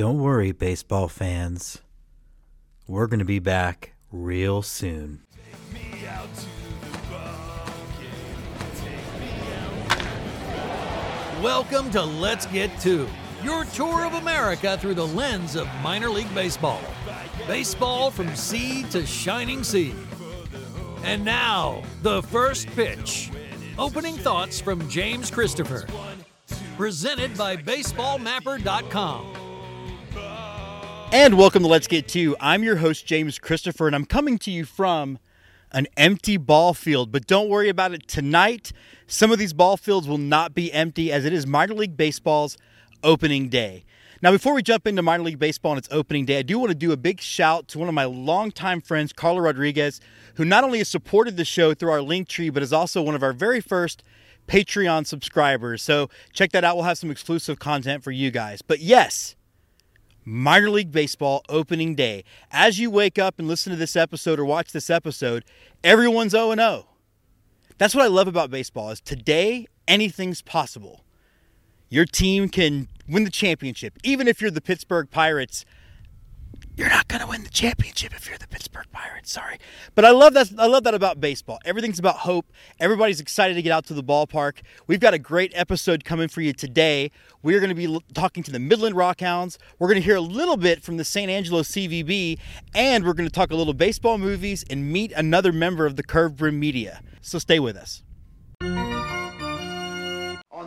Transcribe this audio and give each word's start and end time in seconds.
Don't 0.00 0.18
worry, 0.18 0.52
baseball 0.52 1.08
fans. 1.08 1.82
We're 2.88 3.06
going 3.06 3.18
to 3.18 3.26
be 3.26 3.38
back 3.38 3.92
real 4.10 4.62
soon. 4.62 5.20
Welcome 11.42 11.90
to 11.90 12.02
Let's 12.02 12.46
Get 12.46 12.80
To, 12.80 13.06
your 13.44 13.66
tour 13.66 14.06
of 14.06 14.14
America 14.14 14.78
through 14.78 14.94
the 14.94 15.06
lens 15.06 15.54
of 15.54 15.68
minor 15.82 16.08
league 16.08 16.34
baseball. 16.34 16.80
Baseball 17.46 18.10
from 18.10 18.34
sea 18.34 18.84
to 18.84 19.04
shining 19.04 19.62
sea. 19.62 19.94
And 21.04 21.22
now, 21.22 21.82
the 22.00 22.22
first 22.22 22.68
pitch. 22.68 23.30
Opening 23.78 24.16
thoughts 24.16 24.62
from 24.62 24.88
James 24.88 25.30
Christopher. 25.30 25.86
Presented 26.78 27.36
by 27.36 27.54
BaseballMapper.com. 27.58 29.39
And 31.12 31.36
welcome 31.36 31.64
to 31.64 31.68
Let's 31.68 31.88
Get 31.88 32.06
To. 32.08 32.36
I'm 32.38 32.62
your 32.62 32.76
host, 32.76 33.04
James 33.04 33.40
Christopher, 33.40 33.88
and 33.88 33.96
I'm 33.96 34.04
coming 34.04 34.38
to 34.38 34.50
you 34.52 34.64
from 34.64 35.18
an 35.72 35.88
empty 35.96 36.36
ball 36.36 36.72
field. 36.72 37.10
But 37.10 37.26
don't 37.26 37.48
worry 37.48 37.68
about 37.68 37.92
it 37.92 38.06
tonight. 38.06 38.72
Some 39.08 39.32
of 39.32 39.40
these 39.40 39.52
ball 39.52 39.76
fields 39.76 40.06
will 40.06 40.18
not 40.18 40.54
be 40.54 40.72
empty 40.72 41.10
as 41.10 41.24
it 41.24 41.32
is 41.32 41.48
minor 41.48 41.74
league 41.74 41.96
baseball's 41.96 42.56
opening 43.02 43.48
day. 43.48 43.84
Now, 44.22 44.30
before 44.30 44.54
we 44.54 44.62
jump 44.62 44.86
into 44.86 45.02
minor 45.02 45.24
league 45.24 45.40
baseball 45.40 45.72
on 45.72 45.78
its 45.78 45.88
opening 45.90 46.26
day, 46.26 46.38
I 46.38 46.42
do 46.42 46.60
want 46.60 46.70
to 46.70 46.76
do 46.76 46.92
a 46.92 46.96
big 46.96 47.20
shout 47.20 47.66
to 47.68 47.80
one 47.80 47.88
of 47.88 47.94
my 47.94 48.04
longtime 48.04 48.80
friends, 48.80 49.12
Carla 49.12 49.42
Rodriguez, 49.42 50.00
who 50.36 50.44
not 50.44 50.62
only 50.62 50.78
has 50.78 50.88
supported 50.88 51.36
the 51.36 51.44
show 51.44 51.74
through 51.74 51.90
our 51.90 52.02
link 52.02 52.28
tree, 52.28 52.50
but 52.50 52.62
is 52.62 52.72
also 52.72 53.02
one 53.02 53.16
of 53.16 53.24
our 53.24 53.32
very 53.32 53.60
first 53.60 54.04
Patreon 54.46 55.08
subscribers. 55.08 55.82
So 55.82 56.08
check 56.32 56.52
that 56.52 56.62
out. 56.62 56.76
We'll 56.76 56.84
have 56.84 56.98
some 56.98 57.10
exclusive 57.10 57.58
content 57.58 58.04
for 58.04 58.12
you 58.12 58.30
guys. 58.30 58.62
But 58.62 58.78
yes, 58.78 59.34
minor 60.30 60.70
league 60.70 60.92
baseball 60.92 61.42
opening 61.48 61.94
day. 61.94 62.24
As 62.50 62.78
you 62.78 62.90
wake 62.90 63.18
up 63.18 63.38
and 63.38 63.48
listen 63.48 63.70
to 63.70 63.76
this 63.76 63.96
episode 63.96 64.38
or 64.38 64.44
watch 64.44 64.72
this 64.72 64.88
episode, 64.88 65.44
everyone's 65.82 66.32
0 66.32 66.54
0. 66.54 66.86
That's 67.78 67.94
what 67.94 68.04
I 68.04 68.08
love 68.08 68.28
about 68.28 68.50
baseball 68.50 68.90
is 68.90 69.00
today 69.00 69.66
anything's 69.88 70.42
possible. 70.42 71.04
Your 71.88 72.04
team 72.04 72.48
can 72.48 72.88
win 73.08 73.24
the 73.24 73.30
championship. 73.30 73.98
Even 74.04 74.28
if 74.28 74.40
you're 74.40 74.50
the 74.50 74.60
Pittsburgh 74.60 75.10
Pirates, 75.10 75.64
you're 76.80 76.88
not 76.88 77.08
going 77.08 77.20
to 77.20 77.26
win 77.26 77.42
the 77.42 77.50
championship 77.50 78.14
if 78.16 78.26
you're 78.26 78.38
the 78.38 78.48
Pittsburgh 78.48 78.86
Pirates. 78.90 79.30
Sorry. 79.30 79.58
But 79.94 80.06
I 80.06 80.12
love 80.12 80.32
that 80.32 80.50
I 80.56 80.66
love 80.66 80.84
that 80.84 80.94
about 80.94 81.20
baseball. 81.20 81.58
Everything's 81.66 81.98
about 81.98 82.16
hope. 82.16 82.46
Everybody's 82.80 83.20
excited 83.20 83.52
to 83.52 83.60
get 83.60 83.70
out 83.70 83.84
to 83.86 83.94
the 83.94 84.02
ballpark. 84.02 84.62
We've 84.86 84.98
got 84.98 85.12
a 85.12 85.18
great 85.18 85.52
episode 85.54 86.06
coming 86.06 86.28
for 86.28 86.40
you 86.40 86.54
today. 86.54 87.10
We're 87.42 87.60
going 87.60 87.68
to 87.68 87.74
be 87.74 88.00
talking 88.14 88.42
to 88.44 88.50
the 88.50 88.58
Midland 88.58 88.96
Rockhounds. 88.96 89.58
We're 89.78 89.88
going 89.88 90.00
to 90.00 90.04
hear 90.04 90.16
a 90.16 90.22
little 90.22 90.56
bit 90.56 90.82
from 90.82 90.96
the 90.96 91.04
San 91.04 91.28
Angelo 91.28 91.60
CVB 91.60 92.38
and 92.74 93.04
we're 93.04 93.12
going 93.12 93.28
to 93.28 93.34
talk 93.34 93.50
a 93.50 93.56
little 93.56 93.74
baseball 93.74 94.16
movies 94.16 94.64
and 94.70 94.90
meet 94.90 95.12
another 95.12 95.52
member 95.52 95.84
of 95.84 95.96
the 95.96 96.02
Curved 96.02 96.38
Brim 96.38 96.58
Media. 96.58 97.02
So 97.20 97.38
stay 97.38 97.60
with 97.60 97.76
us. 97.76 98.02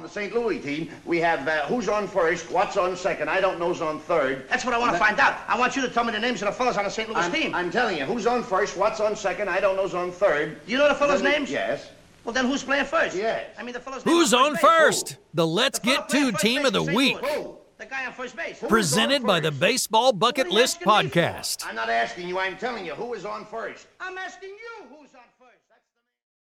On 0.03 0.09
the 0.09 0.13
St. 0.13 0.35
Louis 0.35 0.59
team, 0.59 0.89
we 1.05 1.19
have 1.19 1.47
uh, 1.47 1.61
who's 1.67 1.87
on 1.87 2.09
first, 2.09 2.51
what's 2.51 2.75
on 2.75 2.93
second, 2.97 3.29
I 3.29 3.39
don't 3.39 3.57
know's 3.57 3.79
on 3.79 4.01
third. 4.01 4.49
That's 4.49 4.65
what 4.65 4.73
I 4.73 4.77
want 4.77 4.91
to 4.91 4.99
find 4.99 5.17
out. 5.17 5.37
I 5.47 5.57
want 5.57 5.77
you 5.77 5.81
to 5.81 5.87
tell 5.87 6.03
me 6.03 6.11
the 6.11 6.19
names 6.19 6.41
of 6.41 6.49
the 6.49 6.51
fellas 6.51 6.75
on 6.75 6.83
the 6.83 6.89
St. 6.89 7.07
Louis 7.07 7.21
I'm, 7.21 7.31
team. 7.31 7.55
I'm 7.55 7.71
telling 7.71 7.97
you, 7.97 8.03
who's 8.03 8.27
on 8.27 8.43
first, 8.43 8.75
what's 8.75 8.99
on 8.99 9.15
second, 9.15 9.47
I 9.47 9.61
don't 9.61 9.77
know's 9.77 9.93
on 9.93 10.11
third. 10.11 10.59
you 10.67 10.77
know 10.77 10.89
the 10.89 10.95
fellas' 10.95 11.21
Then 11.21 11.31
names? 11.31 11.49
Yes. 11.49 11.89
Well, 12.25 12.33
then 12.33 12.47
who's 12.47 12.65
playing 12.65 12.83
first? 12.83 13.15
Yes. 13.15 13.45
I 13.57 13.63
mean, 13.63 13.71
the 13.71 13.79
fellas. 13.79 14.03
Who's 14.03 14.33
on 14.33 14.55
base. 14.55 14.61
first? 14.61 15.17
The 15.35 15.47
Let's 15.47 15.79
The 15.79 15.85
Get 15.85 16.09
playing 16.09 16.33
To 16.33 16.38
team 16.38 16.65
of 16.65 16.73
the 16.73 16.83
week. 16.83 17.15
Who? 17.19 17.55
The 17.77 17.85
guy 17.85 18.05
on 18.05 18.11
first 18.11 18.35
base. 18.35 18.59
Who? 18.59 18.67
Presented 18.67 19.23
by 19.23 19.39
the? 19.39 19.51
Baseball 19.51 20.11
Bucket 20.11 20.47
What 20.47 20.47
are 20.47 20.49
you 20.49 20.55
List 20.55 20.81
asking 20.85 21.05
me 21.05 21.09
for? 21.11 21.19
Podcast. 21.19 21.65
I'm 21.65 21.75
not 21.75 21.89
asking 21.89 22.27
you, 22.27 22.39
I'm 22.39 22.57
telling 22.57 22.85
you, 22.85 22.93
who 22.93 23.13
is 23.13 23.23
on 23.23 23.45
first? 23.45 23.88
I'm 24.01 24.17
asking 24.17 24.49
you 24.49 24.85
who's 24.89 25.15
on 25.15 25.21
first. 25.39 25.52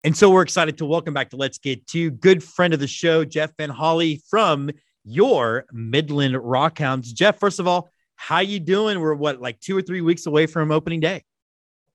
And 0.04 0.18
so 0.18 0.32
we're 0.32 0.42
excited 0.42 0.80
to 0.80 0.86
welcome 0.86 1.14
back 1.14 1.30
to 1.30 1.36
Let's 1.36 1.60
Get 1.60 1.86
To 1.88 2.10
good 2.10 2.44
friend 2.44 2.74
of 2.74 2.80
the 2.80 2.88
show, 2.88 3.24
Jeff 3.24 3.52
Van 3.58 3.70
Holly 3.70 4.24
from 4.32 4.72
your 5.04 5.66
Midland 5.72 6.34
Rockhounds. 6.36 7.14
Jeff, 7.14 7.40
first 7.40 7.60
of 7.60 7.68
all, 7.68 7.90
how 8.16 8.40
you 8.40 8.60
doing? 8.60 9.00
We're 9.00 9.14
what, 9.14 9.40
like 9.40 9.60
two 9.60 9.78
or 9.78 9.82
three 9.84 10.02
weeks 10.02 10.26
away 10.26 10.48
from 10.48 10.72
opening 10.72 11.02
day. 11.02 11.24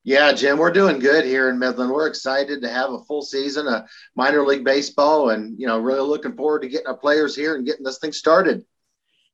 Yeah, 0.04 0.32
Jim, 0.32 0.56
we're 0.56 0.70
doing 0.70 1.00
good 1.00 1.24
here 1.24 1.50
in 1.50 1.58
Midland. 1.58 1.90
We're 1.90 2.06
excited 2.06 2.62
to 2.62 2.68
have 2.68 2.90
a 2.90 3.02
full 3.02 3.22
season 3.22 3.66
of 3.66 3.88
minor 4.14 4.46
league 4.46 4.64
baseball 4.64 5.30
and, 5.30 5.58
you 5.58 5.66
know, 5.66 5.80
really 5.80 6.06
looking 6.06 6.36
forward 6.36 6.62
to 6.62 6.68
getting 6.68 6.86
our 6.86 6.96
players 6.96 7.34
here 7.34 7.56
and 7.56 7.66
getting 7.66 7.84
this 7.84 7.98
thing 7.98 8.12
started. 8.12 8.64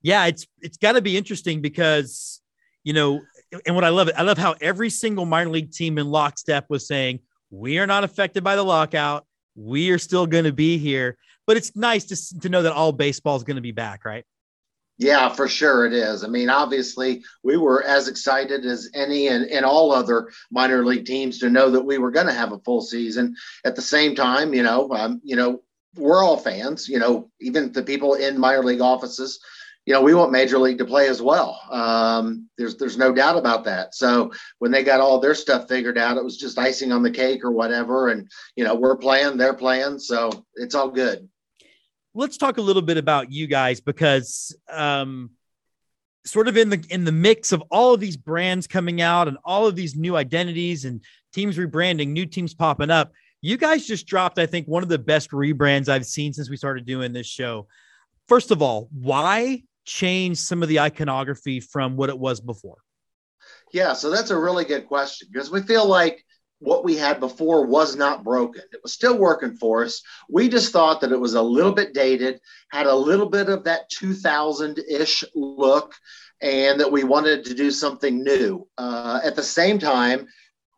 Yeah, 0.00 0.24
it's 0.26 0.46
it's 0.60 0.78
got 0.78 0.92
to 0.92 1.02
be 1.02 1.16
interesting 1.16 1.60
because 1.60 2.40
you 2.84 2.92
know, 2.92 3.20
and 3.66 3.74
what 3.74 3.84
I 3.84 3.90
love 3.90 4.08
it, 4.08 4.14
I 4.16 4.22
love 4.22 4.38
how 4.38 4.54
every 4.60 4.90
single 4.90 5.24
minor 5.24 5.50
league 5.50 5.72
team 5.72 5.98
in 5.98 6.06
lockstep 6.06 6.66
was 6.68 6.86
saying 6.86 7.20
we 7.52 7.78
are 7.78 7.86
not 7.86 8.02
affected 8.02 8.42
by 8.42 8.56
the 8.56 8.64
lockout. 8.64 9.26
We 9.54 9.90
are 9.90 9.98
still 9.98 10.26
going 10.26 10.44
to 10.44 10.52
be 10.52 10.78
here, 10.78 11.18
but 11.46 11.56
it's 11.56 11.76
nice 11.76 12.04
to 12.06 12.40
to 12.40 12.48
know 12.48 12.62
that 12.62 12.72
all 12.72 12.90
baseball 12.90 13.36
is 13.36 13.44
going 13.44 13.56
to 13.56 13.62
be 13.62 13.72
back, 13.72 14.04
right? 14.04 14.24
Yeah, 14.98 15.28
for 15.30 15.48
sure 15.48 15.84
it 15.84 15.92
is. 15.92 16.22
I 16.24 16.28
mean, 16.28 16.48
obviously, 16.48 17.24
we 17.42 17.56
were 17.56 17.82
as 17.82 18.08
excited 18.08 18.64
as 18.64 18.88
any 18.94 19.28
and, 19.28 19.46
and 19.46 19.64
all 19.64 19.92
other 19.92 20.30
minor 20.50 20.84
league 20.84 21.06
teams 21.06 21.38
to 21.40 21.50
know 21.50 21.70
that 21.70 21.84
we 21.84 21.98
were 21.98 22.10
going 22.10 22.26
to 22.26 22.32
have 22.32 22.52
a 22.52 22.58
full 22.60 22.80
season. 22.80 23.34
At 23.64 23.74
the 23.74 23.82
same 23.82 24.14
time, 24.14 24.54
you 24.54 24.62
know, 24.62 24.90
um, 24.92 25.20
you 25.24 25.36
know, 25.36 25.62
we're 25.96 26.22
all 26.22 26.36
fans. 26.36 26.88
You 26.88 26.98
know, 26.98 27.30
even 27.40 27.72
the 27.72 27.82
people 27.82 28.14
in 28.14 28.38
minor 28.38 28.62
league 28.62 28.80
offices, 28.80 29.40
you 29.84 29.92
know, 29.92 30.00
we 30.00 30.14
want 30.14 30.30
Major 30.30 30.58
League 30.58 30.78
to 30.78 30.84
play 30.84 31.08
as 31.08 31.20
well. 31.20 31.60
Um, 31.70 32.48
there's 32.56 32.76
there's 32.76 32.96
no 32.96 33.12
doubt 33.12 33.36
about 33.36 33.64
that. 33.64 33.94
So 33.94 34.32
when 34.58 34.70
they 34.70 34.84
got 34.84 35.00
all 35.00 35.18
their 35.18 35.34
stuff 35.34 35.68
figured 35.68 35.98
out, 35.98 36.16
it 36.16 36.24
was 36.24 36.36
just 36.36 36.58
icing 36.58 36.92
on 36.92 37.02
the 37.02 37.10
cake 37.10 37.44
or 37.44 37.50
whatever. 37.50 38.08
And 38.08 38.30
you 38.54 38.64
know, 38.64 38.74
we're 38.74 38.96
playing, 38.96 39.36
they're 39.38 39.54
playing, 39.54 39.98
so 39.98 40.30
it's 40.54 40.74
all 40.74 40.88
good. 40.90 41.28
let's 42.14 42.36
talk 42.36 42.58
a 42.58 42.62
little 42.62 42.82
bit 42.82 42.96
about 42.98 43.32
you 43.32 43.46
guys 43.46 43.80
because 43.80 44.54
um 44.70 45.30
sort 46.24 46.46
of 46.46 46.56
in 46.56 46.68
the 46.68 46.84
in 46.90 47.04
the 47.04 47.10
mix 47.12 47.50
of 47.50 47.62
all 47.70 47.94
of 47.94 48.00
these 48.00 48.16
brands 48.16 48.66
coming 48.68 49.00
out 49.00 49.26
and 49.28 49.36
all 49.44 49.66
of 49.66 49.74
these 49.74 49.96
new 49.96 50.14
identities 50.14 50.84
and 50.84 51.00
teams 51.32 51.56
rebranding 51.58 52.08
new 52.08 52.26
teams 52.26 52.54
popping 52.54 52.90
up 52.90 53.10
you 53.40 53.56
guys 53.56 53.86
just 53.86 54.06
dropped 54.06 54.38
i 54.38 54.46
think 54.46 54.68
one 54.68 54.84
of 54.84 54.88
the 54.88 54.98
best 54.98 55.30
rebrands 55.32 55.88
i've 55.88 56.06
seen 56.06 56.32
since 56.32 56.48
we 56.48 56.56
started 56.56 56.86
doing 56.86 57.12
this 57.12 57.26
show 57.26 57.66
first 58.28 58.52
of 58.52 58.62
all 58.62 58.88
why 58.92 59.62
change 59.84 60.38
some 60.38 60.62
of 60.62 60.68
the 60.68 60.80
iconography 60.80 61.60
from 61.60 61.96
what 61.96 62.08
it 62.08 62.18
was 62.18 62.40
before 62.40 62.78
Yeah, 63.72 63.92
so 63.92 64.10
that's 64.10 64.30
a 64.30 64.38
really 64.38 64.64
good 64.64 64.86
question 64.86 65.28
because 65.32 65.50
we 65.50 65.62
feel 65.62 65.86
like 65.86 66.24
what 66.62 66.84
we 66.84 66.96
had 66.96 67.18
before 67.18 67.66
was 67.66 67.96
not 67.96 68.22
broken. 68.22 68.62
It 68.72 68.80
was 68.82 68.92
still 68.92 69.18
working 69.18 69.56
for 69.56 69.84
us. 69.84 70.00
We 70.28 70.48
just 70.48 70.72
thought 70.72 71.00
that 71.00 71.10
it 71.10 71.18
was 71.18 71.34
a 71.34 71.42
little 71.42 71.72
bit 71.72 71.92
dated, 71.92 72.40
had 72.70 72.86
a 72.86 72.94
little 72.94 73.28
bit 73.28 73.48
of 73.48 73.64
that 73.64 73.90
2000 73.90 74.78
ish 74.88 75.24
look, 75.34 75.92
and 76.40 76.78
that 76.78 76.92
we 76.92 77.02
wanted 77.02 77.44
to 77.46 77.54
do 77.54 77.72
something 77.72 78.22
new. 78.22 78.66
Uh, 78.78 79.20
at 79.24 79.34
the 79.34 79.42
same 79.42 79.80
time, 79.80 80.28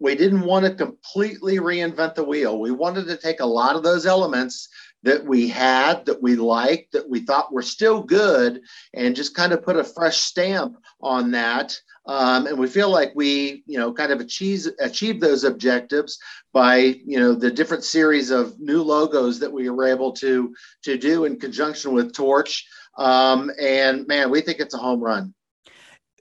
we 0.00 0.14
didn't 0.14 0.40
want 0.40 0.64
to 0.64 0.74
completely 0.74 1.58
reinvent 1.58 2.14
the 2.14 2.24
wheel. 2.24 2.58
We 2.58 2.70
wanted 2.70 3.06
to 3.08 3.16
take 3.16 3.40
a 3.40 3.46
lot 3.46 3.76
of 3.76 3.82
those 3.82 4.06
elements 4.06 4.68
that 5.04 5.24
we 5.24 5.48
had, 5.48 6.04
that 6.06 6.20
we 6.20 6.34
liked, 6.34 6.92
that 6.92 7.08
we 7.08 7.20
thought 7.20 7.52
were 7.52 7.62
still 7.62 8.02
good, 8.02 8.60
and 8.94 9.14
just 9.14 9.34
kind 9.34 9.52
of 9.52 9.62
put 9.62 9.76
a 9.76 9.84
fresh 9.84 10.16
stamp 10.16 10.76
on 11.00 11.30
that. 11.30 11.78
Um, 12.06 12.46
and 12.46 12.58
we 12.58 12.66
feel 12.66 12.90
like 12.90 13.12
we, 13.14 13.62
you 13.66 13.78
know, 13.78 13.92
kind 13.92 14.12
of 14.12 14.20
achieve 14.20 14.66
achieve 14.80 15.20
those 15.20 15.44
objectives 15.44 16.18
by, 16.52 16.76
you 16.76 17.18
know, 17.18 17.34
the 17.34 17.50
different 17.50 17.84
series 17.84 18.30
of 18.30 18.58
new 18.58 18.82
logos 18.82 19.38
that 19.40 19.52
we 19.52 19.70
were 19.70 19.86
able 19.86 20.12
to 20.12 20.54
to 20.82 20.98
do 20.98 21.24
in 21.24 21.38
conjunction 21.38 21.92
with 21.92 22.12
Torch. 22.12 22.66
Um, 22.98 23.50
and 23.60 24.06
man, 24.06 24.30
we 24.30 24.40
think 24.40 24.60
it's 24.60 24.74
a 24.74 24.78
home 24.78 25.00
run. 25.00 25.34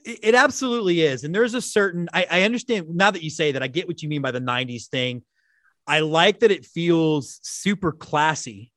It, 0.05 0.35
absolutely 0.35 1.01
is. 1.01 1.23
And 1.23 1.33
there's 1.33 1.53
a 1.53 1.61
certain, 1.61 2.09
I, 2.13 2.27
I 2.29 2.41
understand 2.41 2.87
now 2.89 3.11
that 3.11 3.23
you 3.23 3.29
say 3.29 3.53
that, 3.53 3.63
I 3.63 3.67
get 3.67 3.87
what 3.87 4.01
you 4.03 4.09
mean 4.09 4.21
by 4.21 4.31
the 4.31 4.41
90s 4.41 4.87
thing. 4.87 5.23
I 5.87 6.01
like 6.01 6.39
that 6.39 6.51
it 6.51 6.65
feels 6.65 7.39
super 7.41 7.93
classy, 7.93 8.72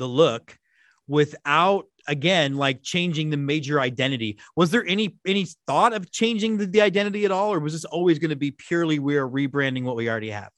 the 0.00 0.08
look, 0.08 0.58
without 1.06 1.86
again 2.08 2.56
like 2.56 2.82
changing 2.82 3.30
the 3.30 3.36
major 3.36 3.78
identity. 3.78 4.38
Was 4.56 4.72
there 4.72 4.84
any 4.86 5.16
any 5.24 5.46
thought 5.66 5.92
of 5.92 6.10
changing 6.10 6.56
the, 6.56 6.66
the 6.66 6.80
identity 6.80 7.24
at 7.24 7.30
all, 7.30 7.52
or 7.52 7.60
was 7.60 7.74
this 7.74 7.84
always 7.84 8.18
going 8.18 8.30
to 8.30 8.36
be 8.36 8.50
purely 8.50 8.98
we're 8.98 9.28
rebranding 9.28 9.84
what 9.84 9.94
we 9.94 10.10
already 10.10 10.30
have? 10.30 10.50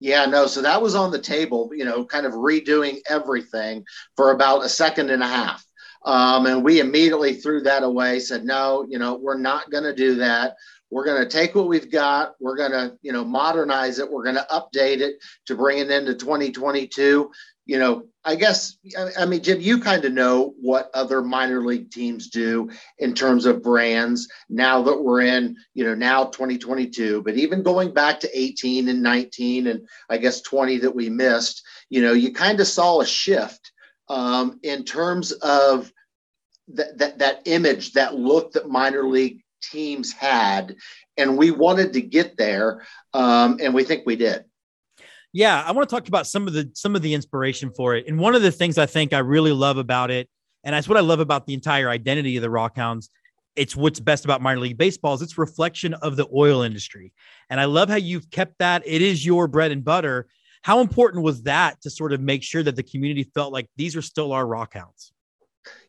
Yeah, 0.00 0.26
no. 0.26 0.46
So 0.46 0.60
that 0.62 0.82
was 0.82 0.94
on 0.94 1.10
the 1.10 1.18
table, 1.18 1.70
you 1.74 1.84
know, 1.84 2.04
kind 2.04 2.26
of 2.26 2.32
redoing 2.34 2.98
everything 3.08 3.84
for 4.16 4.32
about 4.32 4.64
a 4.64 4.68
second 4.68 5.10
and 5.10 5.22
a 5.22 5.26
half. 5.26 5.64
Um, 6.04 6.44
and 6.44 6.62
we 6.62 6.80
immediately 6.80 7.34
threw 7.34 7.62
that 7.62 7.82
away, 7.82 8.20
said, 8.20 8.44
no, 8.44 8.84
you 8.86 8.98
know, 8.98 9.14
we're 9.14 9.38
not 9.38 9.70
going 9.70 9.84
to 9.84 9.94
do 9.94 10.16
that. 10.16 10.56
We're 10.94 11.04
going 11.04 11.20
to 11.20 11.28
take 11.28 11.56
what 11.56 11.66
we've 11.66 11.90
got. 11.90 12.34
We're 12.38 12.56
going 12.56 12.70
to, 12.70 12.96
you 13.02 13.10
know, 13.10 13.24
modernize 13.24 13.98
it. 13.98 14.08
We're 14.08 14.22
going 14.22 14.36
to 14.36 14.46
update 14.48 15.00
it 15.00 15.16
to 15.46 15.56
bring 15.56 15.78
it 15.78 15.90
into 15.90 16.14
2022. 16.14 17.32
You 17.66 17.78
know, 17.80 18.04
I 18.24 18.36
guess, 18.36 18.76
I 19.18 19.26
mean, 19.26 19.42
Jim, 19.42 19.60
you 19.60 19.80
kind 19.80 20.04
of 20.04 20.12
know 20.12 20.54
what 20.60 20.90
other 20.94 21.20
minor 21.20 21.64
league 21.64 21.90
teams 21.90 22.28
do 22.28 22.70
in 23.00 23.12
terms 23.12 23.44
of 23.44 23.60
brands 23.60 24.28
now 24.48 24.82
that 24.82 25.02
we're 25.02 25.22
in, 25.22 25.56
you 25.74 25.82
know, 25.82 25.96
now 25.96 26.26
2022, 26.26 27.22
but 27.22 27.34
even 27.34 27.64
going 27.64 27.92
back 27.92 28.20
to 28.20 28.38
18 28.38 28.88
and 28.88 29.02
19 29.02 29.66
and 29.66 29.88
I 30.08 30.18
guess 30.18 30.42
20 30.42 30.78
that 30.78 30.94
we 30.94 31.10
missed, 31.10 31.60
you 31.90 32.02
know, 32.02 32.12
you 32.12 32.32
kind 32.32 32.60
of 32.60 32.68
saw 32.68 33.00
a 33.00 33.06
shift 33.06 33.72
um, 34.08 34.60
in 34.62 34.84
terms 34.84 35.32
of 35.32 35.92
that, 36.68 36.98
that 36.98 37.18
that 37.18 37.42
image, 37.46 37.94
that 37.94 38.14
look 38.14 38.52
that 38.52 38.68
minor 38.68 39.08
league 39.08 39.43
teams 39.70 40.12
had, 40.12 40.76
and 41.16 41.36
we 41.36 41.50
wanted 41.50 41.92
to 41.94 42.00
get 42.00 42.36
there, 42.36 42.84
um, 43.12 43.58
and 43.60 43.74
we 43.74 43.84
think 43.84 44.04
we 44.06 44.16
did. 44.16 44.44
Yeah, 45.32 45.62
I 45.66 45.72
want 45.72 45.88
to 45.88 45.94
talk 45.94 46.06
about 46.06 46.26
some 46.26 46.46
of 46.46 46.52
the 46.52 46.70
some 46.74 46.94
of 46.94 47.02
the 47.02 47.14
inspiration 47.14 47.72
for 47.76 47.94
it, 47.96 48.06
and 48.06 48.18
one 48.18 48.34
of 48.34 48.42
the 48.42 48.52
things 48.52 48.78
I 48.78 48.86
think 48.86 49.12
I 49.12 49.18
really 49.18 49.52
love 49.52 49.78
about 49.78 50.10
it, 50.10 50.28
and 50.62 50.74
that's 50.74 50.88
what 50.88 50.98
I 50.98 51.00
love 51.00 51.20
about 51.20 51.46
the 51.46 51.54
entire 51.54 51.88
identity 51.88 52.36
of 52.36 52.42
the 52.42 52.48
Rockhounds. 52.48 53.08
It's 53.56 53.76
what's 53.76 54.00
best 54.00 54.24
about 54.24 54.42
minor 54.42 54.60
league 54.60 54.78
baseball 54.78 55.14
is 55.14 55.22
its 55.22 55.38
reflection 55.38 55.94
of 55.94 56.16
the 56.16 56.28
oil 56.34 56.62
industry, 56.62 57.12
and 57.50 57.60
I 57.60 57.64
love 57.64 57.88
how 57.88 57.96
you've 57.96 58.30
kept 58.30 58.58
that. 58.58 58.82
It 58.86 59.02
is 59.02 59.26
your 59.26 59.48
bread 59.48 59.72
and 59.72 59.84
butter. 59.84 60.28
How 60.62 60.80
important 60.80 61.24
was 61.24 61.42
that 61.42 61.82
to 61.82 61.90
sort 61.90 62.12
of 62.12 62.20
make 62.20 62.42
sure 62.42 62.62
that 62.62 62.74
the 62.74 62.82
community 62.82 63.24
felt 63.34 63.52
like 63.52 63.68
these 63.76 63.96
are 63.96 64.02
still 64.02 64.32
our 64.32 64.46
Rockhounds? 64.46 65.10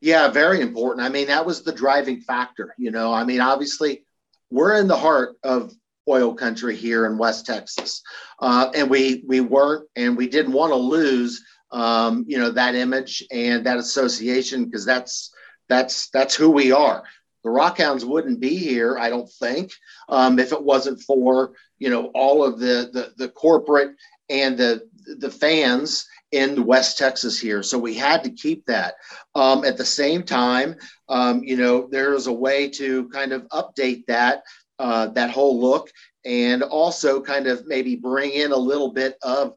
Yeah, 0.02 0.30
very 0.30 0.62
important. 0.62 1.06
I 1.06 1.10
mean, 1.10 1.28
that 1.28 1.46
was 1.46 1.64
the 1.64 1.74
driving 1.74 2.22
factor. 2.22 2.74
You 2.78 2.92
know, 2.92 3.14
I 3.14 3.24
mean, 3.24 3.42
obviously, 3.42 4.06
we're 4.50 4.78
in 4.80 4.88
the 4.88 4.98
heart 4.98 5.38
of 5.44 5.74
oil 6.08 6.34
country 6.34 6.76
here 6.76 7.06
in 7.06 7.18
West 7.18 7.46
Texas, 7.46 8.02
uh, 8.40 8.70
and 8.76 8.90
we 8.90 9.24
we 9.28 9.42
weren't, 9.42 9.88
and 9.96 10.16
we 10.16 10.28
didn't 10.28 10.54
want 10.54 10.72
to 10.72 10.78
lose, 10.78 11.44
um, 11.72 12.26
you 12.28 12.38
know, 12.38 12.52
that 12.52 12.76
image 12.76 13.24
and 13.32 13.66
that 13.66 13.78
association 13.78 14.66
because 14.66 14.86
that's 14.86 15.34
that's 15.68 16.10
that's 16.10 16.36
who 16.36 16.50
we 16.50 16.72
are. 16.72 17.04
The 17.44 17.50
Rockhounds 17.50 18.04
wouldn't 18.04 18.40
be 18.40 18.56
here, 18.56 18.98
I 18.98 19.10
don't 19.10 19.30
think, 19.30 19.72
um, 20.10 20.40
if 20.40 20.52
it 20.52 20.64
wasn't 20.64 21.02
for 21.02 21.54
you 21.80 21.90
know 21.90 22.12
all 22.14 22.44
of 22.44 22.60
the 22.60 22.90
the, 22.94 23.14
the 23.18 23.30
corporate 23.30 23.96
and 24.30 24.58
the 24.58 24.88
the 25.18 25.30
fans 25.30 26.08
in 26.36 26.66
West 26.66 26.98
Texas 26.98 27.40
here. 27.40 27.64
So 27.64 27.80
we 27.80 27.94
had 27.94 28.24
to 28.26 28.30
keep 28.30 28.66
that. 28.66 28.96
Um, 29.36 29.64
at 29.64 29.78
the 29.78 29.86
same 29.86 30.24
time, 30.24 30.76
um, 31.08 31.44
you 31.44 31.56
know, 31.56 31.88
there 31.90 32.14
is 32.14 32.28
a 32.28 32.34
way 32.34 32.70
to 32.72 33.08
kind 33.10 33.32
of 33.32 33.44
update 33.54 34.06
that 34.08 34.44
uh, 34.78 35.08
that 35.08 35.32
whole 35.32 35.60
look 35.62 35.90
and 36.26 36.64
also 36.64 37.22
kind 37.22 37.48
of 37.48 37.66
maybe 37.68 37.96
bring 37.96 38.32
in 38.32 38.52
a 38.52 38.58
little 38.58 38.92
bit 38.92 39.16
of 39.22 39.54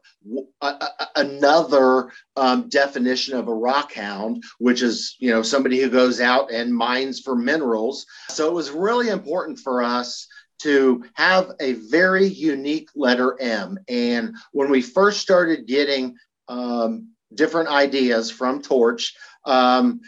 another 1.15 2.11
um, 2.37 2.69
definition 2.69 3.35
of 3.35 3.49
a 3.49 3.53
rock 3.53 3.91
hound, 3.91 4.41
which 4.59 4.81
is 4.81 5.17
you 5.19 5.31
know 5.31 5.41
somebody 5.41 5.81
who 5.81 5.89
goes 5.89 6.21
out 6.21 6.51
and 6.51 6.73
mines 6.73 7.19
for 7.19 7.35
minerals. 7.35 8.05
So 8.29 8.47
it 8.47 8.53
was 8.53 8.71
really 8.71 9.09
important 9.09 9.59
for 9.59 9.83
us 9.83 10.27
to 10.59 11.03
have 11.13 11.51
a 11.59 11.73
very 11.73 12.25
unique 12.25 12.89
letter 12.95 13.39
M. 13.41 13.77
And 13.87 14.35
when 14.51 14.69
we 14.69 14.81
first 14.81 15.21
started 15.21 15.67
getting 15.67 16.15
um, 16.49 17.11
different 17.33 17.69
ideas 17.69 18.29
from 18.29 18.61
Torch. 18.61 19.15
Um, 19.45 20.01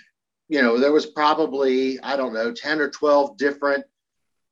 you 0.49 0.61
know, 0.61 0.77
there 0.79 0.91
was 0.91 1.05
probably, 1.05 1.99
I 2.01 2.17
don't 2.17 2.33
know, 2.33 2.51
10 2.51 2.81
or 2.81 2.89
12 2.89 3.37
different, 3.37 3.85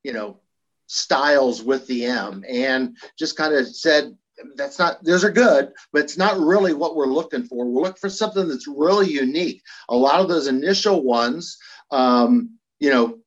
you 0.03 0.13
know, 0.13 0.39
styles 0.88 1.62
with 1.62 1.86
the 1.88 2.06
M 2.06 2.44
and 2.47 2.95
just 3.18 3.36
kind 3.36 3.53
of 3.53 3.68
said, 3.68 4.15
that's 4.56 4.80
not, 4.80 5.03
those 5.03 5.25
are 5.25 5.31
good, 5.31 5.74
but 5.91 6.03
it's 6.03 6.18
not 6.18 6.39
really 6.39 6.74
what 6.74 6.95
we're 6.95 7.06
looking 7.06 7.44
for. 7.44 7.65
We're 7.65 7.81
looking 7.81 8.00
for 8.00 8.09
something 8.09 8.47
that's 8.47 8.68
really 8.68 9.09
unique. 9.12 9.62
A 9.89 9.95
lot 9.95 10.21
of 10.21 10.30
those 10.30 10.47
initial 10.47 11.03
ones, 11.03 11.57
um, 11.91 12.57
you 12.80 12.89
know, 12.89 13.18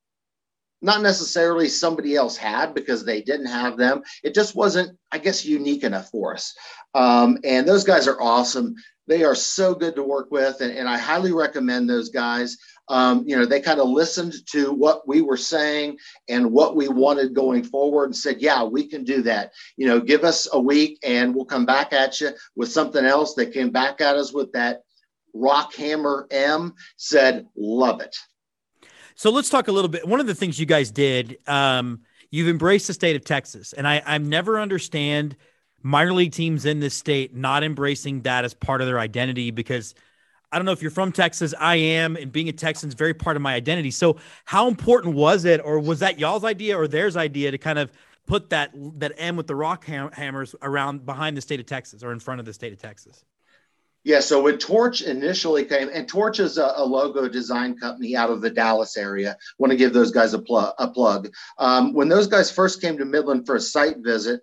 not 0.82 1.00
necessarily 1.00 1.69
somebody 1.69 2.17
else 2.17 2.37
had 2.37 2.75
because 2.75 3.05
they 3.05 3.23
didn't 3.23 3.46
have 3.46 3.76
them. 3.76 4.02
It 4.23 4.34
just 4.34 4.55
wasn't, 4.55 4.99
I 5.12 5.19
guess, 5.19 5.44
unique 5.44 5.84
enough 5.84 6.11
for 6.11 6.34
us. 6.34 6.55
Um, 6.94 7.38
and 7.44 7.67
those 7.67 7.84
guys 7.84 8.08
are 8.08 8.20
awesome. 8.20 8.75
They 9.06 9.25
are 9.25 9.34
so 9.34 9.75
good 9.75 9.94
to 9.96 10.02
work 10.02 10.31
with, 10.31 10.61
and, 10.61 10.73
and 10.73 10.88
I 10.88 10.99
highly 10.99 11.32
recommend 11.32 11.88
those 11.88 12.11
guys. 12.11 12.56
Um, 12.88 13.25
you 13.26 13.37
know, 13.37 13.46
they 13.46 13.61
kind 13.61 13.81
of 13.81 13.88
listened 13.88 14.34
to 14.50 14.73
what 14.73 15.06
we 15.08 15.23
were 15.23 15.37
saying 15.37 15.96
and 16.29 16.52
what 16.52 16.76
we 16.76 16.88
wanted 16.88 17.34
going 17.34 17.62
forward 17.62 18.06
and 18.06 18.17
said, 18.17 18.40
yeah, 18.40 18.64
we 18.64 18.87
can 18.87 19.05
do 19.05 19.23
that. 19.23 19.52
You 19.76 19.87
know, 19.87 20.00
give 20.00 20.25
us 20.25 20.49
a 20.52 20.61
week 20.61 20.99
and 21.05 21.34
we'll 21.34 21.44
come 21.44 21.64
back 21.64 21.93
at 21.93 22.20
you 22.20 22.31
with 22.56 22.73
something 22.73 23.05
else. 23.05 23.34
They 23.34 23.46
came 23.46 23.70
back 23.70 24.00
at 24.00 24.17
us 24.17 24.32
with 24.32 24.52
that 24.52 24.82
Rock 25.32 25.75
Hammer 25.75 26.26
M, 26.31 26.75
said, 26.96 27.46
love 27.56 28.00
it. 28.00 28.14
So 29.14 29.30
let's 29.30 29.48
talk 29.48 29.68
a 29.68 29.72
little 29.72 29.88
bit. 29.88 30.06
One 30.06 30.20
of 30.20 30.26
the 30.26 30.34
things 30.34 30.58
you 30.58 30.66
guys 30.66 30.90
did, 30.90 31.38
um, 31.46 32.00
you've 32.30 32.48
embraced 32.48 32.86
the 32.86 32.94
state 32.94 33.16
of 33.16 33.24
Texas, 33.24 33.72
and 33.72 33.86
I, 33.86 34.02
I 34.04 34.18
never 34.18 34.60
understand 34.60 35.36
minor 35.82 36.12
league 36.12 36.32
teams 36.32 36.64
in 36.64 36.80
this 36.80 36.94
state 36.94 37.34
not 37.34 37.64
embracing 37.64 38.22
that 38.22 38.44
as 38.44 38.54
part 38.54 38.80
of 38.80 38.86
their 38.86 38.98
identity 38.98 39.50
because 39.50 39.94
I 40.52 40.58
don't 40.58 40.66
know 40.66 40.72
if 40.72 40.82
you're 40.82 40.90
from 40.90 41.12
Texas. 41.12 41.54
I 41.58 41.76
am, 41.76 42.16
and 42.16 42.30
being 42.30 42.48
a 42.48 42.52
Texan 42.52 42.88
is 42.88 42.94
very 42.94 43.14
part 43.14 43.36
of 43.36 43.42
my 43.42 43.54
identity. 43.54 43.90
So, 43.90 44.18
how 44.44 44.68
important 44.68 45.14
was 45.14 45.46
it, 45.46 45.60
or 45.64 45.78
was 45.80 46.00
that 46.00 46.18
y'all's 46.18 46.44
idea 46.44 46.78
or 46.78 46.86
theirs 46.86 47.16
idea 47.16 47.50
to 47.50 47.58
kind 47.58 47.78
of 47.78 47.90
put 48.26 48.50
that 48.50 48.70
that 48.98 49.12
M 49.16 49.36
with 49.36 49.46
the 49.46 49.54
rock 49.54 49.84
ham- 49.86 50.12
hammers 50.12 50.54
around 50.60 51.06
behind 51.06 51.36
the 51.36 51.40
state 51.40 51.58
of 51.58 51.66
Texas 51.66 52.02
or 52.02 52.12
in 52.12 52.20
front 52.20 52.38
of 52.38 52.46
the 52.46 52.52
state 52.52 52.72
of 52.72 52.78
Texas? 52.78 53.24
Yeah, 54.04 54.19
so 54.19 54.43
when 54.43 54.58
Torch 54.58 55.02
initially 55.02 55.64
came, 55.64 55.88
and 55.93 56.08
Torch 56.08 56.40
is 56.40 56.58
a, 56.58 56.72
a 56.76 56.84
logo 56.84 57.28
design 57.28 57.76
company 57.76 58.16
out 58.16 58.31
of 58.31 58.40
the 58.40 58.50
Dallas 58.50 58.96
area. 58.96 59.37
Want 59.58 59.70
to 59.70 59.76
give 59.76 59.93
those 59.93 60.10
guys 60.10 60.34
a, 60.34 60.40
pl- 60.40 60.75
a 60.78 60.88
plug. 60.88 61.32
Um, 61.58 61.93
when 61.94 62.08
those 62.08 62.26
guys 62.26 62.50
first 62.50 62.81
came 62.81 62.99
to 62.99 63.04
Midland 63.04 63.46
for 63.46 63.54
a 63.54 63.60
site 63.60 63.99
visit, 63.99 64.40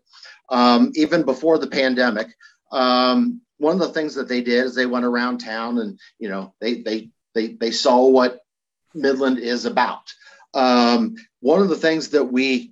um, 0.50 0.92
even 0.96 1.24
before 1.24 1.58
the 1.58 1.68
pandemic, 1.68 2.28
um, 2.72 3.42
one 3.58 3.74
of 3.74 3.80
the 3.80 3.94
things 3.94 4.16
that 4.16 4.30
they 4.30 4.42
did 4.42 4.66
is 4.66 4.76
they 4.76 4.86
went 4.86 5.06
around 5.06 5.40
town 5.40 5.80
and 5.80 6.00
you 6.18 6.30
know 6.30 6.54
they 6.62 6.82
they 6.82 7.10
they 7.36 7.54
they 7.54 7.72
saw 7.72 8.06
what 8.08 8.40
Midland 8.94 9.40
is 9.40 9.66
about. 9.66 10.14
Um, 10.54 11.16
one 11.42 11.62
of 11.62 11.70
the 11.70 11.76
things 11.76 12.10
that 12.10 12.24
we 12.24 12.72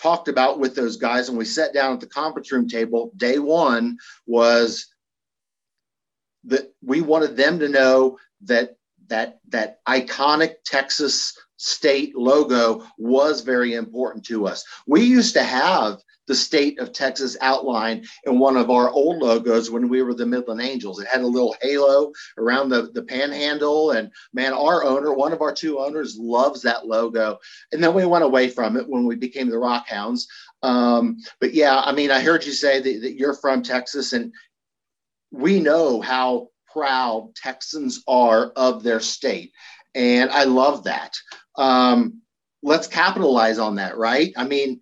talked 0.00 0.28
about 0.28 0.58
with 0.58 0.74
those 0.74 0.96
guys 0.96 1.28
and 1.28 1.38
we 1.38 1.44
sat 1.44 1.72
down 1.72 1.92
at 1.92 2.00
the 2.00 2.06
conference 2.06 2.50
room 2.50 2.68
table 2.68 3.12
day 3.16 3.38
one 3.38 3.96
was 4.26 4.91
that 6.44 6.72
we 6.82 7.00
wanted 7.00 7.36
them 7.36 7.58
to 7.58 7.68
know 7.68 8.18
that 8.42 8.76
that 9.08 9.40
that 9.48 9.84
iconic 9.86 10.54
Texas 10.64 11.36
state 11.56 12.16
logo 12.16 12.84
was 12.98 13.42
very 13.42 13.74
important 13.74 14.24
to 14.26 14.46
us. 14.46 14.64
We 14.86 15.02
used 15.02 15.34
to 15.34 15.44
have 15.44 16.02
the 16.28 16.34
state 16.34 16.78
of 16.78 16.92
Texas 16.92 17.36
outline 17.40 18.04
in 18.24 18.38
one 18.38 18.56
of 18.56 18.70
our 18.70 18.90
old 18.90 19.22
logos 19.22 19.70
when 19.70 19.88
we 19.88 20.02
were 20.02 20.14
the 20.14 20.26
Midland 20.26 20.60
Angels. 20.60 21.00
It 21.00 21.08
had 21.08 21.22
a 21.22 21.26
little 21.26 21.56
halo 21.60 22.12
around 22.38 22.68
the, 22.68 22.90
the 22.94 23.02
panhandle. 23.02 23.92
And 23.92 24.10
man, 24.32 24.52
our 24.52 24.84
owner, 24.84 25.12
one 25.12 25.32
of 25.32 25.42
our 25.42 25.52
two 25.52 25.80
owners, 25.80 26.16
loves 26.18 26.62
that 26.62 26.86
logo. 26.86 27.38
And 27.72 27.82
then 27.82 27.94
we 27.94 28.06
went 28.06 28.24
away 28.24 28.48
from 28.48 28.76
it 28.76 28.88
when 28.88 29.04
we 29.04 29.16
became 29.16 29.48
the 29.48 29.56
Rockhounds. 29.56 30.26
Um, 30.62 31.18
but 31.40 31.54
yeah, 31.54 31.80
I 31.80 31.92
mean, 31.92 32.10
I 32.10 32.20
heard 32.20 32.46
you 32.46 32.52
say 32.52 32.80
that, 32.80 33.00
that 33.02 33.18
you're 33.18 33.34
from 33.34 33.62
Texas, 33.62 34.12
and 34.12 34.32
we 35.32 35.58
know 35.58 36.00
how 36.00 36.48
proud 36.70 37.34
Texans 37.34 38.02
are 38.06 38.52
of 38.54 38.82
their 38.82 39.00
state. 39.00 39.52
And 39.94 40.30
I 40.30 40.44
love 40.44 40.84
that. 40.84 41.14
Um, 41.56 42.20
let's 42.62 42.86
capitalize 42.86 43.58
on 43.58 43.76
that, 43.76 43.96
right? 43.96 44.32
I 44.36 44.44
mean, 44.44 44.80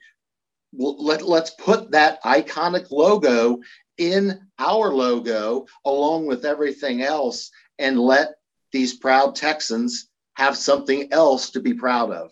let, 0.72 1.22
let's 1.22 1.50
put 1.50 1.92
that 1.92 2.22
iconic 2.22 2.90
logo 2.90 3.60
in 3.98 4.40
our 4.58 4.92
logo 4.92 5.66
along 5.84 6.26
with 6.26 6.44
everything 6.44 7.02
else 7.02 7.50
and 7.78 7.98
let 7.98 8.34
these 8.72 8.96
proud 8.96 9.34
Texans 9.34 10.08
have 10.34 10.56
something 10.56 11.12
else 11.12 11.50
to 11.50 11.60
be 11.60 11.74
proud 11.74 12.12
of 12.12 12.30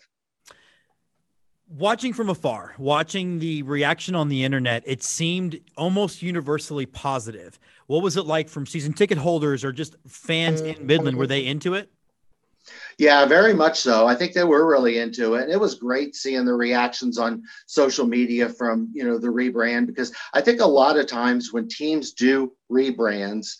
watching 1.69 2.13
from 2.13 2.29
afar, 2.29 2.73
watching 2.77 3.39
the 3.39 3.61
reaction 3.63 4.15
on 4.15 4.29
the 4.29 4.43
internet, 4.43 4.83
it 4.85 5.03
seemed 5.03 5.59
almost 5.77 6.21
universally 6.21 6.85
positive. 6.85 7.59
What 7.89 8.03
was 8.03 8.17
it 8.17 8.27
like 8.27 8.49
from 8.49 8.67
season 8.67 8.93
ticket 8.93 9.17
holders 9.17 9.65
or 9.65 9.71
just 9.71 9.95
fans 10.07 10.61
in 10.61 10.85
Midland? 10.85 11.17
Were 11.17 11.25
they 11.25 11.47
into 11.47 11.73
it? 11.73 11.91
Yeah, 12.99 13.25
very 13.25 13.51
much 13.55 13.79
so. 13.79 14.05
I 14.05 14.13
think 14.13 14.33
they 14.33 14.43
were 14.43 14.67
really 14.67 14.99
into 14.99 15.33
it. 15.33 15.45
And 15.45 15.51
it 15.51 15.59
was 15.59 15.73
great 15.73 16.15
seeing 16.15 16.45
the 16.45 16.53
reactions 16.53 17.17
on 17.17 17.41
social 17.65 18.05
media 18.05 18.47
from, 18.47 18.91
you 18.93 19.03
know, 19.03 19.17
the 19.17 19.29
rebrand 19.29 19.87
because 19.87 20.13
I 20.35 20.41
think 20.41 20.61
a 20.61 20.67
lot 20.67 20.99
of 20.99 21.07
times 21.07 21.51
when 21.51 21.67
teams 21.67 22.13
do 22.13 22.53
rebrands, 22.71 23.55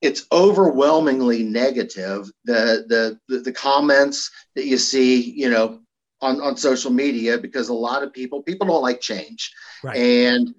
it's 0.00 0.26
overwhelmingly 0.32 1.44
negative. 1.44 2.28
The, 2.44 2.84
the 2.88 3.20
the 3.28 3.42
the 3.42 3.52
comments 3.52 4.28
that 4.56 4.66
you 4.66 4.76
see, 4.76 5.20
you 5.20 5.48
know, 5.48 5.82
on 6.20 6.40
on 6.40 6.56
social 6.56 6.90
media, 6.90 7.38
because 7.38 7.68
a 7.68 7.74
lot 7.74 8.02
of 8.02 8.12
people 8.12 8.42
people 8.42 8.66
don't 8.66 8.82
like 8.82 9.00
change, 9.00 9.52
Right. 9.84 9.96
and 9.96 10.52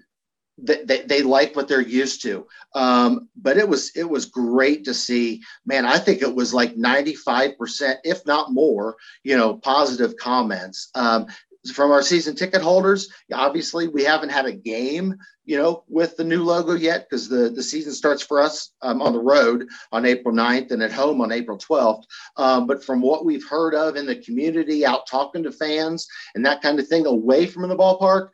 they, 0.57 0.83
they, 0.83 1.01
they 1.01 1.21
like 1.21 1.55
what 1.55 1.67
they're 1.67 1.81
used 1.81 2.21
to. 2.23 2.47
Um, 2.75 3.29
but 3.35 3.57
it 3.57 3.67
was 3.67 3.91
it 3.95 4.09
was 4.09 4.25
great 4.25 4.85
to 4.85 4.93
see. 4.93 5.41
Man, 5.65 5.85
I 5.85 5.97
think 5.97 6.21
it 6.21 6.33
was 6.33 6.53
like 6.53 6.75
ninety 6.75 7.15
five 7.15 7.57
percent, 7.57 7.99
if 8.03 8.25
not 8.25 8.51
more, 8.51 8.95
you 9.23 9.37
know, 9.37 9.55
positive 9.55 10.15
comments. 10.17 10.89
Um, 10.95 11.27
from 11.71 11.91
our 11.91 12.01
season 12.01 12.35
ticket 12.35 12.61
holders, 12.61 13.09
obviously 13.31 13.87
we 13.87 14.03
haven't 14.03 14.29
had 14.29 14.45
a 14.45 14.51
game, 14.51 15.15
you 15.45 15.57
know, 15.57 15.83
with 15.87 16.17
the 16.17 16.23
new 16.23 16.43
logo 16.43 16.73
yet 16.73 17.07
because 17.09 17.29
the, 17.29 17.49
the 17.49 17.63
season 17.63 17.93
starts 17.93 18.21
for 18.21 18.41
us 18.41 18.71
um, 18.81 19.01
on 19.01 19.13
the 19.13 19.19
road 19.19 19.67
on 19.91 20.05
April 20.05 20.35
9th 20.35 20.71
and 20.71 20.83
at 20.83 20.91
home 20.91 21.21
on 21.21 21.31
April 21.31 21.57
12th. 21.57 22.03
Um, 22.35 22.67
but 22.67 22.83
from 22.83 23.01
what 23.01 23.25
we've 23.25 23.47
heard 23.47 23.75
of 23.75 23.95
in 23.95 24.05
the 24.05 24.17
community, 24.17 24.85
out 24.85 25.07
talking 25.07 25.43
to 25.43 25.51
fans 25.51 26.05
and 26.35 26.45
that 26.45 26.61
kind 26.61 26.79
of 26.79 26.87
thing 26.87 27.05
away 27.05 27.45
from 27.45 27.67
the 27.69 27.77
ballpark, 27.77 28.29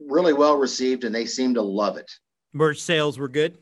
really 0.00 0.32
well 0.32 0.56
received 0.56 1.04
and 1.04 1.14
they 1.14 1.26
seem 1.26 1.54
to 1.54 1.62
love 1.62 1.96
it. 1.96 2.10
Merch 2.52 2.80
sales 2.80 3.18
were 3.18 3.28
good. 3.28 3.58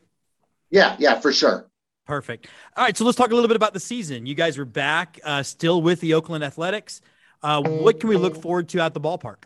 Yeah, 0.69 0.95
yeah, 0.99 1.19
for 1.19 1.31
sure. 1.31 1.69
Perfect. 2.05 2.47
All 2.75 2.83
right, 2.83 2.95
so 2.95 3.03
let's 3.03 3.17
talk 3.17 3.31
a 3.31 3.33
little 3.33 3.47
bit 3.47 3.57
about 3.57 3.73
the 3.73 3.79
season. 3.79 4.25
You 4.25 4.35
guys 4.35 4.57
are 4.57 4.65
back, 4.65 5.19
uh, 5.23 5.41
still 5.43 5.81
with 5.81 6.01
the 6.01 6.13
Oakland 6.13 6.43
Athletics. 6.43 7.01
Uh, 7.41 7.61
what 7.61 7.99
can 7.99 8.09
we 8.09 8.17
look 8.17 8.41
forward 8.41 8.69
to 8.69 8.79
at 8.81 8.93
the 8.93 9.01
ballpark? 9.01 9.43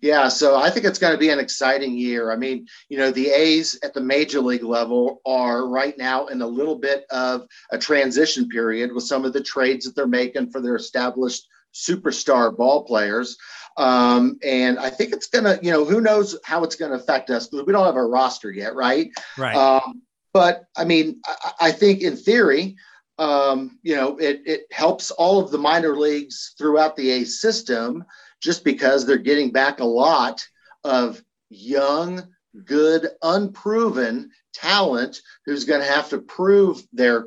Yeah, 0.00 0.28
so 0.28 0.56
I 0.56 0.68
think 0.68 0.84
it's 0.84 0.98
going 0.98 1.12
to 1.12 1.18
be 1.18 1.28
an 1.28 1.38
exciting 1.38 1.96
year. 1.96 2.32
I 2.32 2.36
mean, 2.36 2.66
you 2.88 2.98
know, 2.98 3.12
the 3.12 3.28
A's 3.28 3.78
at 3.84 3.94
the 3.94 4.00
major 4.00 4.40
league 4.40 4.64
level 4.64 5.20
are 5.24 5.68
right 5.68 5.96
now 5.96 6.26
in 6.26 6.42
a 6.42 6.46
little 6.46 6.74
bit 6.74 7.04
of 7.10 7.46
a 7.70 7.78
transition 7.78 8.48
period 8.48 8.92
with 8.92 9.04
some 9.04 9.24
of 9.24 9.32
the 9.32 9.42
trades 9.42 9.84
that 9.84 9.94
they're 9.94 10.08
making 10.08 10.50
for 10.50 10.60
their 10.60 10.74
established 10.74 11.46
superstar 11.72 12.54
ball 12.56 12.84
players. 12.84 13.36
Um, 13.76 14.38
and 14.42 14.78
I 14.78 14.90
think 14.90 15.12
it's 15.12 15.28
going 15.28 15.44
to, 15.44 15.58
you 15.62 15.70
know, 15.70 15.84
who 15.84 16.00
knows 16.00 16.38
how 16.44 16.64
it's 16.64 16.76
going 16.76 16.90
to 16.90 16.98
affect 16.98 17.30
us 17.30 17.46
because 17.46 17.66
we 17.66 17.72
don't 17.72 17.86
have 17.86 17.96
a 17.96 18.04
roster 18.04 18.50
yet, 18.50 18.74
right? 18.74 19.10
Right. 19.38 19.56
Um, 19.56 20.02
but 20.32 20.64
I 20.76 20.84
mean, 20.84 21.20
I, 21.24 21.52
I 21.60 21.72
think 21.72 22.02
in 22.02 22.16
theory, 22.16 22.76
um, 23.18 23.78
you 23.82 23.94
know, 23.94 24.16
it, 24.16 24.42
it 24.46 24.62
helps 24.70 25.10
all 25.10 25.40
of 25.40 25.50
the 25.50 25.58
minor 25.58 25.96
leagues 25.96 26.54
throughout 26.58 26.96
the 26.96 27.10
A 27.10 27.24
system 27.24 28.04
just 28.40 28.64
because 28.64 29.06
they're 29.06 29.18
getting 29.18 29.52
back 29.52 29.80
a 29.80 29.84
lot 29.84 30.44
of 30.84 31.22
young, 31.50 32.26
good, 32.64 33.08
unproven 33.22 34.30
talent 34.52 35.20
who's 35.46 35.64
going 35.64 35.80
to 35.80 35.86
have 35.86 36.08
to 36.10 36.18
prove 36.18 36.82
their 36.92 37.26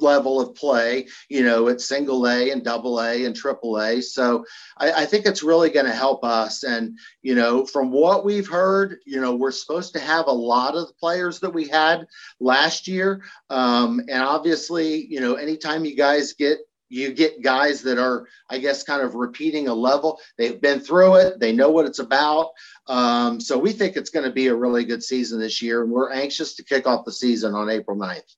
level 0.00 0.40
of 0.40 0.54
play, 0.54 1.08
you 1.28 1.42
know, 1.42 1.68
at 1.68 1.80
single 1.80 2.26
A 2.26 2.50
and 2.50 2.64
double 2.64 3.00
A 3.00 3.24
and 3.24 3.34
triple 3.34 3.80
A. 3.80 4.00
So 4.00 4.44
I, 4.76 4.92
I 4.92 5.06
think 5.06 5.26
it's 5.26 5.42
really 5.42 5.70
going 5.70 5.86
to 5.86 5.92
help 5.92 6.24
us. 6.24 6.62
And, 6.62 6.98
you 7.22 7.34
know, 7.34 7.64
from 7.64 7.90
what 7.90 8.24
we've 8.24 8.48
heard, 8.48 8.98
you 9.06 9.20
know, 9.20 9.34
we're 9.34 9.50
supposed 9.50 9.92
to 9.94 10.00
have 10.00 10.26
a 10.26 10.32
lot 10.32 10.74
of 10.74 10.88
the 10.88 10.94
players 10.94 11.40
that 11.40 11.54
we 11.54 11.68
had 11.68 12.06
last 12.40 12.86
year. 12.86 13.22
Um, 13.50 14.00
and 14.08 14.22
obviously, 14.22 15.06
you 15.06 15.20
know, 15.20 15.34
anytime 15.34 15.84
you 15.84 15.96
guys 15.96 16.32
get 16.34 16.58
you 16.92 17.10
get 17.10 17.42
guys 17.42 17.80
that 17.80 17.96
are, 17.96 18.28
I 18.50 18.58
guess, 18.58 18.82
kind 18.82 19.00
of 19.00 19.14
repeating 19.14 19.66
a 19.66 19.74
level. 19.74 20.20
They've 20.36 20.60
been 20.60 20.78
through 20.78 21.14
it. 21.16 21.40
They 21.40 21.50
know 21.50 21.70
what 21.70 21.86
it's 21.86 22.00
about. 22.00 22.50
Um, 22.86 23.40
so 23.40 23.56
we 23.56 23.72
think 23.72 23.96
it's 23.96 24.10
going 24.10 24.26
to 24.26 24.32
be 24.32 24.48
a 24.48 24.54
really 24.54 24.84
good 24.84 25.02
season 25.02 25.40
this 25.40 25.62
year. 25.62 25.82
And 25.82 25.90
we're 25.90 26.12
anxious 26.12 26.54
to 26.56 26.64
kick 26.64 26.86
off 26.86 27.06
the 27.06 27.12
season 27.12 27.54
on 27.54 27.70
April 27.70 27.96
9th. 27.96 28.36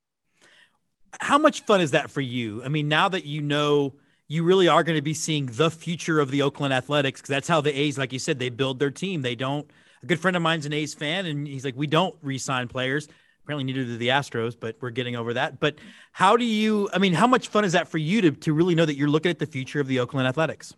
How 1.21 1.38
much 1.38 1.62
fun 1.62 1.80
is 1.80 1.92
that 1.92 2.11
for 2.11 2.21
you? 2.21 2.62
I 2.64 2.68
mean, 2.68 2.88
now 2.88 3.09
that 3.09 3.25
you 3.25 3.40
know 3.40 3.94
you 4.28 4.42
really 4.42 4.68
are 4.68 4.83
going 4.83 4.97
to 4.97 5.02
be 5.02 5.14
seeing 5.14 5.47
the 5.47 5.71
future 5.71 6.21
of 6.21 6.30
the 6.30 6.42
Oakland 6.42 6.73
Athletics, 6.73 7.21
because 7.21 7.28
that's 7.28 7.49
how 7.49 7.61
the 7.61 7.78
A's, 7.78 7.99
like 7.99 8.12
you 8.12 8.18
said, 8.18 8.38
they 8.38 8.49
build 8.49 8.78
their 8.78 8.90
team. 8.90 9.23
They 9.23 9.35
don't. 9.35 9.71
A 10.02 10.06
good 10.06 10.21
friend 10.21 10.37
of 10.37 10.42
mine's 10.42 10.66
an 10.66 10.73
A's 10.73 10.94
fan, 10.94 11.26
and 11.26 11.47
he's 11.47 11.64
like, 11.64 11.76
we 11.76 11.87
don't 11.87 12.14
re-sign 12.23 12.68
players. 12.68 13.09
Apparently, 13.42 13.64
neither 13.64 13.85
do 13.85 13.99
the 13.99 14.09
Astros, 14.09 14.59
but 14.59 14.76
we're 14.80 14.90
getting 14.90 15.16
over 15.16 15.35
that. 15.35 15.61
But 15.61 15.76
how 16.12 16.37
do 16.37 16.44
you? 16.44 16.88
I 16.94 16.99
mean, 16.99 17.12
how 17.12 17.26
much 17.26 17.49
fun 17.49 17.64
is 17.64 17.73
that 17.73 17.88
for 17.88 17.99
you 17.99 18.23
to 18.23 18.30
to 18.30 18.54
really 18.54 18.75
know 18.75 18.87
that 18.87 18.97
you're 18.97 19.09
looking 19.09 19.30
at 19.30 19.38
the 19.38 19.47
future 19.47 19.80
of 19.80 19.87
the 19.87 20.00
Oakland 20.00 20.26
Athletics? 20.26 20.75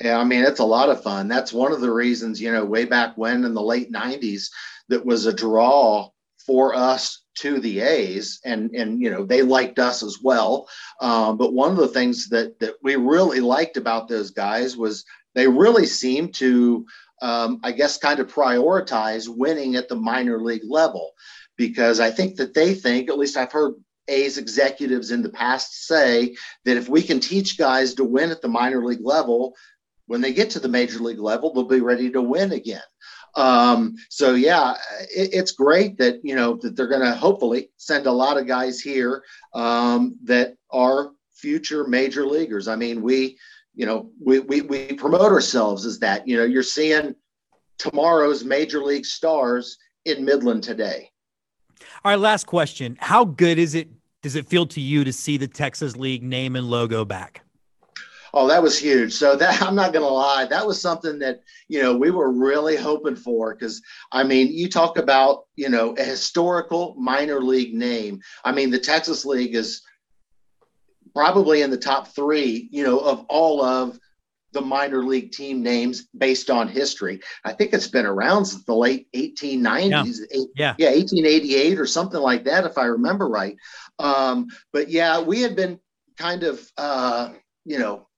Yeah, 0.00 0.18
I 0.18 0.24
mean, 0.24 0.42
it's 0.42 0.58
a 0.58 0.64
lot 0.64 0.88
of 0.88 1.02
fun. 1.02 1.28
That's 1.28 1.52
one 1.52 1.70
of 1.70 1.80
the 1.80 1.92
reasons, 1.92 2.40
you 2.40 2.50
know, 2.50 2.64
way 2.64 2.84
back 2.84 3.16
when 3.16 3.44
in 3.44 3.54
the 3.54 3.62
late 3.62 3.92
90s, 3.92 4.50
that 4.88 5.04
was 5.04 5.26
a 5.26 5.32
draw 5.32 6.08
for 6.44 6.74
us 6.74 7.21
to 7.36 7.60
the 7.60 7.80
A's, 7.80 8.40
and 8.44 8.70
and 8.74 9.00
you 9.00 9.10
know 9.10 9.24
they 9.24 9.42
liked 9.42 9.78
us 9.78 10.02
as 10.02 10.18
well. 10.22 10.68
Um, 11.00 11.36
but 11.36 11.52
one 11.52 11.70
of 11.70 11.76
the 11.76 11.88
things 11.88 12.28
that 12.28 12.58
that 12.60 12.74
we 12.82 12.96
really 12.96 13.40
liked 13.40 13.76
about 13.76 14.08
those 14.08 14.30
guys 14.30 14.76
was 14.76 15.04
they 15.34 15.48
really 15.48 15.86
seemed 15.86 16.34
to, 16.34 16.84
um, 17.22 17.60
I 17.62 17.72
guess, 17.72 17.96
kind 17.96 18.20
of 18.20 18.32
prioritize 18.32 19.28
winning 19.28 19.76
at 19.76 19.88
the 19.88 19.96
minor 19.96 20.40
league 20.42 20.64
level, 20.68 21.12
because 21.56 22.00
I 22.00 22.10
think 22.10 22.36
that 22.36 22.54
they 22.54 22.74
think, 22.74 23.08
at 23.08 23.18
least 23.18 23.36
I've 23.36 23.52
heard 23.52 23.74
A's 24.08 24.36
executives 24.36 25.10
in 25.10 25.22
the 25.22 25.30
past 25.30 25.86
say 25.86 26.36
that 26.64 26.76
if 26.76 26.88
we 26.88 27.02
can 27.02 27.20
teach 27.20 27.56
guys 27.56 27.94
to 27.94 28.04
win 28.04 28.30
at 28.30 28.42
the 28.42 28.48
minor 28.48 28.84
league 28.84 29.04
level, 29.04 29.54
when 30.06 30.20
they 30.20 30.32
get 30.32 30.50
to 30.50 30.60
the 30.60 30.68
major 30.68 30.98
league 30.98 31.20
level, 31.20 31.54
they'll 31.54 31.64
be 31.64 31.80
ready 31.80 32.10
to 32.10 32.20
win 32.20 32.52
again. 32.52 32.82
Um, 33.34 33.96
so 34.10 34.34
yeah, 34.34 34.74
it, 35.14 35.30
it's 35.32 35.52
great 35.52 35.96
that 35.98 36.20
you 36.22 36.34
know 36.34 36.54
that 36.62 36.76
they're 36.76 36.88
going 36.88 37.00
to 37.00 37.14
hopefully 37.14 37.70
send 37.76 38.06
a 38.06 38.12
lot 38.12 38.38
of 38.38 38.46
guys 38.46 38.80
here 38.80 39.24
um, 39.54 40.16
that 40.24 40.56
are 40.70 41.12
future 41.32 41.86
major 41.86 42.26
leaguers. 42.26 42.68
I 42.68 42.76
mean, 42.76 43.02
we 43.02 43.38
you 43.74 43.86
know 43.86 44.10
we, 44.22 44.40
we 44.40 44.60
we 44.62 44.92
promote 44.92 45.32
ourselves 45.32 45.86
as 45.86 45.98
that. 46.00 46.26
You 46.28 46.36
know, 46.36 46.44
you're 46.44 46.62
seeing 46.62 47.14
tomorrow's 47.78 48.44
major 48.44 48.82
league 48.82 49.06
stars 49.06 49.78
in 50.04 50.24
Midland 50.24 50.62
today. 50.62 51.10
All 52.04 52.12
right, 52.12 52.18
last 52.18 52.46
question: 52.46 52.98
How 53.00 53.24
good 53.24 53.58
is 53.58 53.74
it? 53.74 53.88
Does 54.22 54.36
it 54.36 54.46
feel 54.46 54.66
to 54.66 54.80
you 54.80 55.04
to 55.04 55.12
see 55.12 55.36
the 55.36 55.48
Texas 55.48 55.96
League 55.96 56.22
name 56.22 56.54
and 56.54 56.68
logo 56.68 57.04
back? 57.04 57.42
Oh, 58.34 58.48
that 58.48 58.62
was 58.62 58.78
huge. 58.78 59.12
So 59.12 59.36
that 59.36 59.62
I'm 59.62 59.74
not 59.74 59.92
going 59.92 60.04
to 60.04 60.12
lie, 60.12 60.46
that 60.46 60.66
was 60.66 60.80
something 60.80 61.18
that 61.20 61.40
you 61.68 61.82
know 61.82 61.96
we 61.96 62.10
were 62.10 62.32
really 62.32 62.76
hoping 62.76 63.16
for 63.16 63.54
because 63.54 63.82
I 64.10 64.24
mean, 64.24 64.48
you 64.52 64.68
talk 64.68 64.98
about 64.98 65.44
you 65.56 65.68
know 65.68 65.94
a 65.94 66.02
historical 66.04 66.94
minor 66.98 67.40
league 67.40 67.74
name. 67.74 68.20
I 68.44 68.52
mean, 68.52 68.70
the 68.70 68.78
Texas 68.78 69.24
League 69.24 69.54
is 69.54 69.82
probably 71.14 71.62
in 71.62 71.70
the 71.70 71.76
top 71.76 72.08
three, 72.08 72.68
you 72.72 72.84
know, 72.84 72.98
of 72.98 73.26
all 73.28 73.62
of 73.62 73.98
the 74.52 74.60
minor 74.60 75.02
league 75.04 75.32
team 75.32 75.62
names 75.62 76.08
based 76.16 76.50
on 76.50 76.68
history. 76.68 77.20
I 77.44 77.52
think 77.52 77.72
it's 77.72 77.88
been 77.88 78.06
around 78.06 78.44
since 78.46 78.64
the 78.64 78.74
late 78.74 79.08
1890s, 79.14 80.18
Yeah. 80.54 80.74
yeah, 80.78 80.90
1888 80.90 81.78
or 81.78 81.86
something 81.86 82.20
like 82.20 82.44
that, 82.44 82.64
if 82.64 82.76
I 82.76 82.84
remember 82.84 83.28
right. 83.28 83.56
Um, 83.98 84.48
but 84.72 84.88
yeah, 84.88 85.20
we 85.20 85.40
had 85.40 85.56
been 85.56 85.80
kind 86.18 86.42
of, 86.42 86.66
uh, 86.76 87.30
you 87.64 87.78
know, 87.78 88.08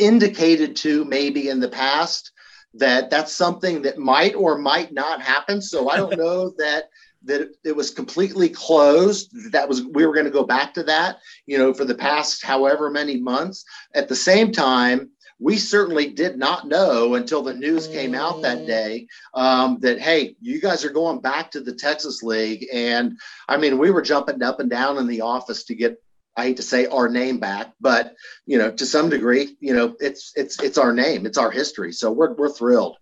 indicated 0.00 0.76
to 0.76 1.04
maybe 1.04 1.48
in 1.48 1.60
the 1.60 1.68
past 1.68 2.32
that 2.74 3.10
that's 3.10 3.32
something 3.32 3.82
that 3.82 3.98
might 3.98 4.34
or 4.34 4.58
might 4.58 4.92
not 4.92 5.20
happen. 5.20 5.60
So 5.60 5.88
I 5.88 5.96
don't 5.96 6.16
know 6.16 6.50
that 6.58 6.84
that 7.24 7.50
it 7.64 7.76
was 7.76 7.90
completely 7.90 8.48
closed. 8.48 9.52
That 9.52 9.68
was 9.68 9.84
we 9.84 10.06
were 10.06 10.14
going 10.14 10.26
to 10.26 10.32
go 10.32 10.44
back 10.44 10.74
to 10.74 10.82
that, 10.84 11.18
you 11.46 11.58
know, 11.58 11.74
for 11.74 11.84
the 11.84 11.94
past 11.94 12.44
however 12.44 12.90
many 12.90 13.18
months. 13.18 13.64
At 13.94 14.08
the 14.08 14.16
same 14.16 14.52
time, 14.52 15.10
we 15.40 15.56
certainly 15.56 16.10
did 16.10 16.38
not 16.38 16.68
know 16.68 17.14
until 17.14 17.42
the 17.42 17.54
news 17.54 17.88
came 17.88 18.14
out 18.14 18.42
that 18.42 18.66
day 18.66 19.06
um, 19.34 19.78
that 19.80 19.98
hey 19.98 20.36
you 20.40 20.60
guys 20.60 20.84
are 20.84 20.90
going 20.90 21.20
back 21.20 21.50
to 21.50 21.60
the 21.60 21.72
texas 21.72 22.22
league 22.22 22.66
and 22.72 23.18
i 23.48 23.56
mean 23.56 23.78
we 23.78 23.90
were 23.90 24.02
jumping 24.02 24.42
up 24.42 24.60
and 24.60 24.70
down 24.70 24.98
in 24.98 25.06
the 25.06 25.22
office 25.22 25.64
to 25.64 25.74
get 25.74 26.00
i 26.36 26.44
hate 26.44 26.56
to 26.56 26.62
say 26.62 26.86
our 26.86 27.08
name 27.08 27.38
back 27.38 27.72
but 27.80 28.14
you 28.46 28.58
know 28.58 28.70
to 28.70 28.86
some 28.86 29.08
degree 29.08 29.56
you 29.60 29.74
know 29.74 29.96
it's 30.00 30.32
it's 30.36 30.60
it's 30.62 30.78
our 30.78 30.92
name 30.92 31.26
it's 31.26 31.38
our 31.38 31.50
history 31.50 31.92
so 31.92 32.10
we're, 32.10 32.32
we're 32.34 32.50
thrilled 32.50 32.96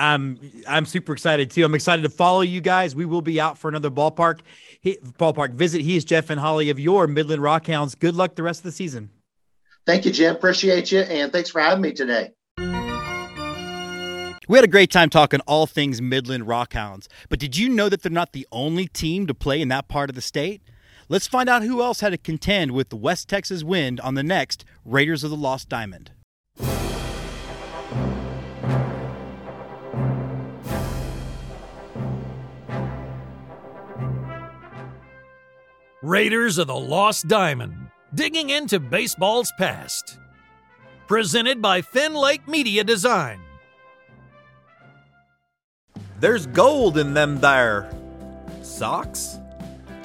I'm 0.00 0.38
I'm 0.68 0.86
super 0.86 1.12
excited 1.12 1.50
too. 1.50 1.64
I'm 1.64 1.74
excited 1.74 2.02
to 2.02 2.08
follow 2.08 2.42
you 2.42 2.60
guys. 2.60 2.94
We 2.94 3.04
will 3.04 3.20
be 3.20 3.40
out 3.40 3.58
for 3.58 3.68
another 3.68 3.90
ballpark 3.90 4.40
he, 4.80 4.96
ballpark 5.18 5.54
visit. 5.54 5.80
He 5.80 5.96
is 5.96 6.04
Jeff 6.04 6.30
and 6.30 6.40
Holly 6.40 6.70
of 6.70 6.78
your 6.78 7.06
Midland 7.06 7.42
Rockhounds. 7.42 7.98
Good 7.98 8.14
luck 8.14 8.36
the 8.36 8.44
rest 8.44 8.60
of 8.60 8.64
the 8.64 8.72
season. 8.72 9.10
Thank 9.86 10.04
you, 10.04 10.12
Jim. 10.12 10.36
Appreciate 10.36 10.92
you. 10.92 11.00
And 11.00 11.32
thanks 11.32 11.50
for 11.50 11.60
having 11.60 11.80
me 11.82 11.92
today. 11.92 12.30
We 14.48 14.56
had 14.56 14.64
a 14.64 14.68
great 14.68 14.90
time 14.90 15.10
talking 15.10 15.40
all 15.40 15.66
things 15.66 16.00
Midland 16.00 16.44
Rockhounds. 16.44 17.06
But 17.28 17.38
did 17.38 17.56
you 17.56 17.68
know 17.68 17.88
that 17.88 18.02
they're 18.02 18.12
not 18.12 18.32
the 18.32 18.46
only 18.50 18.86
team 18.86 19.26
to 19.26 19.34
play 19.34 19.60
in 19.60 19.68
that 19.68 19.88
part 19.88 20.08
of 20.08 20.14
the 20.14 20.22
state? 20.22 20.62
Let's 21.10 21.26
find 21.26 21.48
out 21.48 21.62
who 21.62 21.80
else 21.80 22.00
had 22.00 22.10
to 22.10 22.18
contend 22.18 22.72
with 22.72 22.90
the 22.90 22.96
West 22.96 23.28
Texas 23.30 23.64
Wind 23.64 23.98
on 24.00 24.12
the 24.14 24.22
next 24.22 24.66
Raiders 24.84 25.24
of 25.24 25.30
the 25.30 25.36
Lost 25.36 25.70
Diamond. 25.70 26.10
Raiders 36.02 36.58
of 36.58 36.66
the 36.66 36.76
Lost 36.76 37.26
Diamond, 37.26 37.90
digging 38.14 38.50
into 38.50 38.78
baseball's 38.78 39.50
past. 39.58 40.18
Presented 41.06 41.62
by 41.62 41.80
Finn 41.80 42.12
Lake 42.12 42.46
Media 42.46 42.84
Design. 42.84 43.40
There's 46.20 46.46
gold 46.46 46.98
in 46.98 47.14
them 47.14 47.40
there 47.40 47.90
socks. 48.62 49.37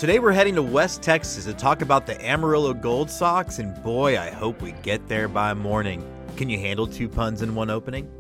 Today 0.04 0.20
we're 0.20 0.34
heading 0.34 0.56
to 0.56 0.62
West 0.62 1.02
Texas 1.02 1.46
to 1.46 1.54
talk 1.54 1.82
about 1.82 2.06
the 2.06 2.22
Amarillo 2.22 2.74
Gold 2.74 3.10
Sox, 3.10 3.60
and 3.60 3.82
boy, 3.82 4.20
I 4.20 4.32
hope 4.32 4.62
we 4.62 4.74
get 4.84 5.08
there 5.08 5.30
by 5.30 5.54
morning. 5.54 6.06
Can 6.36 6.50
you 6.50 6.60
handle 6.60 6.86
two 6.86 7.08
puns 7.08 7.42
in 7.42 7.56
one 7.56 7.70
opening? 7.70 8.12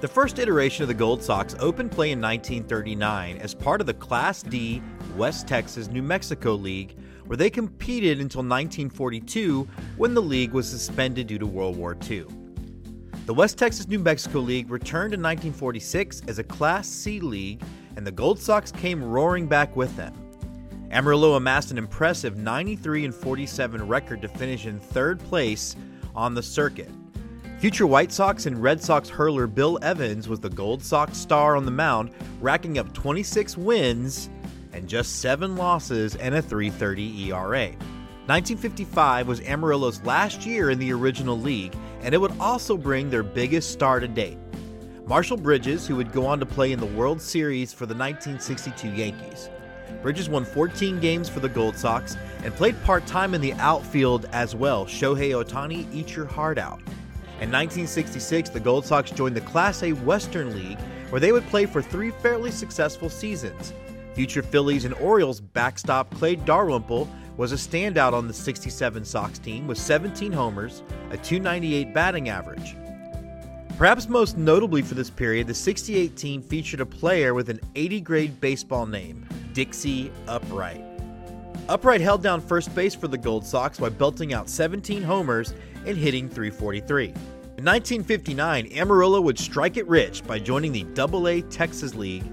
The 0.00 0.06
first 0.06 0.38
iteration 0.38 0.82
of 0.82 0.88
the 0.88 0.94
Gold 0.94 1.20
Sox 1.20 1.56
opened 1.58 1.90
play 1.90 2.12
in 2.12 2.20
1939 2.20 3.38
as 3.38 3.52
part 3.52 3.80
of 3.80 3.88
the 3.88 3.94
Class 3.94 4.44
D 4.44 4.80
West 5.16 5.48
Texas 5.48 5.88
New 5.88 6.04
Mexico 6.04 6.54
League, 6.54 6.96
where 7.26 7.36
they 7.36 7.50
competed 7.50 8.20
until 8.20 8.42
1942 8.42 9.68
when 9.96 10.14
the 10.14 10.22
league 10.22 10.52
was 10.52 10.70
suspended 10.70 11.26
due 11.26 11.38
to 11.40 11.46
World 11.46 11.76
War 11.76 11.96
II. 12.08 12.26
The 13.26 13.34
West 13.34 13.58
Texas 13.58 13.88
New 13.88 13.98
Mexico 13.98 14.38
League 14.38 14.70
returned 14.70 15.14
in 15.14 15.20
1946 15.20 16.22
as 16.28 16.38
a 16.38 16.44
Class 16.44 16.86
C 16.86 17.18
league, 17.18 17.60
and 17.96 18.06
the 18.06 18.12
Gold 18.12 18.38
Sox 18.38 18.70
came 18.70 19.02
roaring 19.02 19.48
back 19.48 19.74
with 19.74 19.96
them. 19.96 20.14
Amarillo 20.90 21.34
amassed 21.34 21.70
an 21.70 21.78
impressive 21.78 22.36
93 22.36 23.04
and 23.04 23.14
47 23.14 23.86
record 23.86 24.22
to 24.22 24.28
finish 24.28 24.66
in 24.66 24.80
third 24.80 25.18
place 25.20 25.76
on 26.14 26.34
the 26.34 26.42
circuit. 26.42 26.90
Future 27.58 27.86
White 27.86 28.12
Sox 28.12 28.46
and 28.46 28.62
Red 28.62 28.82
Sox 28.82 29.08
hurler 29.08 29.46
Bill 29.46 29.78
Evans 29.82 30.28
was 30.28 30.40
the 30.40 30.48
Gold 30.48 30.82
Sox 30.82 31.18
star 31.18 31.56
on 31.56 31.64
the 31.64 31.70
mound, 31.70 32.10
racking 32.40 32.78
up 32.78 32.92
26 32.94 33.56
wins 33.56 34.30
and 34.72 34.88
just 34.88 35.20
7 35.20 35.56
losses 35.56 36.14
and 36.16 36.34
a 36.34 36.42
3.30 36.42 37.26
ERA. 37.26 37.68
1955 38.26 39.26
was 39.26 39.40
Amarillo's 39.40 40.02
last 40.04 40.46
year 40.46 40.70
in 40.70 40.78
the 40.78 40.92
original 40.92 41.38
league, 41.38 41.74
and 42.02 42.14
it 42.14 42.18
would 42.18 42.38
also 42.38 42.76
bring 42.76 43.10
their 43.10 43.22
biggest 43.22 43.72
star 43.72 44.00
to 44.00 44.08
date. 44.08 44.38
Marshall 45.06 45.38
Bridges, 45.38 45.86
who 45.86 45.96
would 45.96 46.12
go 46.12 46.26
on 46.26 46.38
to 46.38 46.46
play 46.46 46.72
in 46.72 46.78
the 46.78 46.86
World 46.86 47.20
Series 47.20 47.72
for 47.72 47.86
the 47.86 47.94
1962 47.94 48.88
Yankees. 48.94 49.48
Bridges 50.02 50.28
won 50.28 50.44
14 50.44 51.00
games 51.00 51.28
for 51.28 51.40
the 51.40 51.48
Gold 51.48 51.76
Sox 51.76 52.16
and 52.44 52.54
played 52.54 52.82
part 52.84 53.06
time 53.06 53.34
in 53.34 53.40
the 53.40 53.52
outfield 53.54 54.26
as 54.32 54.54
well. 54.54 54.86
Shohei 54.86 55.30
Ohtani, 55.30 55.86
eat 55.92 56.14
your 56.14 56.26
heart 56.26 56.58
out. 56.58 56.80
In 57.40 57.52
1966, 57.52 58.50
the 58.50 58.60
Gold 58.60 58.84
Sox 58.84 59.10
joined 59.10 59.36
the 59.36 59.40
Class 59.42 59.82
A 59.82 59.92
Western 59.92 60.54
League, 60.54 60.78
where 61.10 61.20
they 61.20 61.32
would 61.32 61.46
play 61.46 61.66
for 61.66 61.80
three 61.80 62.10
fairly 62.10 62.50
successful 62.50 63.08
seasons. 63.08 63.72
Future 64.14 64.42
Phillies 64.42 64.84
and 64.84 64.94
Orioles 64.94 65.40
backstop 65.40 66.12
Clay 66.14 66.34
Dalrymple 66.34 67.08
was 67.36 67.52
a 67.52 67.54
standout 67.54 68.12
on 68.12 68.26
the 68.26 68.34
67 68.34 69.04
Sox 69.04 69.38
team 69.38 69.68
with 69.68 69.78
17 69.78 70.32
homers, 70.32 70.82
a 71.10 71.16
298 71.16 71.94
batting 71.94 72.28
average. 72.28 72.76
Perhaps 73.78 74.08
most 74.08 74.36
notably 74.36 74.82
for 74.82 74.94
this 74.94 75.08
period, 75.08 75.46
the 75.46 75.54
68 75.54 76.16
team 76.16 76.42
featured 76.42 76.80
a 76.80 76.86
player 76.86 77.32
with 77.32 77.48
an 77.48 77.60
80 77.76 78.00
grade 78.00 78.40
baseball 78.40 78.86
name, 78.86 79.24
Dixie 79.52 80.10
Upright. 80.26 80.84
Upright 81.68 82.00
held 82.00 82.22
down 82.22 82.40
first 82.40 82.74
base 82.74 82.94
for 82.94 83.08
the 83.08 83.18
Gold 83.18 83.44
Sox 83.44 83.78
by 83.78 83.88
belting 83.88 84.32
out 84.32 84.48
17 84.48 85.02
homers 85.02 85.54
and 85.86 85.96
hitting 85.96 86.28
343. 86.28 87.06
In 87.06 87.64
1959, 87.64 88.72
Amarillo 88.72 89.20
would 89.20 89.38
strike 89.38 89.76
it 89.76 89.86
rich 89.88 90.24
by 90.26 90.38
joining 90.38 90.72
the 90.72 90.86
AA 90.96 91.46
Texas 91.50 91.94
League 91.94 92.24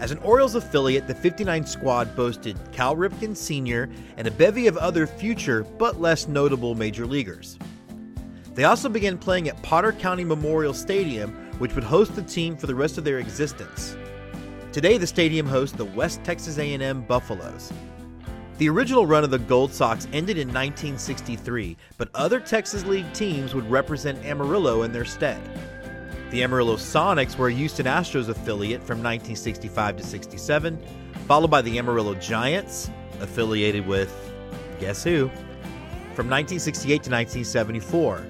as 0.00 0.12
an 0.12 0.18
Orioles 0.18 0.54
affiliate, 0.54 1.06
the 1.06 1.14
59 1.14 1.66
squad 1.66 2.14
boasted 2.14 2.56
Cal 2.72 2.94
Ripken 2.94 3.36
Sr. 3.36 3.88
and 4.16 4.28
a 4.28 4.30
bevy 4.30 4.66
of 4.66 4.76
other 4.76 5.06
future 5.06 5.64
but 5.64 6.00
less 6.00 6.28
notable 6.28 6.74
major 6.74 7.06
leaguers. 7.06 7.58
They 8.54 8.64
also 8.64 8.88
began 8.88 9.18
playing 9.18 9.48
at 9.48 9.60
Potter 9.62 9.92
County 9.92 10.24
Memorial 10.24 10.74
Stadium, 10.74 11.32
which 11.58 11.74
would 11.74 11.84
host 11.84 12.14
the 12.14 12.22
team 12.22 12.56
for 12.56 12.66
the 12.66 12.74
rest 12.74 12.98
of 12.98 13.04
their 13.04 13.18
existence. 13.18 13.96
Today, 14.70 14.98
the 14.98 15.06
stadium 15.06 15.46
hosts 15.46 15.74
the 15.74 15.86
West 15.86 16.22
Texas 16.24 16.58
A&M 16.58 17.00
Buffaloes. 17.02 17.72
The 18.58 18.68
original 18.68 19.06
run 19.06 19.24
of 19.24 19.30
the 19.30 19.38
Gold 19.38 19.72
Sox 19.72 20.06
ended 20.12 20.36
in 20.36 20.48
1963, 20.48 21.74
but 21.96 22.10
other 22.14 22.38
Texas 22.38 22.84
League 22.84 23.10
teams 23.14 23.54
would 23.54 23.68
represent 23.70 24.22
Amarillo 24.26 24.82
in 24.82 24.92
their 24.92 25.06
stead. 25.06 25.40
The 26.30 26.42
Amarillo 26.42 26.76
Sonics 26.76 27.38
were 27.38 27.48
a 27.48 27.52
Houston 27.52 27.86
Astros 27.86 28.28
affiliate 28.28 28.82
from 28.82 28.98
1965 28.98 29.96
to 29.96 30.02
67, 30.02 30.78
followed 31.26 31.50
by 31.50 31.62
the 31.62 31.78
Amarillo 31.78 32.14
Giants, 32.16 32.90
affiliated 33.20 33.86
with 33.86 34.12
guess 34.80 35.02
who, 35.02 35.28
from 36.14 36.28
1968 36.28 36.88
to 36.88 37.10
1974. 37.10 38.26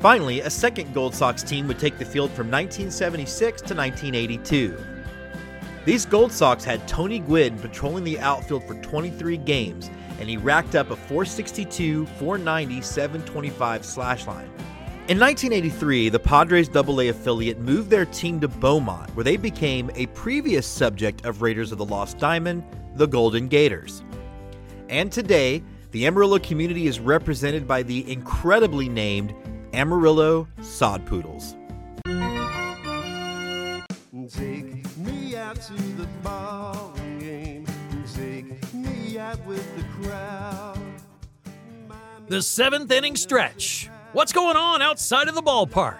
Finally, 0.00 0.40
a 0.40 0.48
second 0.48 0.94
Gold 0.94 1.14
Sox 1.14 1.42
team 1.42 1.68
would 1.68 1.78
take 1.78 1.98
the 1.98 2.06
field 2.06 2.30
from 2.30 2.50
1976 2.50 3.60
to 3.62 3.74
1982. 3.74 4.97
These 5.84 6.06
Gold 6.06 6.32
Sox 6.32 6.64
had 6.64 6.86
Tony 6.86 7.18
Gwynn 7.18 7.58
patrolling 7.58 8.04
the 8.04 8.18
outfield 8.18 8.64
for 8.64 8.74
23 8.74 9.36
games, 9.38 9.90
and 10.20 10.28
he 10.28 10.36
racked 10.36 10.74
up 10.74 10.90
a 10.90 10.96
462, 10.96 12.06
490, 12.06 12.82
725 12.82 13.84
slash 13.84 14.26
line. 14.26 14.50
In 15.08 15.18
1983, 15.18 16.10
the 16.10 16.18
Padres 16.18 16.68
AA 16.76 17.08
affiliate 17.08 17.58
moved 17.60 17.88
their 17.88 18.04
team 18.04 18.40
to 18.40 18.48
Beaumont, 18.48 19.08
where 19.16 19.24
they 19.24 19.38
became 19.38 19.90
a 19.94 20.06
previous 20.08 20.66
subject 20.66 21.24
of 21.24 21.40
Raiders 21.40 21.72
of 21.72 21.78
the 21.78 21.84
Lost 21.86 22.18
Diamond, 22.18 22.62
the 22.94 23.06
Golden 23.06 23.48
Gators. 23.48 24.02
And 24.90 25.10
today, 25.10 25.62
the 25.92 26.06
Amarillo 26.06 26.38
community 26.38 26.86
is 26.86 27.00
represented 27.00 27.66
by 27.66 27.82
the 27.82 28.10
incredibly 28.12 28.88
named 28.88 29.34
Amarillo 29.72 30.46
Sod 30.60 31.06
Poodles. 31.06 31.56
To 35.66 35.72
the 35.72 36.06
ball 36.22 36.92
game. 37.18 37.66
Take 38.14 38.72
me 38.72 39.18
out 39.18 39.44
with 39.44 39.64
the 39.76 39.82
crowd. 40.00 40.78
The 42.28 42.42
seventh 42.42 42.90
inning 42.92 43.16
stretch. 43.16 43.90
What's 44.12 44.32
going 44.32 44.56
on 44.56 44.82
outside 44.82 45.26
of 45.26 45.34
the 45.34 45.42
ballpark? 45.42 45.98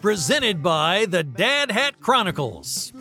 Presented 0.00 0.62
by 0.62 1.06
the 1.06 1.24
Dad 1.24 1.72
Hat 1.72 1.98
Chronicles. 2.00 2.92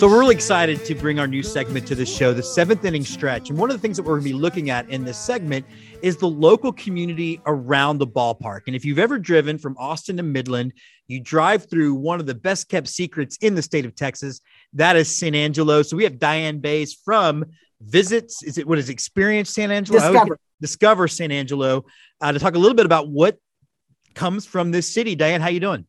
So 0.00 0.08
we're 0.08 0.18
really 0.18 0.34
excited 0.34 0.82
to 0.86 0.94
bring 0.94 1.20
our 1.20 1.26
new 1.26 1.42
segment 1.42 1.86
to 1.88 1.94
the 1.94 2.06
show, 2.06 2.32
the 2.32 2.42
seventh 2.42 2.86
inning 2.86 3.04
stretch. 3.04 3.50
And 3.50 3.58
one 3.58 3.68
of 3.68 3.76
the 3.76 3.82
things 3.82 3.98
that 3.98 4.02
we're 4.02 4.14
going 4.14 4.22
to 4.22 4.30
be 4.30 4.32
looking 4.32 4.70
at 4.70 4.88
in 4.88 5.04
this 5.04 5.18
segment 5.18 5.66
is 6.00 6.16
the 6.16 6.26
local 6.26 6.72
community 6.72 7.38
around 7.44 7.98
the 7.98 8.06
ballpark. 8.06 8.60
And 8.66 8.74
if 8.74 8.82
you've 8.82 8.98
ever 8.98 9.18
driven 9.18 9.58
from 9.58 9.76
Austin 9.76 10.16
to 10.16 10.22
Midland, 10.22 10.72
you 11.06 11.20
drive 11.20 11.68
through 11.68 11.92
one 11.96 12.18
of 12.18 12.24
the 12.24 12.34
best 12.34 12.70
kept 12.70 12.88
secrets 12.88 13.36
in 13.42 13.54
the 13.54 13.60
state 13.60 13.84
of 13.84 13.94
Texas. 13.94 14.40
That 14.72 14.96
is 14.96 15.14
San 15.14 15.34
Angelo. 15.34 15.82
So 15.82 15.98
we 15.98 16.04
have 16.04 16.18
Diane 16.18 16.60
Bays 16.60 16.94
from 16.94 17.44
Visits. 17.82 18.42
Is 18.42 18.56
it 18.56 18.66
what 18.66 18.78
is 18.78 18.88
Experience 18.88 19.50
San 19.50 19.70
Angelo? 19.70 20.00
Discover. 20.00 20.38
Discover 20.62 21.08
San 21.08 21.30
Angelo 21.30 21.84
uh, 22.22 22.32
to 22.32 22.38
talk 22.38 22.54
a 22.54 22.58
little 22.58 22.74
bit 22.74 22.86
about 22.86 23.10
what 23.10 23.36
comes 24.14 24.46
from 24.46 24.70
this 24.70 24.90
city. 24.90 25.14
Diane, 25.14 25.42
how 25.42 25.50
you 25.50 25.60
doing? 25.60 25.86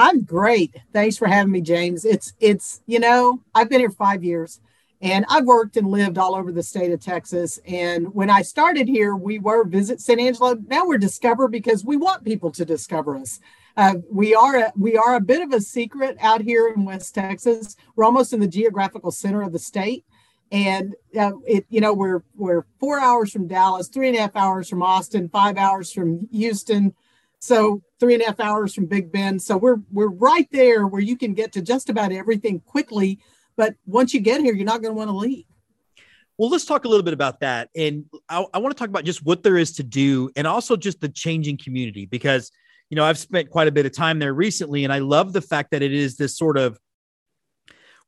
I'm 0.00 0.22
great. 0.22 0.74
Thanks 0.94 1.18
for 1.18 1.28
having 1.28 1.52
me, 1.52 1.60
James. 1.60 2.06
It's 2.06 2.32
it's 2.40 2.80
you 2.86 2.98
know 2.98 3.42
I've 3.54 3.68
been 3.68 3.80
here 3.80 3.90
five 3.90 4.24
years, 4.24 4.58
and 5.02 5.26
I've 5.28 5.44
worked 5.44 5.76
and 5.76 5.88
lived 5.88 6.16
all 6.16 6.34
over 6.34 6.52
the 6.52 6.62
state 6.62 6.90
of 6.90 7.00
Texas. 7.00 7.60
And 7.66 8.14
when 8.14 8.30
I 8.30 8.40
started 8.40 8.88
here, 8.88 9.14
we 9.14 9.38
were 9.38 9.62
Visit 9.62 10.00
San 10.00 10.18
Angelo. 10.18 10.54
Now 10.68 10.86
we're 10.86 10.96
Discover 10.96 11.48
because 11.48 11.84
we 11.84 11.98
want 11.98 12.24
people 12.24 12.50
to 12.52 12.64
discover 12.64 13.14
us. 13.14 13.40
Uh, 13.76 13.96
we 14.10 14.34
are 14.34 14.56
a, 14.56 14.72
we 14.74 14.96
are 14.96 15.16
a 15.16 15.20
bit 15.20 15.42
of 15.42 15.52
a 15.52 15.60
secret 15.60 16.16
out 16.22 16.40
here 16.40 16.72
in 16.74 16.86
West 16.86 17.14
Texas. 17.14 17.76
We're 17.94 18.06
almost 18.06 18.32
in 18.32 18.40
the 18.40 18.48
geographical 18.48 19.10
center 19.10 19.42
of 19.42 19.52
the 19.52 19.58
state, 19.58 20.06
and 20.50 20.94
uh, 21.14 21.32
it 21.46 21.66
you 21.68 21.82
know 21.82 21.92
we're 21.92 22.22
we're 22.36 22.64
four 22.78 23.00
hours 23.00 23.32
from 23.32 23.48
Dallas, 23.48 23.88
three 23.88 24.08
and 24.08 24.16
a 24.16 24.20
half 24.22 24.34
hours 24.34 24.66
from 24.66 24.82
Austin, 24.82 25.28
five 25.28 25.58
hours 25.58 25.92
from 25.92 26.26
Houston. 26.32 26.94
So 27.40 27.82
three 27.98 28.14
and 28.14 28.22
a 28.22 28.26
half 28.26 28.38
hours 28.38 28.74
from 28.74 28.86
Big 28.86 29.10
Bend. 29.10 29.42
So 29.42 29.56
we're 29.56 29.78
we're 29.90 30.10
right 30.10 30.46
there 30.52 30.86
where 30.86 31.00
you 31.00 31.16
can 31.16 31.34
get 31.34 31.52
to 31.52 31.62
just 31.62 31.88
about 31.88 32.12
everything 32.12 32.60
quickly. 32.60 33.18
But 33.56 33.74
once 33.86 34.14
you 34.14 34.20
get 34.20 34.40
here, 34.40 34.54
you're 34.54 34.66
not 34.66 34.82
going 34.82 34.94
to 34.94 34.98
want 34.98 35.08
to 35.08 35.16
leave. 35.16 35.44
Well, 36.38 36.48
let's 36.48 36.64
talk 36.64 36.84
a 36.84 36.88
little 36.88 37.02
bit 37.02 37.12
about 37.12 37.40
that. 37.40 37.68
And 37.76 38.06
I, 38.28 38.44
I 38.54 38.58
want 38.58 38.74
to 38.74 38.78
talk 38.78 38.88
about 38.88 39.04
just 39.04 39.24
what 39.24 39.42
there 39.42 39.58
is 39.58 39.72
to 39.72 39.82
do 39.82 40.30
and 40.36 40.46
also 40.46 40.76
just 40.76 41.00
the 41.00 41.08
changing 41.08 41.58
community 41.58 42.06
because, 42.06 42.50
you 42.88 42.96
know, 42.96 43.04
I've 43.04 43.18
spent 43.18 43.50
quite 43.50 43.68
a 43.68 43.72
bit 43.72 43.84
of 43.84 43.92
time 43.92 44.18
there 44.18 44.32
recently. 44.32 44.84
And 44.84 44.92
I 44.92 45.00
love 45.00 45.32
the 45.34 45.42
fact 45.42 45.70
that 45.72 45.82
it 45.82 45.92
is 45.92 46.16
this 46.16 46.38
sort 46.38 46.56
of 46.56 46.78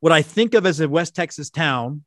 what 0.00 0.12
I 0.12 0.22
think 0.22 0.54
of 0.54 0.64
as 0.64 0.80
a 0.80 0.88
West 0.88 1.14
Texas 1.14 1.50
town. 1.50 2.04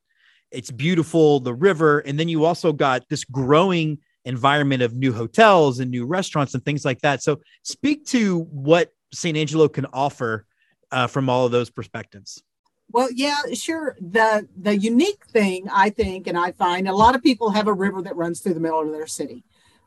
It's 0.52 0.72
beautiful, 0.72 1.40
the 1.40 1.54
river. 1.54 2.00
And 2.00 2.20
then 2.20 2.28
you 2.28 2.46
also 2.46 2.74
got 2.74 3.08
this 3.10 3.24
growing 3.24 4.00
environment 4.26 4.82
of 4.82 4.94
new 4.94 5.14
hotels 5.14 5.80
and 5.80 5.90
new 5.90 6.06
restaurants 6.06 6.54
and 6.54 6.66
things 6.66 6.84
like 6.84 7.02
that. 7.02 7.24
So, 7.24 7.40
speak 7.64 8.06
to 8.08 8.42
what 8.52 8.94
San 9.14 9.36
Angelo 9.36 9.68
can 9.68 9.86
offer 9.94 10.46
uh, 10.92 11.08
from 11.08 11.30
all 11.30 11.46
of 11.46 11.52
those 11.52 11.70
perspectives. 11.70 12.44
Well, 12.92 13.10
yeah, 13.12 13.38
sure. 13.54 13.98
The 14.00 14.48
the 14.56 14.78
unique 14.78 15.26
thing 15.26 15.68
I 15.72 15.90
think, 15.90 16.28
and 16.28 16.38
I 16.38 16.52
find 16.52 16.88
a 16.88 16.96
lot 16.96 17.16
of 17.16 17.24
people 17.24 17.50
have 17.50 17.68
a 17.68 17.74
river 17.74 18.02
that 18.02 18.16
runs 18.16 18.40
through 18.40 18.54
the 18.54 18.60
middle 18.60 18.82
of 18.82 18.92
their 18.92 19.08
city. 19.08 19.44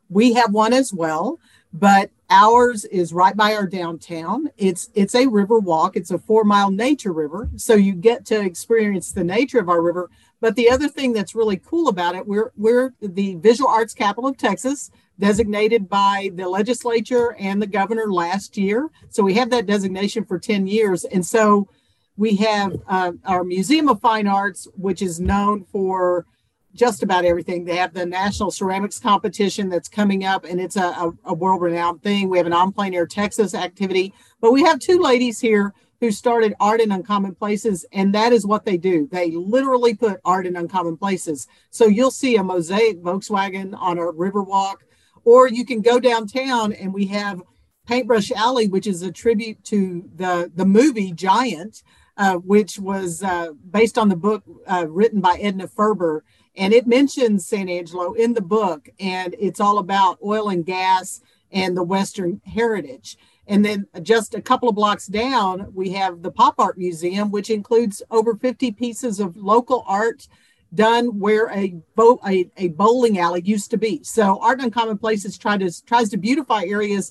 We 0.09 0.33
have 0.35 0.53
one 0.53 0.73
as 0.73 0.93
well, 0.93 1.39
but 1.73 2.11
ours 2.31 2.85
is 2.87 3.13
right 3.13 3.37
by 3.37 3.55
our 3.55 3.67
downtown. 3.67 4.51
It's 4.57 4.91
it's 4.95 5.15
a 5.15 5.27
river 5.27 5.59
walk. 5.59 5.97
It's 5.97 6.11
a 6.11 6.19
four 6.19 6.45
mile 6.45 6.71
nature 6.71 7.13
river, 7.13 7.49
so 7.57 7.75
you 7.75 7.95
get 7.95 8.27
to 8.27 8.41
experience 8.41 9.13
the 9.13 9.25
nature 9.25 9.61
of 9.61 9.69
our 9.69 9.81
river. 9.81 10.11
But 10.41 10.55
the 10.55 10.71
other 10.71 10.89
thing 10.89 11.13
that's 11.13 11.35
really 11.35 11.57
cool 11.57 11.89
about 11.89 12.15
it, 12.15 12.27
we're 12.27 12.53
we're 12.57 12.95
the 13.01 13.35
visual 13.37 13.69
arts 13.69 13.95
capital 13.95 14.31
of 14.31 14.37
Texas, 14.37 14.91
designated 15.19 15.89
by 15.89 16.31
the 16.35 16.49
legislature 16.49 17.35
and 17.39 17.61
the 17.61 17.67
governor 17.67 18.13
last 18.13 18.57
year. 18.57 18.89
So 19.11 19.23
we 19.23 19.35
have 19.35 19.51
that 19.51 19.67
designation 19.67 20.25
for 20.25 20.39
ten 20.39 20.67
years, 20.67 21.05
and 21.05 21.27
so 21.27 21.69
we 22.17 22.37
have 22.37 22.77
uh, 22.89 23.13
our 23.25 23.45
Museum 23.45 23.89
of 23.89 24.01
Fine 24.01 24.27
Arts, 24.29 24.69
which 24.75 25.03
is 25.03 25.21
known 25.21 25.65
for 25.65 26.27
just 26.75 27.03
about 27.03 27.25
everything. 27.25 27.65
They 27.65 27.77
have 27.77 27.95
the 27.95 28.07
National 28.07 28.51
Ceramics 28.51 29.01
Competition 29.01 29.69
that's 29.69 29.89
coming 29.89 30.25
up, 30.25 30.45
and 30.45 30.61
it's 30.61 30.77
a, 30.77 30.87
a, 30.87 31.13
a 31.25 31.35
world 31.35 31.63
renowned 31.63 32.03
thing. 32.03 32.29
We 32.29 32.39
have 32.39 32.47
an 32.47 32.53
On 32.53 32.73
Plein 32.73 32.95
Air 32.95 33.07
Texas 33.07 33.55
activity, 33.55 34.15
but 34.41 34.53
we 34.53 34.63
have 34.63 34.79
two 34.79 35.01
ladies 35.01 35.41
here 35.41 35.75
who 36.01 36.11
started 36.11 36.55
Art 36.61 36.81
in 36.81 36.93
Uncommon 36.93 37.35
Places, 37.35 37.85
and 37.93 38.15
that 38.15 38.33
is 38.33 38.47
what 38.47 38.65
they 38.65 38.77
do. 38.77 39.09
They 39.11 39.33
literally 39.33 39.95
put 39.95 40.21
art 40.25 40.47
in 40.47 40.57
uncommon 40.57 40.97
places. 40.97 41.49
So 41.71 41.87
you'll 41.87 42.11
see 42.11 42.37
a 42.37 42.45
mosaic 42.45 43.03
Volkswagen 43.03 43.77
on 43.77 43.99
a 43.99 44.11
river 44.11 44.43
walk, 44.43 44.85
or 45.25 45.49
you 45.49 45.65
can 45.65 45.83
go 45.83 45.99
downtown 45.99 46.73
and 46.73 46.95
we 46.95 47.07
have 47.07 47.43
Paintbrush 47.87 48.31
Alley, 48.33 48.69
which 48.69 48.87
is 48.87 49.03
a 49.03 49.11
tribute 49.11 49.65
to 49.65 50.09
the, 50.15 50.53
the 50.55 50.67
movie 50.67 51.13
Giant 51.13 51.83
uh, 52.19 52.35
which 52.35 52.79
was 52.79 53.23
uh, 53.23 53.53
based 53.71 53.97
on 53.97 54.09
the 54.09 54.17
book 54.17 54.43
uh, 54.67 54.87
written 54.89 55.21
by 55.21 55.39
Edna 55.41 55.69
Ferber. 55.69 56.25
And 56.57 56.75
it 56.75 56.89
mentions 56.89 57.47
San 57.47 57.69
Angelo 57.69 58.13
in 58.13 58.35
the 58.35 58.43
book, 58.43 58.89
and 58.99 59.37
it's 59.39 59.61
all 59.61 59.79
about 59.79 60.19
oil 60.25 60.49
and 60.49 60.67
gas 60.67 61.21
and 61.53 61.77
the 61.77 61.85
Western 61.85 62.41
heritage. 62.45 63.17
And 63.49 63.65
then 63.65 63.87
just 64.03 64.35
a 64.35 64.43
couple 64.43 64.69
of 64.69 64.75
blocks 64.75 65.07
down, 65.07 65.73
we 65.75 65.91
have 65.91 66.23
the 66.23 66.31
Pop 66.31 66.57
Art 66.59 66.77
Museum, 66.77 67.31
which 67.31 67.49
includes 67.49 68.03
over 68.11 68.37
50 68.37 68.73
pieces 68.73 69.19
of 69.19 69.37
local 69.37 69.85
art 69.89 70.29
done 70.75 71.19
where 71.19 71.49
a, 71.51 71.75
bo- 71.97 72.21
a, 72.27 72.51
a 72.59 72.69
bowling 72.69 73.19
alley 73.19 73.41
used 73.43 73.71
to 73.71 73.79
be. 73.79 74.05
So 74.05 74.39
Art 74.43 74.61
Uncommon 74.61 74.99
Places 74.99 75.39
try 75.39 75.57
to, 75.57 75.85
tries 75.87 76.11
to 76.11 76.19
beautify 76.19 76.65
areas 76.65 77.11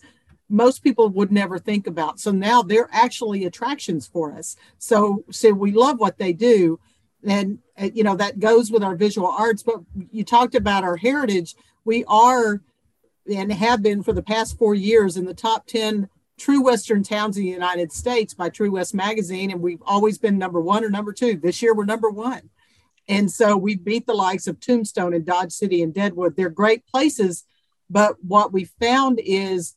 most 0.50 0.84
people 0.84 1.10
would 1.10 1.32
never 1.32 1.60
think 1.60 1.88
about. 1.88 2.20
So 2.20 2.32
now 2.32 2.62
they're 2.62 2.90
actually 2.92 3.46
attractions 3.46 4.08
for 4.08 4.32
us. 4.34 4.56
So 4.78 5.24
so 5.30 5.52
we 5.52 5.72
love 5.72 6.00
what 6.00 6.18
they 6.18 6.34
do, 6.34 6.80
and 7.26 7.60
uh, 7.78 7.90
you 7.94 8.04
know 8.04 8.16
that 8.16 8.40
goes 8.40 8.72
with 8.72 8.84
our 8.84 8.96
visual 8.96 9.28
arts. 9.28 9.64
But 9.64 9.82
you 10.12 10.24
talked 10.24 10.56
about 10.56 10.84
our 10.84 10.98
heritage. 10.98 11.56
We 11.84 12.06
are 12.06 12.62
and 13.30 13.52
have 13.52 13.82
been 13.82 14.04
for 14.04 14.14
the 14.14 14.24
past 14.24 14.58
four 14.58 14.74
years 14.74 15.18
in 15.18 15.26
the 15.26 15.34
top 15.34 15.68
ten 15.68 16.08
true 16.38 16.62
Western 16.62 17.04
towns 17.04 17.38
in 17.38 17.44
the 17.44 17.50
United 17.50 17.92
States 17.92 18.34
by 18.34 18.50
True 18.50 18.72
West 18.72 18.94
Magazine, 18.94 19.52
and 19.52 19.62
we've 19.62 19.82
always 19.86 20.18
been 20.18 20.38
number 20.38 20.62
one 20.62 20.84
or 20.84 20.90
number 20.90 21.12
two. 21.12 21.36
This 21.36 21.62
year 21.62 21.74
we're 21.74 21.86
number 21.86 22.10
one. 22.10 22.50
And 23.10 23.32
so 23.32 23.56
we 23.56 23.76
beat 23.76 24.06
the 24.06 24.14
likes 24.14 24.48
of 24.48 24.60
Tombstone 24.60 25.14
and 25.14 25.26
Dodge 25.26 25.52
City 25.52 25.82
and 25.82 25.94
Deadwood. 25.94 26.36
They're 26.36 26.50
great 26.50 26.86
places, 26.88 27.46
but 27.90 28.16
what 28.22 28.52
we 28.52 28.66
found 28.66 29.20
is 29.24 29.76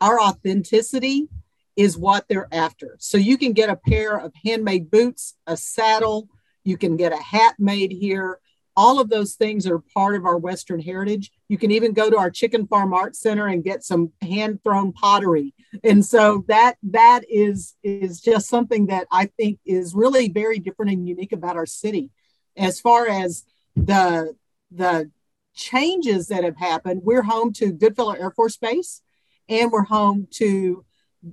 our 0.00 0.20
authenticity 0.20 1.28
is 1.76 1.96
what 1.96 2.26
they're 2.28 2.48
after. 2.52 2.96
So 2.98 3.18
you 3.18 3.38
can 3.38 3.52
get 3.52 3.70
a 3.70 3.76
pair 3.76 4.16
of 4.16 4.32
handmade 4.44 4.90
boots, 4.90 5.36
a 5.46 5.56
saddle, 5.56 6.28
you 6.64 6.76
can 6.76 6.96
get 6.96 7.12
a 7.12 7.16
hat 7.16 7.54
made 7.58 7.92
here. 7.92 8.40
All 8.80 8.98
of 8.98 9.10
those 9.10 9.34
things 9.34 9.66
are 9.66 9.78
part 9.78 10.16
of 10.16 10.24
our 10.24 10.38
Western 10.38 10.80
heritage. 10.80 11.30
You 11.48 11.58
can 11.58 11.70
even 11.70 11.92
go 11.92 12.08
to 12.08 12.16
our 12.16 12.30
Chicken 12.30 12.66
Farm 12.66 12.94
Art 12.94 13.14
Center 13.14 13.46
and 13.46 13.62
get 13.62 13.84
some 13.84 14.10
hand 14.22 14.60
thrown 14.64 14.94
pottery. 14.94 15.52
And 15.84 16.02
so 16.02 16.46
that 16.48 16.76
that 16.84 17.26
is 17.28 17.74
is 17.82 18.22
just 18.22 18.48
something 18.48 18.86
that 18.86 19.06
I 19.12 19.26
think 19.36 19.58
is 19.66 19.94
really 19.94 20.30
very 20.30 20.58
different 20.58 20.92
and 20.92 21.06
unique 21.06 21.32
about 21.32 21.56
our 21.56 21.66
city. 21.66 22.08
As 22.56 22.80
far 22.80 23.06
as 23.06 23.44
the 23.76 24.34
the 24.70 25.10
changes 25.54 26.28
that 26.28 26.42
have 26.42 26.56
happened, 26.56 27.02
we're 27.04 27.24
home 27.34 27.52
to 27.60 27.72
Goodfellow 27.72 28.12
Air 28.12 28.30
Force 28.30 28.56
Base 28.56 29.02
and 29.50 29.70
we're 29.70 29.84
home 29.84 30.26
to 30.36 30.86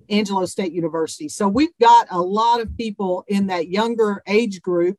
Angelo 0.10 0.43
State 0.43 0.73
University. 0.73 1.29
So 1.29 1.47
we've 1.47 1.77
got 1.79 2.07
a 2.12 2.21
lot 2.21 2.60
of 2.60 2.75
people 2.75 3.23
in 3.29 3.47
that 3.47 3.69
younger 3.69 4.21
age 4.27 4.62
group 4.62 4.97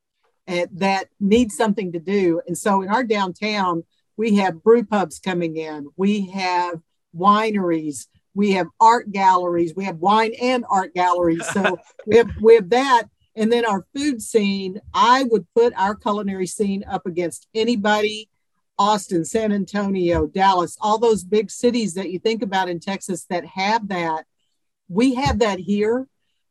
Eh, 0.49 0.67
that 0.73 1.09
need 1.21 1.53
something 1.53 1.93
to 1.93 1.99
do. 1.99 2.41
And 2.47 2.57
so 2.57 2.81
in 2.81 2.89
our 2.89 3.05
downtown, 3.05 3.85
we 4.17 4.37
have 4.37 4.63
brew 4.63 4.83
pubs 4.83 5.19
coming 5.19 5.59
in, 5.59 5.89
we 5.97 6.31
have 6.31 6.81
wineries, 7.15 8.07
we 8.35 8.53
have 8.53 8.67
art 8.81 9.13
galleries, 9.13 9.75
we 9.77 9.85
have 9.85 9.99
wine 9.99 10.33
and 10.41 10.65
art 10.71 10.95
galleries. 10.95 11.47
So 11.53 11.77
we 12.07 12.17
have 12.17 12.31
we 12.41 12.55
have 12.55 12.71
that. 12.71 13.05
And 13.37 13.53
then 13.53 13.67
our 13.67 13.87
food 13.95 14.23
scene, 14.23 14.81
I 14.95 15.25
would 15.25 15.47
put 15.55 15.75
our 15.77 15.95
culinary 15.95 16.47
scene 16.47 16.83
up 16.91 17.07
against 17.07 17.47
anybody 17.55 18.29
Austin, 18.79 19.25
San 19.25 19.53
Antonio, 19.53 20.27
Dallas, 20.27 20.79
all 20.81 20.99
those 20.99 21.25
big 21.25 21.51
cities 21.51 21.95
that 21.95 22.11
you 22.11 22.19
think 22.19 22.43
about 22.43 22.69
in 22.69 22.79
Texas 22.79 23.25
that 23.29 23.45
have 23.45 23.89
that. 23.89 24.25
We 24.89 25.15
have 25.15 25.41
that 25.41 25.59
here, 25.59 26.07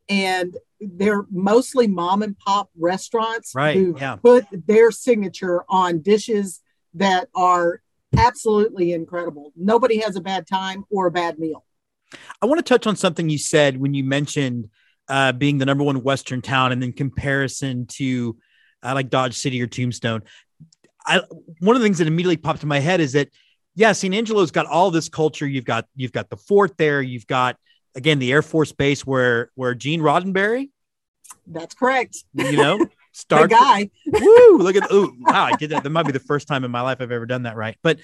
and 0.08 0.56
they're 0.80 1.24
mostly 1.30 1.86
mom 1.86 2.22
and 2.22 2.38
pop 2.38 2.70
restaurants 2.78 3.54
right, 3.54 3.76
who 3.76 3.96
yeah. 3.98 4.16
put 4.16 4.46
their 4.66 4.90
signature 4.90 5.64
on 5.68 6.00
dishes 6.00 6.60
that 6.94 7.28
are 7.34 7.82
absolutely 8.16 8.92
incredible. 8.92 9.52
Nobody 9.56 9.98
has 10.00 10.16
a 10.16 10.20
bad 10.20 10.46
time 10.46 10.84
or 10.90 11.06
a 11.06 11.10
bad 11.10 11.38
meal. 11.38 11.64
I 12.40 12.46
want 12.46 12.58
to 12.58 12.62
touch 12.62 12.86
on 12.86 12.96
something 12.96 13.28
you 13.28 13.38
said 13.38 13.76
when 13.78 13.92
you 13.92 14.02
mentioned 14.02 14.70
uh, 15.08 15.32
being 15.32 15.58
the 15.58 15.66
number 15.66 15.84
one 15.84 16.02
Western 16.02 16.40
town 16.40 16.72
and 16.72 16.82
then 16.82 16.92
comparison 16.92 17.86
to 17.86 18.36
uh, 18.82 18.94
like 18.94 19.10
Dodge 19.10 19.34
City 19.34 19.60
or 19.60 19.66
Tombstone. 19.66 20.22
I 21.06 21.20
one 21.60 21.76
of 21.76 21.80
the 21.80 21.86
things 21.86 21.98
that 21.98 22.06
immediately 22.06 22.36
popped 22.36 22.62
in 22.62 22.68
my 22.68 22.80
head 22.80 23.00
is 23.00 23.12
that 23.12 23.28
yeah, 23.74 23.92
San 23.92 24.12
Angelo's 24.12 24.50
got 24.50 24.66
all 24.66 24.90
this 24.90 25.08
culture. 25.08 25.46
You've 25.46 25.64
got 25.64 25.86
you've 25.94 26.12
got 26.12 26.30
the 26.30 26.36
fort 26.36 26.76
there. 26.78 27.00
You've 27.00 27.26
got 27.26 27.56
again 27.98 28.18
the 28.18 28.32
Air 28.32 28.40
Force 28.40 28.72
Base 28.72 29.06
where 29.06 29.50
where 29.54 29.74
Gene 29.74 30.00
Roddenberry. 30.00 30.70
That's 31.46 31.74
correct. 31.74 32.24
You 32.32 32.56
know, 32.56 32.86
star 33.12 33.46
guy. 33.46 33.90
woo! 34.06 34.58
Look 34.58 34.76
at 34.76 34.88
oh 34.90 35.12
wow! 35.20 35.44
I 35.44 35.56
did 35.56 35.70
that. 35.70 35.82
That 35.82 35.90
might 35.90 36.06
be 36.06 36.12
the 36.12 36.18
first 36.20 36.48
time 36.48 36.64
in 36.64 36.70
my 36.70 36.80
life 36.80 36.98
I've 37.00 37.12
ever 37.12 37.26
done 37.26 37.42
that 37.42 37.56
right. 37.56 37.76
But 37.82 37.98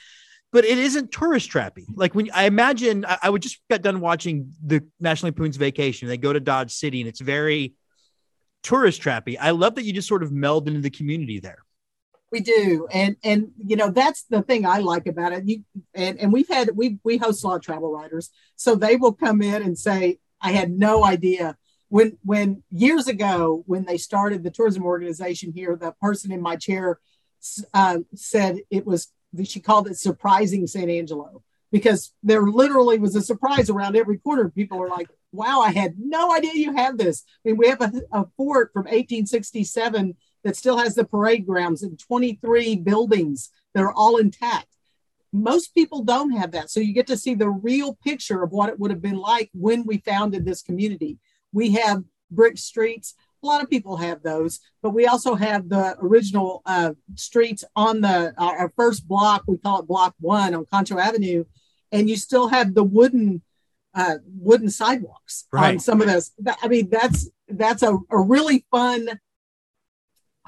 but 0.53 0.65
it 0.65 0.79
isn't 0.79 1.11
tourist 1.11 1.51
trappy. 1.51 1.87
Like 1.95 2.15
when 2.15 2.31
I 2.35 2.45
imagine 2.45 3.07
I, 3.07 3.19
I 3.23 3.31
would 3.31 3.41
just 3.41 3.61
got 3.71 3.81
done 3.81 4.01
watching 4.01 4.53
the 4.65 4.85
National 5.01 5.29
Lampoon's 5.29 5.57
Vacation. 5.57 6.09
They 6.09 6.19
go 6.19 6.33
to 6.33 6.41
Dodge 6.41 6.73
City 6.73 7.01
and 7.01 7.09
it's 7.09 7.21
very 7.21 7.75
tourist 8.63 9.01
trappy. 9.01 9.37
I 9.41 9.51
love 9.51 9.77
that 9.77 9.85
you 9.85 9.93
just 9.93 10.09
sort 10.09 10.23
of 10.23 10.33
meld 10.33 10.69
into 10.69 10.81
the 10.81 10.91
community 10.91 11.39
there. 11.41 11.59
We 12.35 12.41
do, 12.41 12.89
and 12.91 13.15
and 13.23 13.53
you 13.65 13.77
know 13.77 13.93
that's 13.93 14.25
the 14.25 14.43
thing 14.43 14.67
I 14.67 14.79
like 14.79 15.07
about 15.07 15.33
it. 15.33 15.45
You 15.47 15.63
and 15.95 16.19
and 16.19 16.33
we've 16.33 16.49
had 16.49 16.71
we 16.75 16.99
we 17.05 17.17
host 17.17 17.45
a 17.45 17.47
lot 17.47 17.55
of 17.55 17.63
travel 17.63 17.93
writers, 17.93 18.29
so 18.57 18.75
they 18.75 18.97
will 18.97 19.13
come 19.13 19.41
in 19.41 19.63
and 19.63 19.79
say, 19.79 20.19
"I 20.41 20.51
had 20.51 20.73
no 20.73 21.05
idea." 21.05 21.57
When 21.91 22.19
when 22.25 22.65
years 22.71 23.07
ago 23.07 23.63
when 23.67 23.85
they 23.85 23.99
started 23.99 24.43
the 24.43 24.51
tourism 24.51 24.85
organization 24.85 25.53
here, 25.53 25.77
the 25.77 25.93
person 26.01 26.33
in 26.33 26.43
my 26.43 26.57
chair 26.57 26.99
uh, 27.73 27.99
said 28.17 28.59
it 28.69 28.85
was 28.85 29.13
she 29.45 29.61
called 29.61 29.87
it 29.87 29.97
surprising 29.97 30.67
San 30.67 30.91
Angelo 30.91 31.45
because 31.71 32.13
there 32.25 32.43
literally 32.43 32.99
was 32.99 33.15
a 33.15 33.23
surprise 33.23 33.71
around 33.71 33.95
every 33.95 34.19
corner. 34.19 34.49
People 34.49 34.83
are 34.83 34.89
like, 34.89 35.09
"Wow, 35.31 35.61
I 35.61 35.71
had 35.71 35.95
no 36.01 36.35
idea 36.35 36.55
you 36.55 36.75
have 36.75 36.99
this." 36.99 37.23
I 37.47 37.51
mean, 37.51 37.59
we 37.59 37.69
have 37.69 37.81
a, 37.81 37.93
a 38.11 38.27
fort 38.37 38.73
from 38.73 38.87
1867 38.87 40.17
that 40.45 40.57
still 40.57 40.77
has 40.79 40.95
the 40.95 41.05
parade 41.05 41.47
grounds 41.47 41.83
and 41.83 41.99
23 41.99 42.77
buildings 42.77 43.51
that 43.75 43.83
are 43.83 43.93
all 43.93 44.17
intact. 44.19 44.69
Most 45.33 45.75
people 45.75 46.05
don't 46.05 46.31
have 46.33 46.53
that. 46.53 46.71
So 46.71 46.79
you 46.81 46.93
get 46.93 47.09
to 47.09 47.17
see 47.17 47.35
the 47.35 47.49
real 47.51 47.95
picture 48.05 48.43
of 48.43 48.53
what 48.53 48.69
it 48.69 48.79
would 48.79 48.91
have 48.93 49.03
been 49.03 49.17
like 49.19 49.51
when 49.53 49.85
we 49.85 49.99
founded 49.99 50.45
this 50.45 50.63
community. 50.63 51.19
We 51.53 51.73
have 51.73 52.05
brick 52.31 52.57
streets. 52.59 53.15
A 53.43 53.47
lot 53.47 53.63
of 53.63 53.69
people 53.69 53.97
have 53.97 54.23
those, 54.23 54.61
but 54.83 54.91
we 54.91 55.07
also 55.07 55.35
have 55.35 55.69
the 55.69 55.97
original 56.01 56.63
uh, 56.67 56.93
streets 57.17 57.65
on 57.77 58.01
the 58.01 58.33
our, 58.39 58.57
our 58.59 58.73
first 58.77 59.07
block. 59.09 59.43
We 59.47 59.59
call 59.59 59.81
it 59.81 59.87
Block 59.89 60.15
One 60.21 60.55
on 60.55 60.65
Concho 60.67 60.99
Avenue, 60.99 61.45
and 61.93 62.09
you 62.09 62.17
still 62.17 62.49
have 62.49 62.75
the 62.75 62.85
wooden 62.85 63.43
uh, 63.95 64.17
wooden 64.39 64.71
sidewalks 64.71 65.45
Right. 65.53 65.75
on 65.75 65.79
some 65.79 66.01
of 66.01 66.07
those. 66.07 66.31
I 66.63 66.69
mean, 66.69 66.89
that's 66.91 67.29
that's 67.49 67.83
a, 67.83 67.99
a 68.11 68.19
really 68.19 68.65
fun 68.71 69.21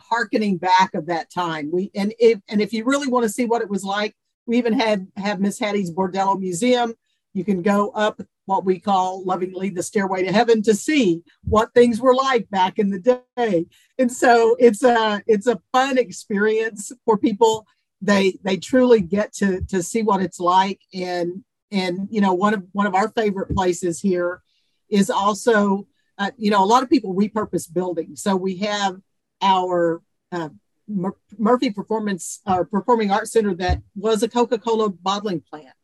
harkening 0.09 0.57
back 0.57 0.95
of 0.95 1.07
that 1.07 1.31
time. 1.31 1.71
We 1.73 1.91
and 1.95 2.15
if 2.19 2.41
and 2.49 2.61
if 2.61 2.73
you 2.73 2.85
really 2.85 3.09
want 3.09 3.25
to 3.25 3.29
see 3.29 3.45
what 3.45 3.63
it 3.63 3.71
was 3.71 3.85
like, 3.85 4.15
we 4.47 4.59
even 4.59 4.79
had 4.79 5.09
have 5.17 5.41
Miss 5.41 5.59
Hattie's 5.59 5.91
Bordello 5.91 6.39
Museum. 6.39 6.95
You 7.35 7.45
can 7.45 7.63
go 7.63 7.91
up 7.91 8.21
what 8.47 8.65
we 8.65 8.79
call 8.79 9.25
lovingly 9.25 9.69
the 9.71 9.83
stairway 9.83 10.23
to 10.25 10.33
heaven 10.33 10.63
to 10.63 10.75
see 10.75 11.23
what 11.45 11.75
things 11.75 12.01
were 12.01 12.15
like 12.15 12.49
back 12.49 12.79
in 12.79 12.91
the 12.91 13.21
day. 13.37 13.67
And 13.99 14.11
so 14.11 14.57
it's 14.59 14.83
a 14.83 15.23
it's 15.27 15.47
a 15.47 15.61
fun 15.73 15.99
experience 15.99 16.93
for 17.05 17.19
people. 17.19 17.67
They 18.01 18.39
they 18.43 18.57
truly 18.57 19.01
get 19.01 19.33
to 19.35 19.61
to 19.69 19.83
see 19.83 20.03
what 20.03 20.23
it's 20.23 20.41
like. 20.41 20.81
And 20.95 21.45
and 21.71 22.09
you 22.11 22.21
know 22.21 22.33
one 22.33 22.55
of 22.55 22.65
one 22.73 22.87
of 22.87 22.95
our 22.95 23.09
favorite 23.09 23.55
places 23.55 24.01
here 24.01 24.43
is 24.89 25.11
also 25.11 25.87
uh, 26.19 26.31
you 26.39 26.51
know 26.51 26.63
a 26.63 26.67
lot 26.67 26.83
of 26.83 26.89
people 26.89 27.15
repurpose 27.15 27.73
buildings. 27.73 28.23
So 28.23 28.37
we 28.37 28.59
have 28.59 29.01
our 29.41 30.03
uh, 30.33 30.49
Mur- 30.89 31.17
Murphy 31.39 31.71
Performance 31.71 32.41
or 32.47 32.65
Performing 32.65 33.11
Arts 33.11 33.33
Center 33.33 33.55
that 33.55 33.83
was 33.95 34.23
a 34.23 34.29
Coca-Cola 34.29 34.91
bottling 34.91 35.43
plant. 35.49 35.75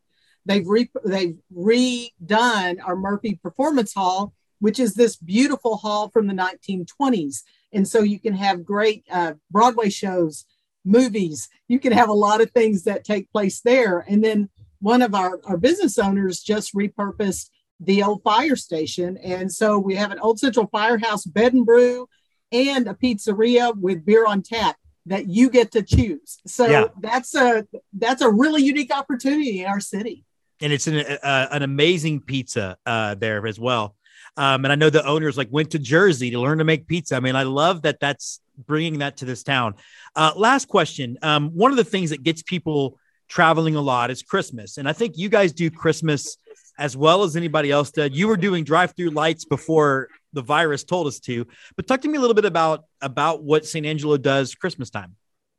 They've 0.45 0.67
re- 0.67 0.91
they've 1.05 1.37
redone 1.55 2.77
our 2.83 2.95
Murphy 2.95 3.39
Performance 3.41 3.93
Hall, 3.93 4.33
which 4.59 4.79
is 4.79 4.93
this 4.93 5.15
beautiful 5.15 5.77
hall 5.77 6.09
from 6.09 6.27
the 6.27 6.33
1920s, 6.33 7.43
and 7.71 7.87
so 7.87 8.01
you 8.01 8.19
can 8.19 8.33
have 8.33 8.65
great 8.65 9.05
uh, 9.11 9.33
Broadway 9.49 9.89
shows, 9.89 10.45
movies. 10.85 11.47
You 11.67 11.79
can 11.79 11.93
have 11.93 12.09
a 12.09 12.13
lot 12.13 12.41
of 12.41 12.51
things 12.51 12.83
that 12.83 13.05
take 13.05 13.31
place 13.31 13.61
there. 13.61 14.05
And 14.07 14.23
then 14.23 14.49
one 14.79 15.01
of 15.01 15.15
our, 15.15 15.39
our 15.45 15.57
business 15.57 15.97
owners 15.97 16.41
just 16.41 16.75
repurposed 16.75 17.49
the 17.79 18.03
old 18.03 18.21
fire 18.23 18.57
station, 18.57 19.17
and 19.17 19.51
so 19.51 19.79
we 19.79 19.95
have 19.95 20.11
an 20.11 20.19
old 20.19 20.39
Central 20.39 20.67
Firehouse 20.67 21.25
bed 21.25 21.53
and 21.53 21.65
brew 21.65 22.07
and 22.53 22.87
a 22.87 22.93
pizzeria 22.93 23.75
with 23.75 24.05
beer 24.05 24.25
on 24.25 24.41
tap 24.41 24.77
that 25.07 25.27
you 25.29 25.49
get 25.49 25.71
to 25.71 25.81
choose. 25.81 26.37
So 26.47 26.65
Yeah. 26.67 26.85
that's 27.01 27.35
a 27.35 27.67
that's 27.93 28.21
a 28.21 28.29
really 28.29 28.63
unique 28.63 28.93
opportunity 28.95 29.61
in 29.61 29.67
our 29.67 29.79
city. 29.81 30.23
and 30.61 30.71
it's 30.71 30.87
an 30.87 30.97
uh, 30.99 31.47
an 31.51 31.61
amazing 31.63 32.21
pizza 32.21 32.77
uh, 32.85 33.15
there 33.15 33.45
as 33.47 33.59
well. 33.59 33.95
Um, 34.37 34.63
and 34.65 34.71
I 34.71 34.75
know 34.75 34.89
the 34.89 35.05
owners 35.05 35.35
like 35.37 35.49
went 35.51 35.71
to 35.71 35.79
Jersey 35.79 36.31
to 36.31 36.39
learn 36.39 36.59
to 36.59 36.63
make 36.63 36.87
pizza. 36.87 37.15
I 37.15 37.19
mean, 37.19 37.35
I 37.35 37.43
love 37.43 37.81
that 37.81 37.99
that's 37.99 38.39
bringing 38.65 38.99
that 38.99 39.17
to 39.17 39.25
this 39.25 39.43
town. 39.43 39.73
Uh, 40.15 40.31
last 40.35 40.67
question. 40.67 41.17
Um, 41.21 41.49
one 41.49 41.71
of 41.71 41.77
the 41.77 41.83
things 41.83 42.09
that 42.11 42.23
gets 42.23 42.41
people 42.41 42.97
traveling 43.27 43.75
a 43.75 43.81
lot 43.81 44.09
is 44.09 44.21
Christmas, 44.23 44.77
and 44.77 44.87
I 44.87 44.93
think 44.93 45.17
you 45.17 45.27
guys 45.29 45.51
do 45.53 45.69
Christmas 45.69 46.37
as 46.79 46.95
well 46.97 47.23
as 47.23 47.35
anybody 47.35 47.69
else 47.71 47.91
did. 47.91 48.15
You 48.15 48.27
were 48.27 48.37
doing 48.37 48.63
drive-through 48.63 49.09
lights 49.11 49.45
before 49.45 50.07
the 50.33 50.41
virus 50.41 50.83
told 50.83 51.07
us 51.07 51.19
to, 51.21 51.47
but 51.75 51.87
talk 51.87 52.01
to 52.01 52.07
me 52.07 52.17
a 52.17 52.21
little 52.21 52.33
bit 52.33 52.45
about 52.45 52.85
about 53.01 53.43
what 53.43 53.65
San 53.65 53.85
Angelo 53.85 54.17
does 54.17 54.55
Christmas 54.55 54.89
time. 54.89 55.15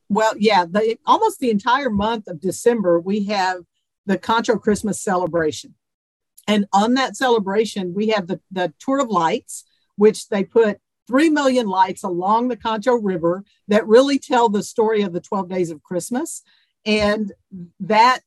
Well, 0.09 0.35
yeah, 0.37 0.67
the 0.67 0.99
almost 1.07 1.41
the 1.41 1.51
entire 1.51 1.91
month 1.91 2.29
of 2.29 2.41
December 2.41 3.01
we 3.01 3.25
have 3.25 3.63
the 4.07 4.19
Concho 4.19 4.57
Christmas 4.59 5.01
celebration. 5.01 5.75
And 6.47 6.67
on 6.73 6.95
that 6.95 7.17
celebration, 7.17 7.95
we 7.95 8.09
have 8.09 8.27
the, 8.27 8.41
the 8.53 8.73
Tour 8.79 9.01
of 9.01 9.09
Lights, 9.09 9.65
which 9.97 10.29
they 10.29 10.45
put 10.45 10.79
3 11.07 11.31
million 11.31 11.67
lights 11.67 12.03
along 12.03 12.49
the 12.49 12.57
Concho 12.57 12.95
River 12.95 13.45
that 13.69 13.87
really 13.87 14.19
tell 14.19 14.49
the 14.49 14.63
story 14.63 15.03
of 15.03 15.13
the 15.13 15.21
12 15.21 15.49
days 15.49 15.71
of 15.71 15.83
Christmas. 15.83 16.43
And 16.87 17.33
that, 17.81 18.21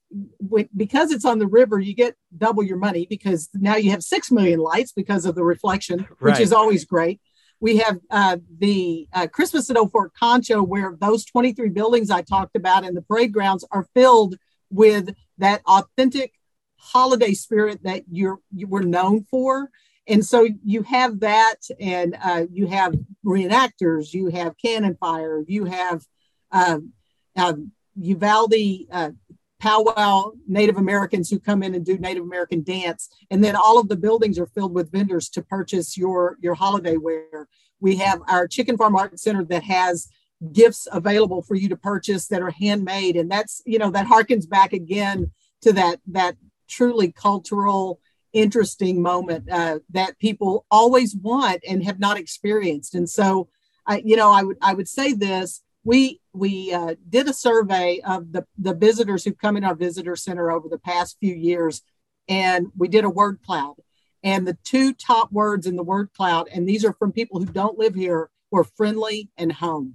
because 0.75 1.11
it's 1.11 1.25
on 1.25 1.37
the 1.39 1.47
river, 1.47 1.79
you 1.79 1.93
get 1.93 2.15
double 2.35 2.63
your 2.63 2.77
money 2.77 3.05
because 3.07 3.49
now 3.53 3.75
you 3.75 3.91
have 3.91 4.03
6 4.03 4.31
million 4.31 4.59
lights 4.59 4.91
because 4.91 5.25
of 5.25 5.35
the 5.35 5.43
reflection, 5.43 5.99
which 5.99 6.33
Right. 6.33 6.41
is 6.41 6.51
always 6.51 6.83
great. 6.83 7.21
We 7.59 7.77
have 7.77 7.99
uh, 8.11 8.37
the 8.59 9.07
uh, 9.13 9.27
Christmas 9.27 9.69
at 9.69 9.77
Old 9.77 9.91
Fort 9.91 10.11
Concho, 10.13 10.61
where 10.63 10.95
those 10.99 11.25
23 11.25 11.69
buildings 11.69 12.09
I 12.09 12.21
talked 12.21 12.55
about 12.55 12.83
and 12.85 12.95
the 12.95 13.01
parade 13.01 13.33
grounds 13.33 13.65
are 13.71 13.87
filled 13.95 14.37
with 14.69 15.15
that 15.37 15.61
authentic 15.67 16.33
holiday 16.77 17.33
spirit 17.33 17.81
that 17.83 18.03
you're 18.11 18.39
you 18.53 18.67
were 18.67 18.83
known 18.83 19.23
for. 19.23 19.69
And 20.07 20.25
so 20.25 20.47
you 20.63 20.83
have 20.83 21.19
that, 21.19 21.55
and 21.79 22.15
uh, 22.23 22.45
you 22.51 22.67
have 22.67 22.95
reenactors, 23.25 24.13
you 24.13 24.27
have 24.27 24.55
cannon 24.63 24.95
fire, 24.99 25.43
you 25.47 25.65
have 25.65 26.05
um, 26.51 26.93
um, 27.35 27.71
Uvalde 27.99 28.87
uh, 28.91 29.11
powwow 29.59 30.31
Native 30.47 30.77
Americans 30.77 31.29
who 31.29 31.39
come 31.39 31.63
in 31.63 31.73
and 31.75 31.85
do 31.85 31.97
Native 31.97 32.23
American 32.23 32.63
dance, 32.63 33.09
and 33.31 33.43
then 33.43 33.55
all 33.55 33.79
of 33.79 33.89
the 33.89 33.95
buildings 33.95 34.37
are 34.37 34.45
filled 34.45 34.73
with 34.73 34.91
vendors 34.91 35.29
to 35.29 35.41
purchase 35.41 35.97
your 35.97 36.37
your 36.41 36.55
holiday 36.55 36.97
wear. 36.97 37.47
We 37.79 37.97
have 37.97 38.21
our 38.27 38.47
Chicken 38.47 38.77
Farm 38.77 38.95
Art 38.95 39.19
Center 39.19 39.43
that 39.45 39.63
has 39.63 40.07
gifts 40.51 40.87
available 40.91 41.41
for 41.41 41.55
you 41.55 41.69
to 41.69 41.77
purchase 41.77 42.27
that 42.27 42.41
are 42.41 42.51
handmade, 42.51 43.15
and 43.15 43.29
that's 43.29 43.61
you 43.65 43.79
know 43.79 43.91
that 43.91 44.07
harkens 44.07 44.47
back 44.47 44.73
again 44.73 45.31
to 45.61 45.73
that 45.73 45.99
that 46.07 46.35
truly 46.67 47.11
cultural 47.11 47.99
interesting 48.33 49.01
moment 49.01 49.49
uh, 49.49 49.79
that 49.89 50.19
people 50.19 50.65
always 50.69 51.15
want 51.15 51.63
and 51.67 51.83
have 51.83 51.99
not 51.99 52.17
experienced. 52.17 52.93
And 52.93 53.09
so 53.09 53.47
I, 53.87 54.01
you 54.03 54.15
know 54.15 54.31
i 54.31 54.43
would 54.43 54.57
i 54.61 54.73
would 54.73 54.87
say 54.87 55.13
this 55.13 55.63
we 55.87 56.19
we 56.33 56.73
uh, 56.73 56.95
did 57.09 57.29
a 57.29 57.33
survey 57.33 58.01
of 58.05 58.33
the 58.33 58.45
the 58.57 58.73
visitors 58.73 59.23
who've 59.23 59.37
come 59.37 59.55
in 59.55 59.63
our 59.63 59.73
visitor 59.73 60.17
center 60.17 60.51
over 60.51 60.67
the 60.67 60.77
past 60.77 61.15
few 61.21 61.33
years 61.33 61.81
and 62.27 62.67
we 62.77 62.89
did 62.89 63.05
a 63.05 63.09
word 63.09 63.39
cloud 63.45 63.75
and 64.21 64.45
the 64.45 64.57
two 64.65 64.93
top 64.93 65.31
words 65.31 65.65
in 65.65 65.77
the 65.77 65.83
word 65.83 66.09
cloud 66.13 66.49
and 66.53 66.67
these 66.67 66.83
are 66.83 66.91
from 66.91 67.13
people 67.13 67.39
who 67.39 67.45
don't 67.45 67.79
live 67.79 67.95
here 67.95 68.29
were 68.51 68.65
friendly 68.65 69.29
and 69.37 69.53
home 69.53 69.93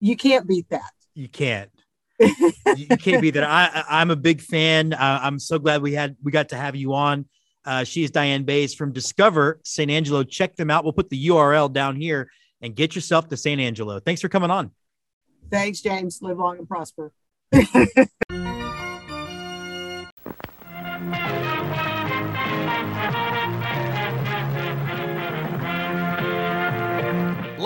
you 0.00 0.16
can't 0.16 0.48
beat 0.48 0.68
that 0.70 0.90
You 1.14 1.28
can't. 1.28 1.70
you 2.20 2.52
you 2.74 2.96
can't 2.96 3.20
be 3.20 3.30
there. 3.30 3.46
I, 3.46 3.84
I'm 3.88 4.10
a 4.10 4.16
big 4.16 4.40
fan. 4.40 4.92
Uh, 4.92 5.20
I'm 5.22 5.38
so 5.38 5.58
glad 5.58 5.82
we 5.82 5.92
had 5.92 6.16
we 6.22 6.32
got 6.32 6.48
to 6.48 6.56
have 6.56 6.74
you 6.74 6.94
on. 6.94 7.26
Uh, 7.64 7.84
she 7.84 8.02
is 8.02 8.10
Diane 8.10 8.44
Bays 8.44 8.74
from 8.74 8.92
Discover 8.92 9.60
San 9.64 9.90
Angelo. 9.90 10.24
Check 10.24 10.56
them 10.56 10.70
out. 10.70 10.82
We'll 10.82 10.94
put 10.94 11.10
the 11.10 11.28
URL 11.28 11.70
down 11.70 11.94
here 11.96 12.30
and 12.62 12.74
get 12.74 12.94
yourself 12.94 13.28
to 13.28 13.36
San 13.36 13.60
Angelo. 13.60 14.00
Thanks 14.00 14.22
for 14.22 14.30
coming 14.30 14.50
on. 14.50 14.70
Thanks 15.50 15.80
james 15.80 16.20
live 16.22 16.38
long 16.38 16.58
and 16.58 16.68
prosper 16.68 17.12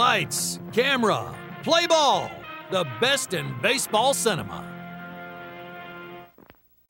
Lights, 0.00 0.58
camera, 0.72 1.34
play 1.62 1.86
ball. 1.86 2.30
The 2.70 2.86
best 3.00 3.34
in 3.34 3.54
baseball 3.60 4.14
cinema. 4.14 4.66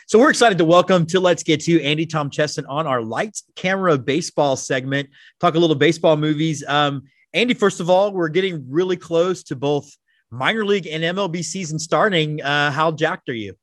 So 0.07 0.18
we're 0.18 0.31
excited 0.31 0.59
to 0.59 0.64
welcome 0.64 1.07
to 1.07 1.18
Let's 1.18 1.42
Get 1.42 1.61
to 1.62 1.83
Andy 1.83 2.07
Tom 2.07 2.31
Chesson 2.31 2.64
on 2.66 2.87
our 2.87 3.03
lights 3.03 3.42
camera 3.57 3.98
baseball 3.98 4.55
segment. 4.55 5.09
Talk 5.40 5.55
a 5.55 5.59
little 5.59 5.74
baseball 5.74 6.16
movies. 6.16 6.64
Um, 6.68 7.03
Andy, 7.35 7.55
first 7.55 7.81
of 7.81 7.90
all, 7.90 8.12
we're 8.12 8.29
getting 8.29 8.64
really 8.68 8.96
close 8.96 9.42
to 9.44 9.57
both 9.57 9.90
minor 10.31 10.64
league 10.64 10.87
and 10.87 11.03
MLB 11.03 11.45
season 11.45 11.79
starting. 11.79 12.43
Uh, 12.43 12.71
how 12.71 12.93
jacked 12.93 13.29
are 13.29 13.35
you? 13.35 13.55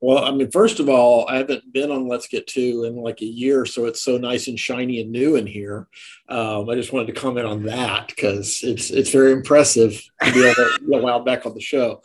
Well, 0.00 0.22
I 0.22 0.32
mean, 0.32 0.50
first 0.50 0.80
of 0.80 0.90
all, 0.90 1.26
I 1.28 1.36
haven't 1.38 1.72
been 1.72 1.90
on 1.90 2.06
Let's 2.08 2.26
Get 2.26 2.46
To 2.48 2.84
in 2.84 2.96
like 2.96 3.22
a 3.22 3.26
year, 3.26 3.64
so 3.64 3.86
it's 3.86 4.02
so 4.02 4.18
nice 4.18 4.48
and 4.48 4.60
shiny 4.60 5.00
and 5.00 5.10
new 5.10 5.36
in 5.36 5.46
here. 5.46 5.88
Um, 6.28 6.68
I 6.68 6.74
just 6.74 6.92
wanted 6.92 7.14
to 7.14 7.18
comment 7.18 7.46
on 7.46 7.62
that 7.62 8.08
because 8.08 8.60
it's 8.62 8.90
it's 8.90 9.10
very 9.10 9.32
impressive 9.32 10.02
to 10.22 10.32
be 10.32 10.44
able 10.44 10.54
to 10.54 10.78
be 10.86 10.94
allowed 10.94 11.24
back 11.24 11.46
on 11.46 11.54
the 11.54 11.60
show. 11.60 12.02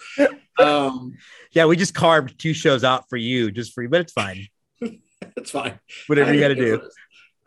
Um, 0.60 1.18
Yeah, 1.52 1.66
we 1.66 1.76
just 1.76 1.94
carved 1.94 2.40
two 2.40 2.54
shows 2.54 2.86
out 2.86 3.10
for 3.10 3.18
you, 3.18 3.52
just 3.52 3.74
for 3.74 3.82
you, 3.82 3.90
but 3.90 4.00
it's 4.02 4.14
fine. 4.14 4.48
it's 4.82 5.52
fine. 5.52 5.78
Whatever 6.08 6.34
you 6.34 6.40
got 6.40 6.50
to 6.50 6.56
do. 6.56 6.82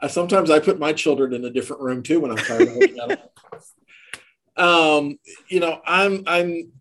I, 0.01 0.09
sometimes 0.09 0.51
I 0.51 0.59
put 0.59 0.79
my 0.79 0.93
children 0.93 1.33
in 1.33 1.45
a 1.47 1.51
different 1.51 1.81
room 1.81 2.03
too 2.03 2.21
when 2.21 2.31
I'm 2.31 2.37
tired 2.37 2.63
of 2.69 2.77
looking 2.77 2.99
at 2.99 3.09
them. 3.09 3.19
Um, 4.57 5.19
you 5.49 5.61
know, 5.61 5.81
I'm 5.87 6.25
I'm 6.27 6.73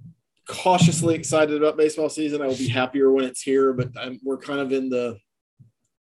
cautiously 0.47 1.15
excited 1.15 1.55
about 1.55 1.77
baseball 1.77 2.09
season. 2.09 2.41
I 2.41 2.47
will 2.47 2.57
be 2.57 2.67
happier 2.67 3.11
when 3.11 3.25
it's 3.25 3.41
here, 3.41 3.73
but 3.73 3.89
I'm, 3.97 4.19
we're 4.23 4.37
kind 4.37 4.59
of 4.59 4.71
in 4.71 4.89
the. 4.89 5.17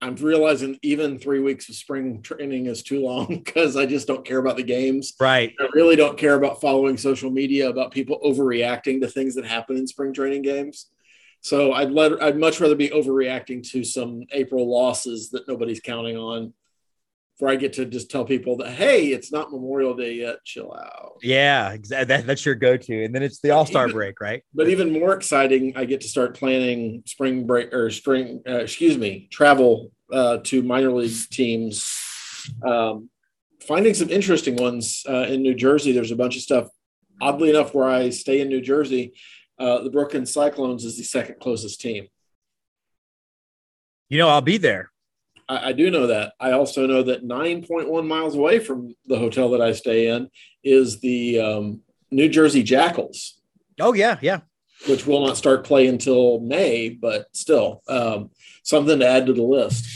I'm 0.00 0.14
realizing 0.14 0.78
even 0.82 1.18
three 1.18 1.40
weeks 1.40 1.68
of 1.68 1.74
spring 1.74 2.22
training 2.22 2.66
is 2.66 2.84
too 2.84 3.02
long 3.02 3.26
because 3.44 3.76
I 3.76 3.84
just 3.84 4.06
don't 4.06 4.24
care 4.24 4.38
about 4.38 4.56
the 4.56 4.62
games. 4.62 5.14
Right. 5.18 5.52
I 5.58 5.66
really 5.72 5.96
don't 5.96 6.16
care 6.16 6.36
about 6.36 6.60
following 6.60 6.96
social 6.96 7.30
media 7.30 7.68
about 7.68 7.90
people 7.90 8.20
overreacting 8.24 9.00
to 9.00 9.08
things 9.08 9.34
that 9.34 9.44
happen 9.44 9.76
in 9.76 9.88
spring 9.88 10.14
training 10.14 10.42
games. 10.42 10.86
So 11.40 11.72
I'd 11.72 11.90
let 11.90 12.20
I'd 12.22 12.38
much 12.38 12.60
rather 12.60 12.74
be 12.74 12.90
overreacting 12.90 13.68
to 13.70 13.84
some 13.84 14.24
April 14.32 14.70
losses 14.70 15.30
that 15.30 15.48
nobody's 15.48 15.80
counting 15.80 16.16
on, 16.16 16.52
where 17.38 17.52
I 17.52 17.56
get 17.56 17.74
to 17.74 17.84
just 17.84 18.10
tell 18.10 18.24
people 18.24 18.56
that 18.58 18.70
hey, 18.70 19.06
it's 19.08 19.32
not 19.32 19.50
Memorial 19.50 19.94
Day 19.94 20.14
yet, 20.14 20.44
chill 20.44 20.74
out. 20.74 21.18
Yeah, 21.22 21.72
exactly. 21.72 22.04
That, 22.06 22.26
that's 22.26 22.44
your 22.44 22.54
go-to, 22.54 23.04
and 23.04 23.14
then 23.14 23.22
it's 23.22 23.40
the 23.40 23.50
All 23.50 23.66
Star 23.66 23.88
break, 23.88 24.20
right? 24.20 24.42
But 24.54 24.68
even 24.68 24.92
more 24.92 25.14
exciting, 25.14 25.74
I 25.76 25.84
get 25.84 26.00
to 26.02 26.08
start 26.08 26.36
planning 26.36 27.02
spring 27.06 27.46
break 27.46 27.72
or 27.72 27.90
spring, 27.90 28.42
uh, 28.48 28.58
excuse 28.58 28.98
me, 28.98 29.28
travel 29.30 29.92
uh, 30.12 30.38
to 30.44 30.62
minor 30.62 30.90
league 30.90 31.16
teams. 31.30 31.96
Um, 32.64 33.10
finding 33.66 33.94
some 33.94 34.10
interesting 34.10 34.56
ones 34.56 35.04
uh, 35.08 35.26
in 35.28 35.42
New 35.42 35.54
Jersey. 35.54 35.92
There's 35.92 36.10
a 36.10 36.16
bunch 36.16 36.36
of 36.36 36.42
stuff. 36.42 36.68
Oddly 37.20 37.50
enough, 37.50 37.74
where 37.74 37.88
I 37.88 38.10
stay 38.10 38.40
in 38.40 38.48
New 38.48 38.60
Jersey, 38.60 39.12
uh, 39.58 39.82
the 39.82 39.90
Brooklyn 39.90 40.24
Cyclones 40.24 40.84
is 40.84 40.96
the 40.96 41.02
second 41.02 41.36
closest 41.40 41.80
team. 41.80 42.08
You 44.08 44.18
know, 44.18 44.28
I'll 44.28 44.40
be 44.40 44.56
there. 44.56 44.90
I, 45.48 45.68
I 45.68 45.72
do 45.72 45.90
know 45.90 46.08
that. 46.08 46.34
I 46.38 46.52
also 46.52 46.86
know 46.86 47.02
that 47.04 47.24
9.1 47.24 48.06
miles 48.06 48.34
away 48.34 48.58
from 48.58 48.94
the 49.06 49.18
hotel 49.18 49.50
that 49.50 49.60
I 49.60 49.72
stay 49.72 50.08
in 50.08 50.30
is 50.62 51.00
the 51.00 51.40
um, 51.40 51.80
New 52.10 52.28
Jersey 52.28 52.62
Jackals, 52.62 53.40
Oh 53.80 53.92
yeah, 53.92 54.18
yeah. 54.20 54.40
which 54.88 55.06
will 55.06 55.26
not 55.26 55.36
start 55.36 55.64
play 55.64 55.86
until 55.86 56.40
May, 56.40 56.90
but 56.90 57.26
still 57.32 57.82
um, 57.88 58.30
something 58.62 58.98
to 58.98 59.08
add 59.08 59.26
to 59.26 59.32
the 59.32 59.42
list. 59.42 59.86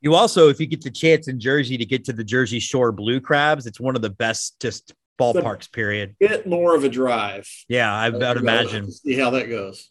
You 0.00 0.14
also, 0.14 0.48
if 0.48 0.60
you 0.60 0.66
get 0.66 0.82
the 0.82 0.90
chance 0.90 1.26
in 1.26 1.40
Jersey 1.40 1.76
to 1.76 1.84
get 1.84 2.04
to 2.04 2.12
the 2.12 2.22
Jersey 2.22 2.60
Shore 2.60 2.92
Blue 2.92 3.20
Crabs, 3.20 3.66
it's 3.66 3.80
one 3.80 3.96
of 3.96 4.02
the 4.02 4.10
best 4.10 4.60
just 4.60 4.94
ballparks. 5.18 5.70
Period. 5.70 6.14
Bit 6.20 6.46
more 6.46 6.76
of 6.76 6.84
a 6.84 6.88
drive. 6.88 7.48
Yeah, 7.68 7.92
I 7.92 8.08
would 8.10 8.36
imagine. 8.36 8.90
See 8.92 9.18
how 9.18 9.30
that 9.30 9.48
goes. 9.48 9.90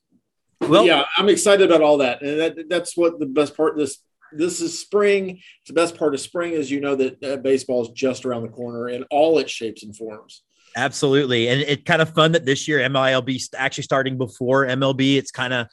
Well, 0.62 0.86
yeah, 0.86 1.06
I'm 1.18 1.30
excited 1.30 1.70
about 1.70 1.82
all 1.82 1.98
that, 1.98 2.22
and 2.22 2.40
that, 2.40 2.70
that's 2.70 2.96
what 2.98 3.20
the 3.20 3.26
best 3.26 3.56
part. 3.56 3.74
of 3.74 3.80
This 3.80 3.98
this 4.32 4.62
is 4.62 4.80
spring. 4.80 5.30
It's 5.30 5.68
the 5.68 5.74
best 5.74 5.98
part 5.98 6.14
of 6.14 6.20
spring 6.20 6.54
is 6.54 6.70
you 6.72 6.80
know 6.80 6.96
that 6.96 7.24
uh, 7.24 7.38
baseball 7.38 7.84
is 7.84 7.90
just 7.90 8.26
around 8.26 8.44
the 8.44 8.50
corner 8.50 8.90
in 8.90 9.04
all 9.12 9.38
its 9.40 9.52
shapes 9.52 9.84
and 9.84 9.96
forms. 9.96 10.44
Absolutely, 10.76 11.48
and 11.50 11.62
it's 11.62 11.84
kind 11.84 12.02
of 12.02 12.14
fun 12.14 12.34
that 12.34 12.46
this 12.46 12.68
year 12.68 12.80
MILB 12.88 13.36
is 13.36 13.50
actually 13.56 13.84
starting 13.84 14.18
before 14.18 14.66
MLB. 14.66 15.18
It's 15.18 15.32
kind 15.32 15.54
of 15.54 15.68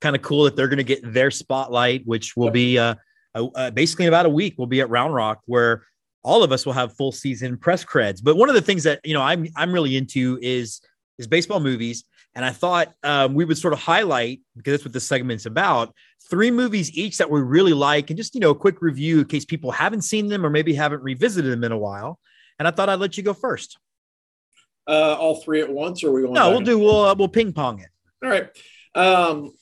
kind 0.00 0.16
of 0.16 0.22
cool 0.22 0.44
that 0.44 0.56
they're 0.56 0.68
going 0.68 0.78
to 0.78 0.84
get 0.84 1.00
their 1.12 1.30
spotlight, 1.30 2.06
which 2.06 2.36
will 2.36 2.50
be 2.50 2.78
uh, 2.78 2.94
uh, 3.34 3.70
basically 3.70 4.06
about 4.06 4.26
a 4.26 4.30
week. 4.30 4.54
We'll 4.56 4.66
be 4.66 4.80
at 4.80 4.90
Round 4.90 5.14
Rock 5.14 5.40
where 5.46 5.84
all 6.22 6.42
of 6.42 6.52
us 6.52 6.66
will 6.66 6.72
have 6.72 6.94
full 6.96 7.12
season 7.12 7.56
press 7.56 7.84
creds. 7.84 8.22
But 8.22 8.36
one 8.36 8.48
of 8.48 8.54
the 8.54 8.60
things 8.60 8.84
that 8.84 9.00
you 9.04 9.14
know 9.14 9.22
I'm 9.22 9.46
I'm 9.56 9.72
really 9.72 9.96
into 9.96 10.38
is 10.42 10.80
is 11.18 11.26
baseball 11.26 11.60
movies, 11.60 12.04
and 12.34 12.44
I 12.44 12.50
thought 12.50 12.92
um, 13.02 13.34
we 13.34 13.44
would 13.44 13.58
sort 13.58 13.72
of 13.72 13.78
highlight 13.78 14.40
because 14.56 14.72
that's 14.72 14.84
what 14.84 14.92
this 14.92 15.06
segment's 15.06 15.46
about. 15.46 15.94
Three 16.28 16.50
movies 16.50 16.92
each 16.96 17.18
that 17.18 17.30
we 17.30 17.40
really 17.40 17.72
like, 17.72 18.10
and 18.10 18.16
just 18.16 18.34
you 18.34 18.40
know 18.40 18.50
a 18.50 18.54
quick 18.54 18.82
review 18.82 19.20
in 19.20 19.24
case 19.26 19.44
people 19.44 19.72
haven't 19.72 20.02
seen 20.02 20.28
them 20.28 20.44
or 20.44 20.50
maybe 20.50 20.74
haven't 20.74 21.02
revisited 21.02 21.50
them 21.50 21.64
in 21.64 21.72
a 21.72 21.78
while. 21.78 22.18
And 22.58 22.68
I 22.68 22.70
thought 22.70 22.88
I'd 22.88 23.00
let 23.00 23.16
you 23.16 23.22
go 23.22 23.32
first. 23.32 23.78
Uh, 24.86 25.16
all 25.18 25.42
three 25.42 25.60
at 25.60 25.70
once, 25.70 26.04
or 26.04 26.08
are 26.08 26.12
we 26.12 26.30
no 26.30 26.50
we'll 26.50 26.60
do 26.60 26.78
we'll 26.78 27.04
uh, 27.04 27.14
we'll 27.14 27.28
ping 27.28 27.52
pong 27.52 27.80
it. 27.80 27.88
All 28.22 28.30
right. 28.30 28.48
Um, 28.94 29.52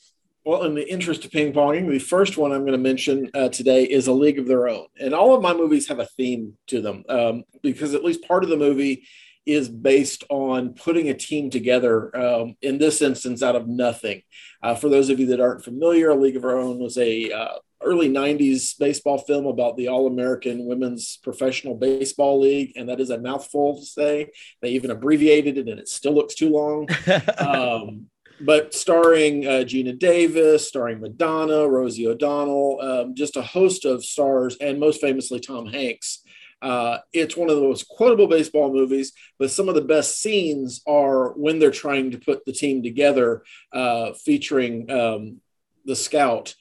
well, 0.48 0.64
in 0.64 0.74
the 0.74 0.90
interest 0.90 1.26
of 1.26 1.30
ping 1.30 1.52
ponging, 1.52 1.90
the 1.90 1.98
first 1.98 2.38
one 2.38 2.52
I'm 2.52 2.62
going 2.62 2.72
to 2.72 2.78
mention 2.78 3.30
uh, 3.34 3.50
today 3.50 3.84
is 3.84 4.06
A 4.06 4.12
League 4.12 4.38
of 4.38 4.46
Their 4.46 4.66
Own. 4.66 4.86
And 4.98 5.12
all 5.12 5.34
of 5.34 5.42
my 5.42 5.52
movies 5.52 5.86
have 5.88 5.98
a 5.98 6.06
theme 6.06 6.56
to 6.68 6.80
them 6.80 7.04
um, 7.10 7.44
because 7.62 7.94
at 7.94 8.02
least 8.02 8.26
part 8.26 8.44
of 8.44 8.48
the 8.48 8.56
movie 8.56 9.06
is 9.48 9.68
based 9.68 10.24
on 10.28 10.74
putting 10.74 11.08
a 11.08 11.14
team 11.14 11.50
together, 11.50 12.14
um, 12.16 12.56
in 12.60 12.78
this 12.78 13.00
instance, 13.00 13.42
out 13.42 13.56
of 13.56 13.66
nothing. 13.66 14.22
Uh, 14.62 14.74
for 14.74 14.88
those 14.88 15.08
of 15.08 15.18
you 15.18 15.26
that 15.26 15.40
aren't 15.40 15.64
familiar, 15.64 16.10
A 16.10 16.14
League 16.14 16.36
of 16.36 16.44
Our 16.44 16.58
Own 16.58 16.78
was 16.78 16.98
a 16.98 17.32
uh, 17.32 17.54
early 17.82 18.08
90s 18.08 18.78
baseball 18.78 19.18
film 19.18 19.46
about 19.46 19.76
the 19.76 19.88
all-american 19.88 20.66
women's 20.66 21.16
professional 21.22 21.76
baseball 21.76 22.40
league 22.40 22.72
and 22.74 22.88
that 22.88 22.98
is 22.98 23.10
a 23.10 23.20
mouthful 23.20 23.78
to 23.78 23.86
say 23.86 24.28
they 24.60 24.70
even 24.70 24.90
abbreviated 24.90 25.56
it 25.56 25.68
and 25.68 25.78
it 25.78 25.86
still 25.86 26.12
looks 26.12 26.34
too 26.34 26.50
long 26.50 26.88
um, 27.38 28.08
but 28.40 28.74
starring 28.74 29.46
uh, 29.46 29.64
Geena 29.64 29.98
Davis, 29.98 30.68
starring 30.68 31.00
Madonna, 31.00 31.68
Rosie 31.68 32.06
O'Donnell, 32.06 32.78
um, 32.80 33.14
just 33.14 33.36
a 33.36 33.42
host 33.42 33.84
of 33.84 34.04
stars, 34.04 34.56
and 34.60 34.78
most 34.78 35.00
famously 35.00 35.40
Tom 35.40 35.66
Hanks. 35.66 36.22
Uh, 36.60 36.98
it's 37.12 37.36
one 37.36 37.50
of 37.50 37.56
the 37.56 37.62
most 37.62 37.88
quotable 37.88 38.26
baseball 38.26 38.72
movies, 38.72 39.12
but 39.38 39.50
some 39.50 39.68
of 39.68 39.74
the 39.74 39.80
best 39.80 40.20
scenes 40.20 40.82
are 40.86 41.32
when 41.32 41.58
they're 41.58 41.70
trying 41.70 42.10
to 42.10 42.18
put 42.18 42.44
the 42.44 42.52
team 42.52 42.82
together, 42.82 43.42
uh, 43.72 44.12
featuring 44.14 44.90
um, 44.90 45.40
the 45.84 45.96
scout 45.96 46.54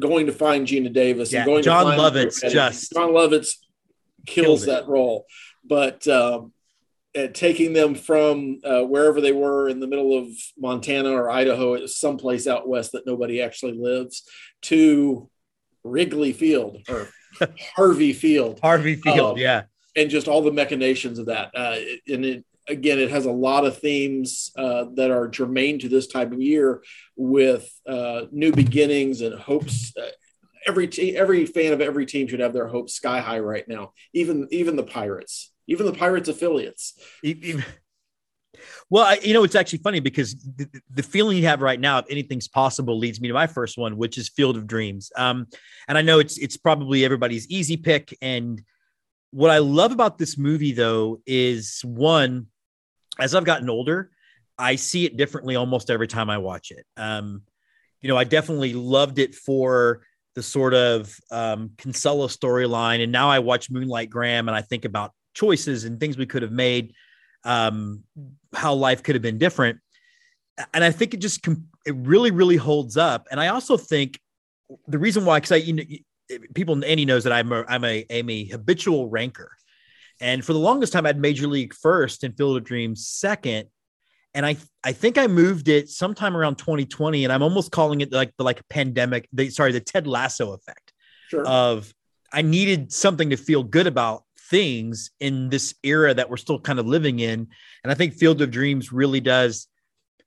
going 0.00 0.26
to 0.26 0.32
find 0.32 0.66
Geena 0.66 0.92
Davis 0.92 1.32
Yeah, 1.32 1.40
and 1.40 1.46
going 1.46 1.62
Jon 1.62 1.84
to 1.84 1.96
find 1.96 2.00
Lovitz 2.00 2.50
just 2.50 2.92
Jon 2.92 3.10
Lovitz 3.10 3.56
kills 4.26 4.66
that 4.66 4.86
role, 4.86 5.26
but 5.64 6.06
um, 6.06 6.52
taking 7.32 7.72
them 7.72 7.94
from 7.94 8.60
uh, 8.64 8.82
wherever 8.82 9.20
they 9.20 9.32
were 9.32 9.68
in 9.68 9.80
the 9.80 9.86
middle 9.86 10.16
of 10.16 10.28
Montana 10.58 11.10
or 11.10 11.30
Idaho, 11.30 11.74
it 11.74 11.82
was 11.82 11.96
someplace 11.98 12.46
out 12.46 12.68
west 12.68 12.92
that 12.92 13.06
nobody 13.06 13.42
actually 13.42 13.72
lives, 13.72 14.28
to 14.62 15.28
Wrigley 15.84 16.32
Field 16.32 16.78
or 16.88 17.08
Harvey 17.76 18.12
Field, 18.12 18.60
Harvey 18.60 18.96
Field, 18.96 19.32
Um, 19.32 19.38
yeah. 19.38 19.62
and 19.96 20.10
just 20.10 20.28
all 20.28 20.42
the 20.42 20.52
machinations 20.52 21.18
of 21.18 21.26
that. 21.26 21.50
Uh, 21.54 21.76
and 22.12 22.24
it, 22.24 22.44
again, 22.68 22.98
it 22.98 23.10
has 23.10 23.24
a 23.26 23.30
lot 23.32 23.64
of 23.64 23.78
themes 23.78 24.50
uh, 24.56 24.86
that 24.94 25.10
are 25.10 25.28
germane 25.28 25.78
to 25.80 25.88
this 25.88 26.06
type 26.06 26.32
of 26.32 26.40
year 26.40 26.82
with 27.16 27.70
uh, 27.86 28.22
new 28.30 28.52
beginnings 28.52 29.20
and 29.20 29.38
hopes. 29.38 29.92
Uh, 29.96 30.08
every 30.66 30.88
every 31.16 31.46
fan 31.46 31.72
of 31.72 31.80
every 31.80 32.04
team 32.06 32.28
should 32.28 32.40
have 32.40 32.52
their 32.52 32.68
hopes 32.68 32.92
sky 32.94 33.20
high 33.20 33.38
right 33.38 33.66
now. 33.68 33.92
Even 34.12 34.46
even 34.50 34.76
the 34.76 34.82
Pirates, 34.82 35.50
even 35.66 35.86
the 35.86 35.92
Pirates 35.92 36.28
affiliates. 36.28 36.94
E- 37.24 37.36
e- 37.42 37.62
Well, 38.90 39.04
I, 39.04 39.18
you 39.22 39.34
know, 39.34 39.44
it's 39.44 39.54
actually 39.54 39.80
funny 39.80 40.00
because 40.00 40.34
the, 40.34 40.68
the 40.94 41.02
feeling 41.02 41.36
you 41.36 41.46
have 41.46 41.60
right 41.60 41.78
now, 41.78 41.98
if 41.98 42.06
anything's 42.10 42.48
possible, 42.48 42.98
leads 42.98 43.20
me 43.20 43.28
to 43.28 43.34
my 43.34 43.46
first 43.46 43.76
one, 43.76 43.96
which 43.98 44.16
is 44.16 44.30
Field 44.30 44.56
of 44.56 44.66
Dreams. 44.66 45.12
Um, 45.16 45.46
and 45.88 45.98
I 45.98 46.02
know 46.02 46.18
it's 46.18 46.38
it's 46.38 46.56
probably 46.56 47.04
everybody's 47.04 47.48
easy 47.50 47.76
pick. 47.76 48.16
And 48.22 48.62
what 49.30 49.50
I 49.50 49.58
love 49.58 49.92
about 49.92 50.16
this 50.16 50.38
movie, 50.38 50.72
though, 50.72 51.20
is 51.26 51.80
one, 51.84 52.46
as 53.18 53.34
I've 53.34 53.44
gotten 53.44 53.68
older, 53.68 54.10
I 54.58 54.76
see 54.76 55.04
it 55.04 55.16
differently 55.18 55.54
almost 55.54 55.90
every 55.90 56.08
time 56.08 56.30
I 56.30 56.38
watch 56.38 56.70
it. 56.70 56.86
Um, 56.96 57.42
you 58.00 58.08
know, 58.08 58.16
I 58.16 58.24
definitely 58.24 58.72
loved 58.72 59.18
it 59.18 59.34
for 59.34 60.02
the 60.34 60.42
sort 60.42 60.72
of 60.72 61.14
um, 61.30 61.72
Kinsella 61.76 62.28
storyline, 62.28 63.02
and 63.02 63.12
now 63.12 63.28
I 63.28 63.40
watch 63.40 63.70
Moonlight 63.70 64.08
Graham 64.08 64.48
and 64.48 64.56
I 64.56 64.62
think 64.62 64.86
about 64.86 65.12
choices 65.34 65.84
and 65.84 66.00
things 66.00 66.16
we 66.16 66.26
could 66.26 66.42
have 66.42 66.52
made 66.52 66.94
um, 67.44 68.02
how 68.54 68.74
life 68.74 69.02
could 69.02 69.14
have 69.14 69.22
been 69.22 69.38
different. 69.38 69.78
And 70.74 70.82
I 70.82 70.90
think 70.90 71.14
it 71.14 71.20
just 71.20 71.46
it 71.86 71.94
really, 71.94 72.30
really 72.30 72.56
holds 72.56 72.96
up. 72.96 73.26
And 73.30 73.40
I 73.40 73.48
also 73.48 73.76
think 73.76 74.20
the 74.86 74.98
reason 74.98 75.24
why, 75.24 75.38
because 75.38 75.52
I, 75.52 75.56
you 75.56 75.72
know, 75.72 75.84
people, 76.54 76.84
Andy 76.84 77.04
knows 77.04 77.24
that 77.24 77.32
I'm 77.32 77.52
a, 77.52 77.64
I'm 77.68 77.84
a, 77.84 78.04
I'm 78.10 78.28
a 78.28 78.44
habitual 78.46 79.08
ranker. 79.08 79.50
And 80.20 80.44
for 80.44 80.52
the 80.52 80.58
longest 80.58 80.92
time, 80.92 81.06
I 81.06 81.10
had 81.10 81.18
Major 81.18 81.46
League 81.46 81.72
first 81.74 82.24
and 82.24 82.36
Field 82.36 82.56
of 82.56 82.64
Dreams 82.64 83.06
second. 83.06 83.68
And 84.34 84.44
I, 84.44 84.56
I 84.84 84.92
think 84.92 85.16
I 85.16 85.26
moved 85.26 85.68
it 85.68 85.88
sometime 85.88 86.36
around 86.36 86.56
2020, 86.56 87.24
and 87.24 87.32
I'm 87.32 87.42
almost 87.42 87.70
calling 87.70 88.02
it 88.02 88.12
like 88.12 88.32
the 88.36 88.44
like 88.44 88.60
pandemic. 88.68 89.28
The, 89.32 89.48
sorry, 89.50 89.72
the 89.72 89.80
Ted 89.80 90.06
Lasso 90.06 90.52
effect 90.52 90.92
Sure. 91.28 91.46
of 91.46 91.92
I 92.32 92.42
needed 92.42 92.92
something 92.92 93.30
to 93.30 93.36
feel 93.36 93.62
good 93.62 93.86
about 93.86 94.24
things 94.50 95.10
in 95.20 95.48
this 95.48 95.74
era 95.82 96.14
that 96.14 96.30
we're 96.30 96.36
still 96.36 96.58
kind 96.58 96.78
of 96.78 96.86
living 96.86 97.20
in. 97.20 97.48
And 97.82 97.92
I 97.92 97.94
think 97.94 98.14
Field 98.14 98.40
of 98.40 98.50
Dreams 98.50 98.92
really 98.92 99.20
does 99.20 99.68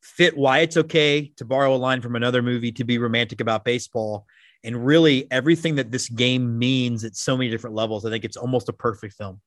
fit 0.02 0.36
why 0.36 0.60
it's 0.60 0.78
okay 0.78 1.32
to 1.38 1.46
borrow 1.46 1.76
a 1.76 1.78
line 1.78 2.02
from 2.02 2.16
another 2.16 2.42
movie 2.42 2.72
to 2.74 2.84
be 2.84 2.98
romantic 2.98 3.42
about 3.42 3.66
baseball. 3.66 4.26
And 4.64 4.86
really 4.86 5.28
everything 5.32 5.76
that 5.76 5.92
this 5.92 6.08
game 6.08 6.58
means 6.58 7.04
at 7.04 7.16
so 7.16 7.36
many 7.36 7.50
different 7.50 7.76
levels. 7.76 8.06
I 8.06 8.10
think 8.10 8.26
it's 8.26 8.38
almost 8.38 8.70
a 8.70 8.74
perfect 8.74 9.16
film. 9.16 9.42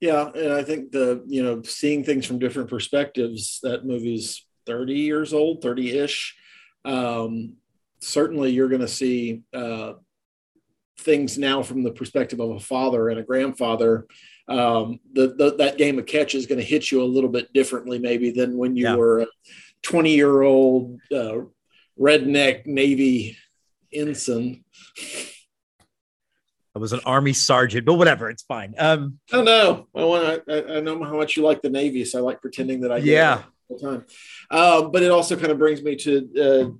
Yeah, 0.00 0.30
and 0.34 0.52
I 0.52 0.64
think 0.64 0.90
the 0.90 1.22
you 1.28 1.44
know 1.44 1.62
seeing 1.62 2.02
things 2.02 2.26
from 2.26 2.40
different 2.40 2.68
perspectives. 2.68 3.60
That 3.62 3.86
movie's 3.86 4.44
thirty 4.66 4.94
years 4.94 5.32
old, 5.32 5.62
thirty 5.62 5.96
ish. 5.96 6.34
Um, 6.84 7.54
certainly, 8.00 8.50
you're 8.50 8.68
going 8.68 8.80
to 8.80 8.88
see 8.88 9.42
uh, 9.54 9.92
things 10.98 11.38
now 11.38 11.62
from 11.62 11.82
the 11.82 11.90
perspective 11.92 12.40
of 12.40 12.50
a 12.50 12.60
father 12.60 13.08
and 13.08 13.18
a 13.18 13.22
grandfather. 13.22 14.06
Um, 14.48 14.98
the, 15.12 15.28
the 15.34 15.54
that 15.58 15.78
game 15.78 15.98
of 15.98 16.06
catch 16.06 16.34
is 16.34 16.46
going 16.46 16.58
to 16.58 16.64
hit 16.64 16.90
you 16.90 17.02
a 17.02 17.04
little 17.04 17.30
bit 17.30 17.52
differently, 17.52 17.98
maybe 17.98 18.30
than 18.30 18.56
when 18.56 18.76
you 18.76 18.84
Yeah. 18.84 18.96
were 18.96 19.20
a 19.22 19.26
twenty 19.82 20.14
year 20.14 20.42
old 20.42 21.00
uh, 21.14 21.38
redneck 21.98 22.66
Navy 22.66 23.36
ensign. 23.92 24.64
I 26.74 26.78
was 26.78 26.92
an 26.94 27.00
army 27.04 27.34
sergeant, 27.34 27.84
but 27.84 27.94
whatever, 27.94 28.30
it's 28.30 28.42
fine. 28.42 28.74
Um, 28.78 29.18
Oh 29.32 29.42
no! 29.42 29.88
I 29.94 30.04
want. 30.04 30.42
I, 30.48 30.76
I 30.76 30.80
know 30.80 31.02
how 31.04 31.16
much 31.16 31.36
you 31.36 31.42
like 31.42 31.60
the 31.62 31.68
Navy, 31.70 32.04
so 32.04 32.18
I 32.18 32.22
like 32.22 32.40
pretending 32.40 32.80
that 32.80 32.92
I 32.92 32.96
Yeah. 32.98 33.42
all 33.68 33.78
the 33.78 33.86
time. 33.86 34.04
Um, 34.50 34.90
but 34.90 35.02
it 35.02 35.10
also 35.10 35.36
kind 35.36 35.52
of 35.52 35.58
brings 35.58 35.82
me 35.82 35.96
to 35.96 36.16
uh, 36.40 36.70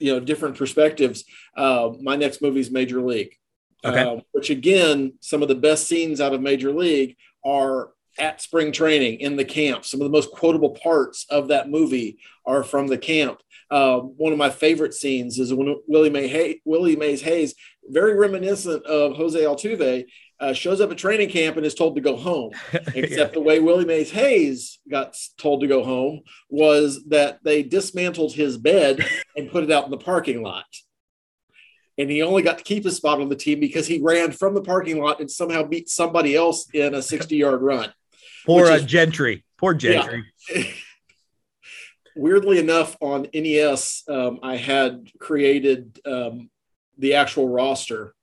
you 0.00 0.12
know 0.12 0.20
different 0.20 0.56
perspectives. 0.56 1.24
Uh, 1.56 1.92
my 2.02 2.16
next 2.16 2.42
movie 2.42 2.60
is 2.60 2.70
Major 2.72 3.00
League, 3.00 3.36
Okay. 3.84 4.00
uh, 4.00 4.16
which 4.32 4.50
again, 4.50 5.12
some 5.20 5.42
of 5.42 5.48
the 5.48 5.54
best 5.54 5.86
scenes 5.86 6.20
out 6.20 6.34
of 6.34 6.40
Major 6.40 6.72
League 6.72 7.16
are 7.44 7.90
at 8.18 8.42
spring 8.42 8.72
training 8.72 9.20
in 9.20 9.36
the 9.36 9.44
camp. 9.44 9.84
Some 9.84 10.00
of 10.00 10.04
the 10.04 10.12
most 10.12 10.32
quotable 10.32 10.70
parts 10.70 11.26
of 11.30 11.48
that 11.48 11.70
movie 11.70 12.18
are 12.44 12.64
from 12.64 12.88
the 12.88 12.98
camp. 12.98 13.40
Uh, 13.70 13.98
one 13.98 14.32
of 14.32 14.38
my 14.38 14.50
favorite 14.50 14.94
scenes 14.94 15.38
is 15.38 15.52
when 15.52 15.76
Willie 15.86 16.10
May 16.10 16.26
Hay, 16.26 16.60
Willie 16.64 16.96
Mays 16.96 17.22
Hayes, 17.22 17.54
very 17.88 18.14
reminiscent 18.14 18.84
of 18.84 19.16
Jose 19.16 19.38
Altuve, 19.38 20.06
uh, 20.40 20.52
shows 20.52 20.80
up 20.80 20.90
at 20.90 20.98
training 20.98 21.28
camp 21.28 21.56
and 21.56 21.66
is 21.66 21.74
told 21.74 21.94
to 21.96 22.00
go 22.00 22.16
home. 22.16 22.52
Except 22.94 23.34
the 23.34 23.40
way 23.40 23.60
Willie 23.60 23.84
Mays 23.84 24.10
Hayes 24.10 24.78
got 24.90 25.16
told 25.36 25.60
to 25.60 25.66
go 25.66 25.84
home 25.84 26.22
was 26.48 27.04
that 27.08 27.40
they 27.42 27.62
dismantled 27.62 28.32
his 28.32 28.56
bed 28.56 29.04
and 29.36 29.50
put 29.50 29.64
it 29.64 29.70
out 29.70 29.84
in 29.84 29.90
the 29.90 29.98
parking 29.98 30.42
lot. 30.42 30.66
And 31.98 32.08
he 32.08 32.22
only 32.22 32.42
got 32.42 32.58
to 32.58 32.64
keep 32.64 32.84
his 32.84 32.96
spot 32.96 33.20
on 33.20 33.28
the 33.28 33.36
team 33.36 33.58
because 33.58 33.86
he 33.86 34.00
ran 34.00 34.30
from 34.30 34.54
the 34.54 34.62
parking 34.62 35.02
lot 35.02 35.20
and 35.20 35.30
somehow 35.30 35.64
beat 35.64 35.88
somebody 35.88 36.36
else 36.36 36.68
in 36.72 36.94
a 36.94 37.02
60 37.02 37.36
yard 37.36 37.60
run. 37.60 37.92
Poor 38.46 38.70
Which 38.70 38.82
uh, 38.82 38.86
Gentry. 38.86 39.44
Poor 39.58 39.74
Gentry. 39.74 40.24
Weirdly 42.16 42.58
enough, 42.58 42.96
on 43.00 43.26
NES, 43.34 44.04
um, 44.08 44.40
I 44.42 44.56
had 44.56 45.08
created 45.20 46.00
um, 46.06 46.50
the 46.96 47.14
actual 47.14 47.48
roster 47.48 48.14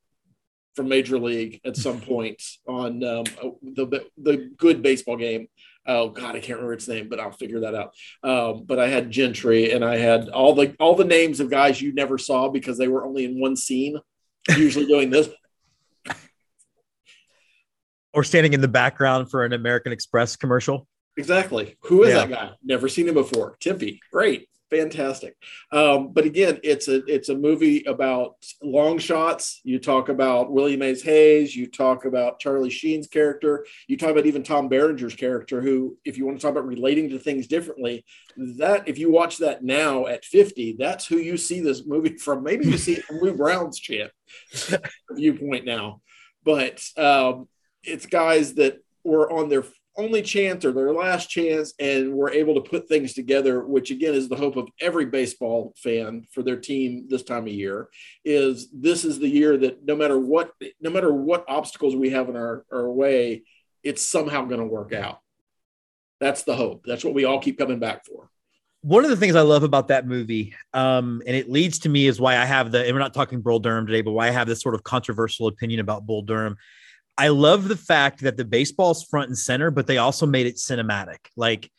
from 0.75 0.89
Major 0.89 1.19
League 1.19 1.61
at 1.65 1.77
some 1.77 2.01
point 2.01 2.41
on 2.67 3.03
um, 3.03 3.25
the 3.61 4.05
the 4.17 4.51
good 4.57 4.81
baseball 4.81 5.17
game. 5.17 5.47
Oh 5.87 6.09
God, 6.09 6.35
I 6.35 6.39
can't 6.39 6.57
remember 6.57 6.73
its 6.73 6.87
name, 6.87 7.09
but 7.09 7.19
I'll 7.19 7.31
figure 7.31 7.59
that 7.61 7.75
out. 7.75 7.93
Um, 8.23 8.63
but 8.65 8.79
I 8.79 8.87
had 8.87 9.11
Gentry, 9.11 9.71
and 9.71 9.85
I 9.85 9.97
had 9.97 10.29
all 10.29 10.55
the 10.55 10.75
all 10.79 10.95
the 10.95 11.03
names 11.05 11.39
of 11.39 11.49
guys 11.49 11.81
you 11.81 11.93
never 11.93 12.17
saw 12.17 12.49
because 12.49 12.77
they 12.77 12.87
were 12.87 13.05
only 13.05 13.25
in 13.25 13.39
one 13.39 13.55
scene, 13.55 13.99
usually 14.57 14.85
doing 14.87 15.09
this. 15.09 15.29
Or 18.13 18.23
standing 18.23 18.53
in 18.53 18.61
the 18.61 18.69
background 18.69 19.29
for 19.29 19.43
an 19.43 19.51
American 19.51 19.91
Express 19.91 20.37
commercial. 20.37 20.87
Exactly. 21.17 21.75
Who 21.81 22.03
is 22.03 22.13
Yeah. 22.13 22.25
that 22.25 22.29
guy? 22.29 22.51
Never 22.63 22.87
seen 22.87 23.09
him 23.09 23.13
before. 23.15 23.57
Tippy. 23.59 23.99
Great. 24.09 24.47
Fantastic. 24.71 25.35
Um, 25.71 26.11
but 26.11 26.25
again, 26.25 26.59
it's 26.63 26.87
a 26.87 27.03
it's 27.05 27.29
a 27.29 27.35
movie 27.35 27.83
about 27.83 28.35
long 28.63 28.97
shots. 28.97 29.61
You 29.63 29.77
talk 29.77 30.09
about 30.09 30.51
Willie 30.51 30.75
Mays 30.75 31.03
Hayes. 31.03 31.55
You 31.55 31.67
talk 31.67 32.05
about 32.05 32.39
Charlie 32.39 32.71
Sheen's 32.71 33.05
character. 33.07 33.65
You 33.87 33.95
talk 33.95 34.09
about 34.09 34.25
even 34.25 34.41
Tom 34.41 34.67
Berenger's 34.67 35.13
character, 35.13 35.61
who, 35.61 35.97
if 36.03 36.17
you 36.17 36.25
want 36.25 36.39
to 36.39 36.41
talk 36.41 36.51
about 36.51 36.65
relating 36.65 37.09
to 37.09 37.19
things 37.19 37.45
differently, 37.45 38.05
that 38.57 38.87
if 38.87 38.97
you 38.97 39.11
watch 39.11 39.37
that 39.37 39.63
now 39.63 40.07
at 40.07 40.25
50, 40.25 40.77
that's 40.79 41.05
who 41.05 41.17
you 41.17 41.37
see 41.37 41.59
this 41.59 41.85
movie 41.85 42.17
from. 42.17 42.43
Maybe 42.43 42.65
you 42.65 42.79
see 42.79 42.93
it 42.93 43.05
from 43.05 43.19
Lou 43.19 43.35
Brown's 43.35 43.79
champ 43.79 44.11
viewpoint 45.11 45.65
now. 45.65 46.01
But 46.43 46.83
um, 46.97 47.47
it's 47.83 48.07
guys 48.07 48.55
that 48.55 48.79
were 49.03 49.31
on 49.31 49.49
their 49.49 49.63
only 49.97 50.21
chance 50.21 50.65
or 50.65 50.71
their 50.71 50.93
last 50.93 51.29
chance 51.29 51.73
and 51.79 52.13
were 52.13 52.31
able 52.31 52.55
to 52.55 52.69
put 52.69 52.87
things 52.87 53.13
together 53.13 53.65
which 53.65 53.91
again 53.91 54.13
is 54.13 54.27
the 54.27 54.35
hope 54.35 54.55
of 54.55 54.67
every 54.81 55.05
baseball 55.05 55.73
fan 55.77 56.25
for 56.31 56.43
their 56.43 56.57
team 56.57 57.05
this 57.07 57.23
time 57.23 57.43
of 57.43 57.53
year 57.53 57.87
is 58.23 58.69
this 58.71 59.05
is 59.05 59.19
the 59.19 59.27
year 59.27 59.57
that 59.57 59.83
no 59.85 59.95
matter 59.95 60.19
what 60.19 60.51
no 60.81 60.89
matter 60.89 61.13
what 61.13 61.45
obstacles 61.47 61.95
we 61.95 62.09
have 62.09 62.29
in 62.29 62.35
our, 62.35 62.65
our 62.73 62.89
way 62.89 63.43
it's 63.83 64.05
somehow 64.05 64.43
going 64.43 64.59
to 64.59 64.65
work 64.65 64.93
out 64.93 65.19
that's 66.19 66.43
the 66.43 66.55
hope 66.55 66.83
that's 66.85 67.03
what 67.03 67.13
we 67.13 67.25
all 67.25 67.39
keep 67.39 67.57
coming 67.57 67.79
back 67.79 68.05
for 68.05 68.29
One 68.81 69.03
of 69.03 69.09
the 69.09 69.17
things 69.17 69.35
I 69.35 69.41
love 69.41 69.63
about 69.63 69.87
that 69.87 70.05
movie, 70.05 70.53
um, 70.73 71.23
and 71.25 71.35
it 71.35 71.49
leads 71.49 71.79
to 71.79 71.89
me 71.89 72.05
is 72.05 72.19
why 72.19 72.37
I 72.37 72.45
have 72.45 72.71
the, 72.71 72.85
and 72.85 72.93
we're 72.93 72.99
not 72.99 73.15
talking 73.15 73.41
Bull 73.41 73.59
Durham 73.59 73.87
today, 73.87 74.03
but 74.03 74.11
why 74.11 74.27
I 74.27 74.31
have 74.31 74.47
this 74.47 74.61
sort 74.61 74.75
of 74.75 74.83
controversial 74.83 75.47
opinion 75.47 75.79
about 75.79 76.05
Bull 76.05 76.21
Durham. 76.21 76.55
I 77.17 77.29
love 77.29 77.67
the 77.67 77.77
fact 77.77 78.21
that 78.21 78.37
the 78.37 78.45
baseball's 78.45 79.03
front 79.03 79.29
and 79.29 79.37
center, 79.37 79.71
but 79.71 79.87
they 79.87 79.97
also 79.97 80.25
made 80.25 80.47
it 80.47 80.55
cinematic. 80.55 81.19
Like 81.37 81.71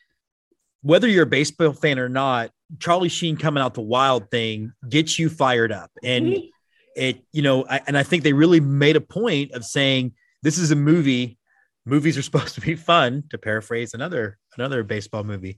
whether 0.81 1.07
you're 1.07 1.23
a 1.23 1.27
baseball 1.27 1.73
fan 1.73 1.99
or 1.99 2.09
not, 2.09 2.51
Charlie 2.79 3.09
Sheen 3.09 3.37
coming 3.37 3.61
out 3.61 3.73
the 3.73 3.81
wild 3.81 4.29
thing 4.31 4.73
gets 4.87 5.17
you 5.19 5.29
fired 5.29 5.71
up. 5.71 5.91
And 6.03 6.27
mhm. 6.27 6.49
it, 6.95 7.23
you 7.31 7.41
know, 7.41 7.65
I, 7.69 7.81
and 7.87 7.97
I 7.97 8.03
think 8.03 8.23
they 8.23 8.33
really 8.33 8.59
made 8.59 8.95
a 8.95 9.01
point 9.01 9.51
of 9.51 9.63
saying 9.63 10.13
this 10.43 10.57
is 10.57 10.71
a 10.71 10.75
movie. 10.75 11.37
Movies 11.85 12.17
are 12.17 12.21
supposed 12.23 12.55
to 12.55 12.61
be 12.61 12.75
fun, 12.75 13.23
to 13.29 13.37
paraphrase 13.37 13.93
another 13.93 14.37
another 14.57 14.83
baseball 14.83 15.23
movie. 15.23 15.57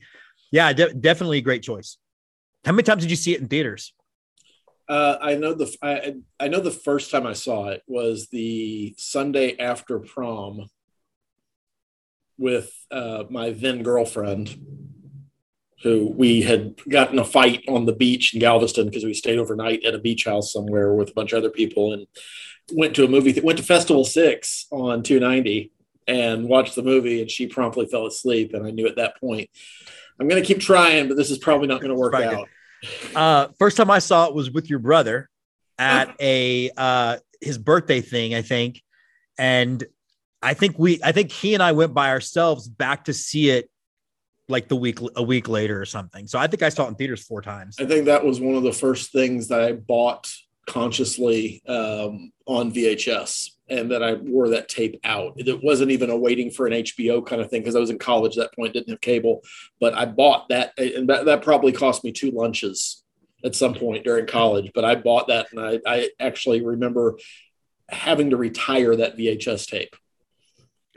Yeah, 0.51 0.73
de- 0.73 0.93
definitely 0.93 1.37
a 1.39 1.41
great 1.41 1.63
choice. 1.63 1.97
How 2.65 2.71
many 2.71 2.83
times 2.83 3.03
did 3.03 3.11
you 3.11 3.15
see 3.15 3.33
it 3.33 3.41
in 3.41 3.47
theaters? 3.47 3.93
Uh, 4.89 5.17
i 5.21 5.35
know 5.35 5.53
the 5.53 5.73
I, 5.81 6.15
I 6.39 6.47
know 6.47 6.59
the 6.59 6.71
first 6.71 7.11
time 7.11 7.25
i 7.25 7.33
saw 7.33 7.69
it 7.69 7.83
was 7.87 8.27
the 8.29 8.95
sunday 8.97 9.57
after 9.57 9.99
prom 9.99 10.67
with 12.37 12.71
uh, 12.89 13.25
my 13.29 13.51
then 13.51 13.83
girlfriend 13.83 14.57
who 15.83 16.13
we 16.15 16.41
had 16.41 16.75
gotten 16.89 17.19
a 17.19 17.23
fight 17.23 17.63
on 17.67 17.85
the 17.85 17.93
beach 17.93 18.33
in 18.33 18.39
Galveston 18.39 18.85
because 18.85 19.05
we 19.05 19.13
stayed 19.13 19.39
overnight 19.39 19.85
at 19.85 19.95
a 19.95 19.99
beach 19.99 20.25
house 20.25 20.51
somewhere 20.51 20.93
with 20.93 21.09
a 21.09 21.13
bunch 21.13 21.31
of 21.31 21.37
other 21.37 21.49
people 21.49 21.93
and 21.93 22.05
went 22.73 22.95
to 22.95 23.05
a 23.05 23.07
movie 23.07 23.39
went 23.41 23.57
to 23.57 23.63
Festival 23.63 24.03
Six 24.03 24.67
on 24.71 25.03
290 25.03 25.71
and 26.07 26.47
watched 26.47 26.75
the 26.75 26.83
movie 26.83 27.21
and 27.21 27.31
she 27.31 27.47
promptly 27.47 27.85
fell 27.85 28.05
asleep 28.05 28.53
and 28.53 28.65
I 28.65 28.71
knew 28.71 28.87
at 28.87 28.97
that 28.97 29.19
point 29.19 29.49
I'm 30.19 30.27
going 30.27 30.41
to 30.41 30.47
keep 30.47 30.59
trying 30.59 31.07
but 31.07 31.17
this 31.17 31.31
is 31.31 31.37
probably 31.37 31.67
not 31.67 31.81
going 31.81 31.93
to 31.93 31.99
work 31.99 32.13
out. 32.13 32.49
Uh, 33.15 33.47
first 33.57 33.77
time 33.77 33.91
I 33.91 33.99
saw 33.99 34.27
it 34.27 34.33
was 34.33 34.51
with 34.51 34.69
your 34.69 34.79
brother 34.79 35.29
at 35.77 36.15
a 36.19 36.71
uh, 36.75 37.17
his 37.41 37.57
birthday 37.57 38.01
thing, 38.01 38.35
I 38.35 38.41
think, 38.41 38.81
and 39.37 39.83
I 40.41 40.53
think 40.53 40.79
we, 40.79 40.99
I 41.03 41.11
think 41.11 41.31
he 41.31 41.53
and 41.53 41.63
I 41.63 41.73
went 41.73 41.93
by 41.93 42.09
ourselves 42.09 42.67
back 42.67 43.05
to 43.05 43.13
see 43.13 43.49
it 43.49 43.69
like 44.47 44.67
the 44.67 44.75
week 44.75 44.99
a 45.15 45.23
week 45.23 45.47
later 45.47 45.79
or 45.79 45.85
something. 45.85 46.27
So 46.27 46.39
I 46.39 46.47
think 46.47 46.63
I 46.63 46.69
saw 46.69 46.85
it 46.85 46.89
in 46.89 46.95
theaters 46.95 47.23
four 47.23 47.41
times. 47.41 47.75
I 47.79 47.85
think 47.85 48.05
that 48.05 48.25
was 48.25 48.39
one 48.39 48.55
of 48.55 48.63
the 48.63 48.73
first 48.73 49.11
things 49.11 49.47
that 49.49 49.61
I 49.61 49.73
bought 49.73 50.31
consciously 50.69 51.61
um, 51.67 52.31
on 52.45 52.71
VHS 52.71 53.49
and 53.69 53.91
that 53.91 54.03
I 54.03 54.13
wore 54.13 54.49
that 54.49 54.69
tape 54.69 54.99
out. 55.03 55.33
It 55.37 55.63
wasn't 55.63 55.91
even 55.91 56.11
a 56.11 56.15
waiting 56.15 56.51
for 56.51 56.67
an 56.67 56.73
HBO 56.73 57.25
kind 57.25 57.41
of 57.41 57.49
thing 57.49 57.61
because 57.61 57.75
I 57.75 57.79
was 57.79 57.89
in 57.89 57.97
college 57.97 58.37
at 58.37 58.43
that 58.43 58.55
point, 58.55 58.73
didn't 58.73 58.89
have 58.89 59.01
cable, 59.01 59.41
but 59.79 59.95
I 59.95 60.05
bought 60.05 60.49
that 60.49 60.73
and 60.77 61.09
that, 61.09 61.25
that 61.25 61.41
probably 61.41 61.71
cost 61.71 62.03
me 62.03 62.11
two 62.11 62.31
lunches 62.31 63.03
at 63.43 63.55
some 63.55 63.73
point 63.73 64.03
during 64.03 64.27
college. 64.27 64.71
But 64.73 64.85
I 64.85 64.95
bought 64.95 65.27
that 65.29 65.47
and 65.51 65.59
I, 65.59 65.79
I 65.85 66.09
actually 66.19 66.63
remember 66.63 67.17
having 67.89 68.29
to 68.29 68.37
retire 68.37 68.95
that 68.95 69.17
VHS 69.17 69.67
tape 69.67 69.95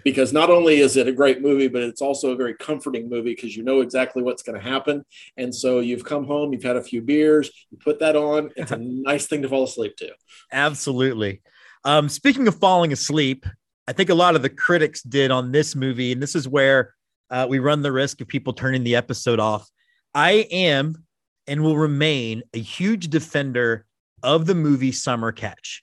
because 0.04 0.32
not 0.32 0.50
only 0.50 0.80
is 0.80 0.96
it 0.96 1.08
a 1.08 1.12
great 1.12 1.40
movie, 1.40 1.68
but 1.68 1.82
it's 1.82 2.02
also 2.02 2.32
a 2.32 2.36
very 2.36 2.54
comforting 2.54 3.08
movie 3.08 3.34
because 3.34 3.56
you 3.56 3.62
know 3.62 3.80
exactly 3.80 4.22
what's 4.22 4.42
going 4.42 4.60
to 4.60 4.66
happen. 4.66 5.04
And 5.36 5.54
so 5.54 5.80
you've 5.80 6.04
come 6.04 6.26
home, 6.26 6.52
you've 6.52 6.62
had 6.62 6.76
a 6.76 6.82
few 6.82 7.02
beers, 7.02 7.50
you 7.70 7.78
put 7.78 8.00
that 8.00 8.16
on. 8.16 8.50
It's 8.56 8.72
a 8.72 8.76
nice 8.80 9.26
thing 9.26 9.42
to 9.42 9.48
fall 9.48 9.64
asleep 9.64 9.96
to. 9.96 10.10
Absolutely. 10.52 11.42
Um, 11.84 12.08
speaking 12.08 12.46
of 12.48 12.58
falling 12.58 12.92
asleep, 12.92 13.46
I 13.88 13.92
think 13.92 14.10
a 14.10 14.14
lot 14.14 14.36
of 14.36 14.42
the 14.42 14.50
critics 14.50 15.02
did 15.02 15.30
on 15.30 15.50
this 15.50 15.74
movie, 15.74 16.12
and 16.12 16.22
this 16.22 16.34
is 16.34 16.46
where 16.46 16.94
uh, 17.30 17.46
we 17.48 17.58
run 17.58 17.82
the 17.82 17.92
risk 17.92 18.20
of 18.20 18.28
people 18.28 18.52
turning 18.52 18.84
the 18.84 18.94
episode 18.96 19.40
off. 19.40 19.68
I 20.14 20.46
am 20.50 21.04
and 21.46 21.62
will 21.62 21.76
remain 21.76 22.42
a 22.54 22.60
huge 22.60 23.08
defender 23.08 23.86
of 24.22 24.46
the 24.46 24.54
movie 24.54 24.92
Summer 24.92 25.32
Catch. 25.32 25.82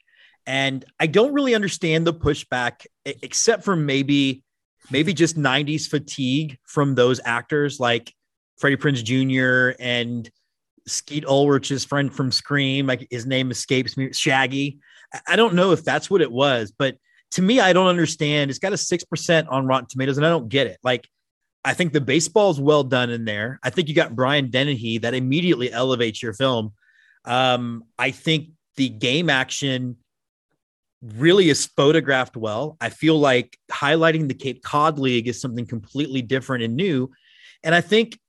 And 0.49 0.83
I 0.99 1.05
don't 1.05 1.31
really 1.31 1.53
understand 1.53 2.07
the 2.07 2.13
pushback, 2.13 2.87
except 3.05 3.63
for 3.63 3.75
maybe, 3.75 4.41
maybe 4.89 5.13
just 5.13 5.37
90s 5.37 5.87
fatigue 5.87 6.57
from 6.65 6.95
those 6.95 7.21
actors 7.23 7.79
like 7.79 8.11
Freddie 8.57 8.77
Prinze 8.77 9.03
Jr. 9.03 9.79
and 9.79 10.27
Skeet 10.87 11.23
Ulrich's 11.25 11.85
friend 11.85 12.11
from 12.11 12.31
Scream. 12.31 12.87
Like 12.87 13.05
his 13.11 13.27
name 13.27 13.51
escapes 13.51 13.95
me, 13.95 14.11
Shaggy. 14.11 14.79
I- 15.13 15.21
I 15.27 15.35
don't 15.35 15.53
know 15.53 15.71
if 15.71 15.83
that's 15.83 16.09
what 16.09 16.19
it 16.19 16.31
was, 16.31 16.73
but 16.75 16.97
to 17.33 17.43
me, 17.43 17.59
I 17.59 17.71
don't 17.71 17.85
understand. 17.85 18.49
It's 18.49 18.57
got 18.57 18.73
a 18.73 18.77
6% 18.77 19.47
on 19.51 19.67
Rotten 19.67 19.87
Tomatoes, 19.87 20.17
and 20.17 20.25
I 20.25 20.29
don't 20.29 20.49
get 20.49 20.65
it. 20.65 20.79
Like, 20.83 21.07
I 21.63 21.75
think 21.75 21.93
the 21.93 22.01
baseball 22.01 22.49
is 22.49 22.59
well 22.59 22.83
done 22.83 23.11
in 23.11 23.23
there. 23.23 23.59
I 23.61 23.69
think 23.69 23.87
you 23.87 23.93
got 23.93 24.15
Brian 24.15 24.49
Dennehy 24.49 24.97
that 24.97 25.13
immediately 25.13 25.71
elevates 25.71 26.23
your 26.23 26.33
film. 26.33 26.73
Um, 27.23 27.83
I 27.99 28.09
think 28.09 28.49
the 28.77 28.89
game 28.89 29.29
action 29.29 29.97
really 31.01 31.49
is 31.49 31.65
photographed 31.65 32.35
well. 32.35 32.77
I 32.81 32.89
feel 32.89 33.17
like 33.17 33.57
highlighting 33.71 34.27
the 34.27 34.33
Cape 34.33 34.63
Cod 34.63 34.99
League 34.99 35.27
is 35.27 35.39
something 35.39 35.65
completely 35.65 36.21
different 36.21 36.63
and 36.63 36.75
new. 36.75 37.11
And 37.63 37.73
I 37.73 37.81
think 37.81 38.19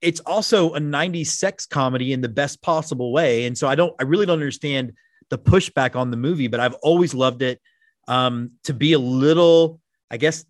it's 0.00 0.20
also 0.20 0.74
a 0.74 0.80
90s 0.80 1.26
sex 1.26 1.66
comedy 1.66 2.12
in 2.12 2.20
the 2.20 2.28
best 2.28 2.62
possible 2.62 3.12
way. 3.12 3.46
And 3.46 3.56
so 3.56 3.68
I 3.68 3.74
don't, 3.74 3.94
I 3.98 4.04
really 4.04 4.26
don't 4.26 4.38
understand 4.38 4.92
the 5.28 5.38
pushback 5.38 5.96
on 5.96 6.10
the 6.10 6.16
movie, 6.16 6.48
but 6.48 6.60
I've 6.60 6.74
always 6.74 7.14
loved 7.14 7.42
it 7.42 7.60
um, 8.08 8.52
to 8.64 8.74
be 8.74 8.92
a 8.92 8.98
little, 8.98 9.80
I 10.10 10.16
guess, 10.16 10.44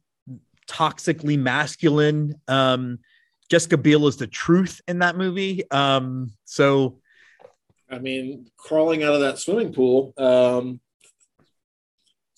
toxically 0.68 1.38
masculine. 1.38 2.34
Um, 2.46 3.00
Jessica 3.50 3.76
Biel 3.76 4.06
is 4.06 4.16
the 4.16 4.26
truth 4.26 4.80
in 4.86 5.00
that 5.00 5.16
movie. 5.16 5.68
Um, 5.70 6.30
so 6.44 7.00
I 7.90 7.98
mean, 7.98 8.46
crawling 8.56 9.02
out 9.02 9.14
of 9.14 9.20
that 9.20 9.38
swimming 9.38 9.72
pool, 9.72 10.14
um, 10.16 10.80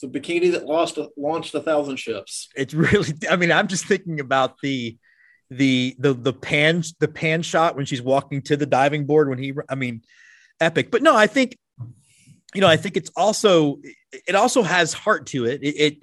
it's 0.02 0.16
a 0.16 0.20
bikini 0.20 0.52
that 0.52 0.66
lost 0.66 0.98
launched 1.16 1.54
a 1.54 1.60
thousand 1.60 1.96
ships. 1.96 2.48
it's 2.56 2.74
really, 2.74 3.12
I 3.30 3.36
mean, 3.36 3.52
I'm 3.52 3.68
just 3.68 3.86
thinking 3.86 4.20
about 4.20 4.56
the, 4.62 4.98
the, 5.50 5.94
the, 5.98 6.14
the 6.14 6.32
pan, 6.32 6.82
the 6.98 7.08
pan 7.08 7.42
shot 7.42 7.76
when 7.76 7.86
she's 7.86 8.02
walking 8.02 8.42
to 8.42 8.56
the 8.56 8.66
diving 8.66 9.06
board 9.06 9.28
when 9.28 9.38
he, 9.38 9.52
I 9.68 9.74
mean, 9.74 10.02
epic, 10.60 10.90
but 10.90 11.02
no, 11.02 11.16
I 11.16 11.26
think, 11.26 11.56
you 12.54 12.60
know, 12.60 12.66
I 12.66 12.76
think 12.76 12.96
it's 12.96 13.10
also, 13.16 13.78
it 14.12 14.34
also 14.34 14.62
has 14.62 14.92
heart 14.92 15.26
to 15.28 15.46
it. 15.46 15.62
It, 15.62 15.76
it 15.76 15.98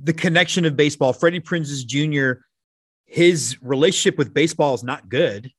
the 0.00 0.12
connection 0.12 0.64
of 0.64 0.76
baseball, 0.76 1.12
Freddie 1.12 1.40
Prinze's 1.40 1.84
Jr., 1.84 2.32
his 3.06 3.56
relationship 3.62 4.18
with 4.18 4.34
baseball 4.34 4.74
is 4.74 4.84
not 4.84 5.08
good. 5.08 5.50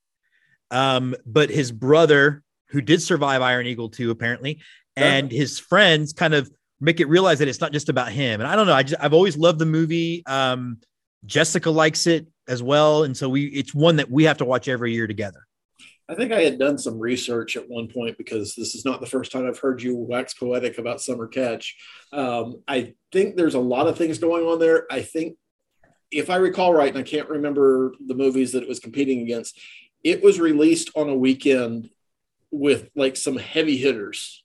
Um, 0.72 1.16
but 1.26 1.50
his 1.50 1.72
brother, 1.72 2.44
who 2.70 2.80
did 2.80 3.02
survive 3.02 3.42
Iron 3.42 3.66
Eagle 3.66 3.90
2, 3.90 4.12
apparently, 4.12 4.62
and 4.96 5.32
his 5.32 5.60
friends 5.60 6.14
kind 6.14 6.34
of 6.34 6.50
make 6.80 7.00
it 7.00 7.08
realize 7.08 7.40
that 7.40 7.48
it's 7.48 7.62
not 7.62 7.74
just 7.74 7.90
about 7.90 8.12
him. 8.12 8.40
And 8.42 8.48
I 8.48 8.56
don't 8.56 8.68
know, 8.68 8.74
I 8.74 8.84
just, 8.84 9.02
I've 9.02 9.14
always 9.14 9.38
loved 9.38 9.60
the 9.60 9.66
movie. 9.66 10.24
Um, 10.26 10.80
Jessica 11.26 11.70
likes 11.70 12.08
it 12.08 12.28
as 12.48 12.64
well, 12.64 13.04
and 13.04 13.16
so 13.16 13.28
we 13.28 13.46
it's 13.48 13.76
one 13.76 13.98
that 13.98 14.10
we 14.10 14.24
have 14.24 14.38
to 14.38 14.46
watch 14.46 14.68
every 14.68 14.94
year 14.94 15.08
together. 15.08 15.46
I 16.08 16.16
think 16.16 16.32
I 16.32 16.42
had 16.42 16.58
done 16.58 16.80
some 16.80 16.98
research 16.98 17.56
at 17.56 17.70
one 17.70 17.88
point 17.88 18.18
because 18.18 18.56
this 18.56 18.74
is 18.74 18.84
not 18.84 19.00
the 19.00 19.06
first 19.06 19.32
time 19.32 19.46
I've 19.46 19.60
heard 19.60 19.82
you 19.82 19.96
wax 19.96 20.34
poetic 20.34 20.80
about 20.80 21.02
Summer 21.02 21.28
Catch. 21.28 21.78
Um, 22.12 22.64
I 22.68 22.96
think 23.12 23.36
there's 23.36 23.54
a 23.54 23.60
lot 23.60 23.88
of 23.88 23.96
things 23.96 24.18
going 24.18 24.44
on 24.46 24.58
there. 24.58 24.88
I 24.90 25.04
think, 25.04 25.38
if 26.10 26.32
I 26.32 26.38
recall 26.38 26.74
right, 26.74 26.90
and 26.90 26.98
I 26.98 27.04
can't 27.04 27.30
remember 27.30 27.94
the 28.08 28.16
movies 28.16 28.54
that 28.54 28.64
it 28.64 28.70
was 28.70 28.80
competing 28.80 29.22
against, 29.22 29.60
it 30.04 30.24
was 30.24 30.40
released 30.40 30.90
on 30.96 31.10
a 31.10 31.16
weekend 31.16 31.92
with 32.50 32.90
like 32.96 33.16
some 33.16 33.38
heavy 33.38 33.78
hitters. 33.78 34.44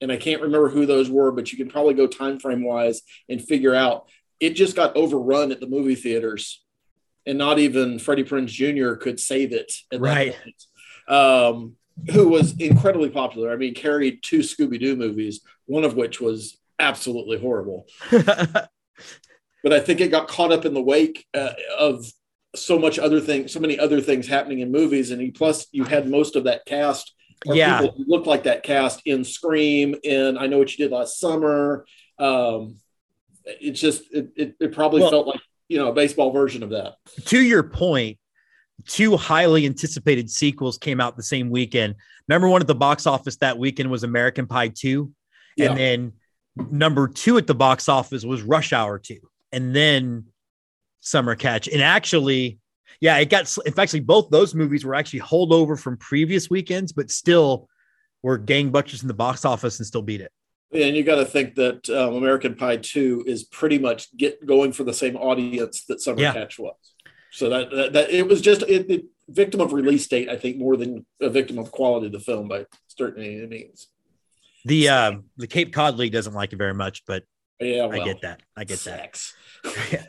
And 0.00 0.12
I 0.12 0.16
can't 0.16 0.42
remember 0.42 0.68
who 0.68 0.86
those 0.86 1.08
were, 1.10 1.32
but 1.32 1.52
you 1.52 1.58
can 1.58 1.68
probably 1.68 1.94
go 1.94 2.06
time 2.06 2.38
frame 2.38 2.64
wise 2.64 3.02
and 3.28 3.42
figure 3.42 3.74
out. 3.74 4.08
It 4.38 4.50
just 4.50 4.76
got 4.76 4.96
overrun 4.96 5.50
at 5.52 5.60
the 5.60 5.66
movie 5.66 5.94
theaters 5.94 6.62
and 7.24 7.38
not 7.38 7.58
even 7.58 7.98
Freddie 7.98 8.24
Prinze 8.24 8.48
Jr. 8.48 8.94
could 8.94 9.18
save 9.18 9.52
it. 9.52 9.72
At 9.90 10.00
Right. 10.00 10.36
Um, 11.08 11.76
who 12.10 12.28
was 12.28 12.54
incredibly 12.58 13.08
popular. 13.08 13.50
I 13.50 13.56
mean, 13.56 13.72
carried 13.72 14.22
two 14.22 14.40
Scooby 14.40 14.78
Doo 14.78 14.96
movies, 14.96 15.40
one 15.64 15.84
of 15.84 15.94
which 15.94 16.20
was 16.20 16.58
absolutely 16.78 17.38
horrible. 17.38 17.86
But 19.66 19.72
I 19.72 19.80
think 19.80 20.00
it 20.00 20.12
got 20.12 20.28
caught 20.28 20.52
up 20.52 20.64
in 20.64 20.74
the 20.74 20.80
wake 20.80 21.26
uh, 21.34 21.50
of 21.76 22.06
so 22.54 22.78
much 22.78 23.00
other 23.00 23.20
things, 23.20 23.52
so 23.52 23.58
many 23.58 23.76
other 23.76 24.00
things 24.00 24.28
happening 24.28 24.60
in 24.60 24.70
movies, 24.70 25.10
and 25.10 25.20
you, 25.20 25.32
plus 25.32 25.66
you 25.72 25.82
had 25.82 26.08
most 26.08 26.36
of 26.36 26.44
that 26.44 26.64
cast. 26.66 27.12
Yeah. 27.44 27.80
people 27.80 27.96
who 27.98 28.04
looked 28.08 28.26
like 28.26 28.44
that 28.44 28.62
cast 28.62 29.02
in 29.04 29.24
Scream, 29.24 29.94
and 30.04 30.38
I 30.38 30.46
know 30.46 30.58
what 30.58 30.76
you 30.76 30.84
did 30.84 30.92
last 30.92 31.18
summer. 31.20 31.86
Um, 32.18 32.76
it's 33.44 33.80
just 33.80 34.02
it, 34.12 34.30
it, 34.36 34.54
it 34.60 34.72
probably 34.72 35.02
Well- 35.02 35.10
felt 35.10 35.26
like 35.26 35.40
you 35.68 35.78
know 35.78 35.88
a 35.88 35.92
baseball 35.92 36.30
version 36.32 36.62
of 36.62 36.70
that. 36.70 36.94
to 37.26 37.40
your 37.40 37.62
point, 37.62 38.18
two 38.86 39.16
highly 39.16 39.66
anticipated 39.66 40.30
sequels 40.30 40.78
came 40.78 41.00
out 41.00 41.16
the 41.16 41.22
same 41.22 41.50
weekend. 41.50 41.96
Number 42.28 42.48
one 42.48 42.60
at 42.60 42.66
the 42.66 42.74
box 42.74 43.06
office 43.06 43.36
that 43.36 43.58
weekend 43.58 43.90
was 43.90 44.02
American 44.02 44.46
Pie 44.46 44.68
2. 44.68 45.10
Yeah. 45.56 45.70
And 45.70 45.78
then 45.78 46.12
number 46.70 47.06
two 47.08 47.38
at 47.38 47.46
the 47.46 47.54
box 47.54 47.88
office 47.88 48.24
was 48.24 48.42
Rush 48.42 48.72
Hour 48.72 48.98
2. 48.98 49.18
And 49.52 49.74
then 49.74 50.26
Summer 51.00 51.36
Catch. 51.36 51.68
And 51.68 51.80
actually, 51.82 52.58
yeah, 53.00 53.18
it 53.18 53.28
got, 53.28 53.40
in 53.64 53.72
fact, 53.72 53.78
actually, 53.78 54.00
both 54.00 54.30
those 54.30 54.54
movies 54.54 54.84
were 54.84 54.94
actually 54.94 55.20
holdover 55.20 55.78
from 55.78 55.96
previous 55.96 56.48
weekends, 56.48 56.92
but 56.92 57.10
still 57.10 57.68
were 58.22 58.38
gangbusters 58.38 59.02
in 59.02 59.08
the 59.08 59.14
box 59.14 59.44
office 59.44 59.78
and 59.78 59.86
still 59.86 60.02
beat 60.02 60.20
it. 60.20 60.32
Yeah, 60.72 60.86
and 60.86 60.96
you 60.96 61.04
got 61.04 61.16
to 61.16 61.24
think 61.24 61.54
that 61.56 61.88
um, 61.90 62.14
American 62.14 62.54
Pie 62.54 62.78
Two 62.78 63.22
is 63.26 63.44
pretty 63.44 63.78
much 63.78 64.14
get 64.16 64.44
going 64.44 64.72
for 64.72 64.84
the 64.84 64.92
same 64.92 65.16
audience 65.16 65.84
that 65.84 66.00
Summer 66.00 66.20
Yeah. 66.20 66.32
Catch 66.32 66.58
was. 66.58 66.74
So 67.30 67.50
that, 67.50 67.70
that, 67.70 67.92
that 67.92 68.10
it 68.10 68.26
was 68.26 68.40
just 68.40 68.62
it, 68.62 68.90
it, 68.90 69.04
victim 69.28 69.60
of 69.60 69.72
release 69.72 70.06
date, 70.06 70.28
I 70.28 70.36
think, 70.36 70.56
more 70.56 70.76
than 70.76 71.06
a 71.20 71.28
victim 71.28 71.58
of 71.58 71.70
quality 71.70 72.06
of 72.06 72.12
the 72.12 72.20
film 72.20 72.48
by 72.48 72.66
certain 72.88 73.48
means. 73.48 73.88
The 74.64 74.88
uh, 74.88 75.12
the 75.36 75.46
Cape 75.46 75.72
Cod 75.72 75.96
League 75.96 76.12
doesn't 76.12 76.34
like 76.34 76.52
it 76.52 76.56
very 76.56 76.74
much, 76.74 77.04
but 77.06 77.22
Yeah, 77.60 77.86
I 77.86 78.00
get 78.00 78.22
that. 78.22 78.40
I 78.56 78.64
get 78.64 78.80
that. 78.80 79.20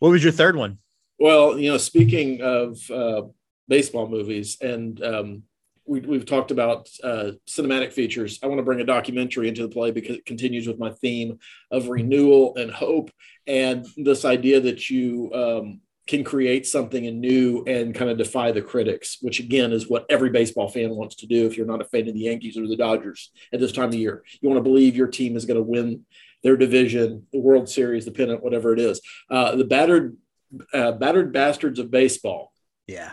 What 0.00 0.08
was 0.08 0.24
your 0.24 0.32
third 0.32 0.56
one? 0.56 0.78
Well, 1.20 1.58
you 1.58 1.70
know, 1.70 1.76
speaking 1.76 2.40
of 2.40 2.90
uh, 2.90 3.22
baseball 3.68 4.08
movies, 4.08 4.56
and 4.62 5.04
um, 5.04 5.42
we, 5.84 6.00
we've 6.00 6.24
talked 6.24 6.50
about 6.50 6.88
uh, 7.04 7.32
cinematic 7.46 7.92
features, 7.92 8.38
I 8.42 8.46
want 8.46 8.58
to 8.58 8.64
bring 8.64 8.80
a 8.80 8.84
documentary 8.84 9.46
into 9.46 9.60
the 9.60 9.68
play 9.68 9.90
because 9.90 10.16
it 10.16 10.24
continues 10.24 10.66
with 10.66 10.78
my 10.78 10.92
theme 10.92 11.38
of 11.70 11.88
renewal 11.88 12.56
and 12.56 12.70
hope, 12.70 13.10
and 13.46 13.86
this 13.98 14.24
idea 14.24 14.60
that 14.60 14.88
you 14.88 15.30
um, 15.34 15.80
can 16.06 16.24
create 16.24 16.66
something 16.66 17.04
new 17.20 17.64
and 17.66 17.94
kind 17.94 18.10
of 18.10 18.16
defy 18.16 18.50
the 18.50 18.62
critics, 18.62 19.18
which 19.20 19.40
again 19.40 19.72
is 19.72 19.90
what 19.90 20.06
every 20.08 20.30
baseball 20.30 20.68
fan 20.68 20.88
wants 20.88 21.16
to 21.16 21.26
do. 21.26 21.46
If 21.46 21.54
you're 21.54 21.66
not 21.66 21.82
a 21.82 21.84
fan 21.84 22.08
of 22.08 22.14
the 22.14 22.20
Yankees 22.20 22.56
or 22.56 22.66
the 22.66 22.76
Dodgers 22.76 23.30
at 23.52 23.60
this 23.60 23.72
time 23.72 23.90
of 23.90 23.94
year, 23.94 24.24
you 24.40 24.48
want 24.48 24.58
to 24.58 24.68
believe 24.68 24.96
your 24.96 25.06
team 25.06 25.36
is 25.36 25.44
going 25.44 25.58
to 25.58 25.62
win 25.62 26.06
their 26.42 26.56
division, 26.56 27.26
the 27.30 27.40
World 27.40 27.68
Series, 27.68 28.06
the 28.06 28.10
pennant, 28.10 28.42
whatever 28.42 28.72
it 28.72 28.80
is. 28.80 29.02
Uh, 29.30 29.54
the 29.54 29.64
battered 29.64 30.16
uh, 30.72 30.92
Battered 30.92 31.32
Bastards 31.32 31.78
of 31.78 31.90
Baseball, 31.90 32.52
Yeah. 32.86 33.12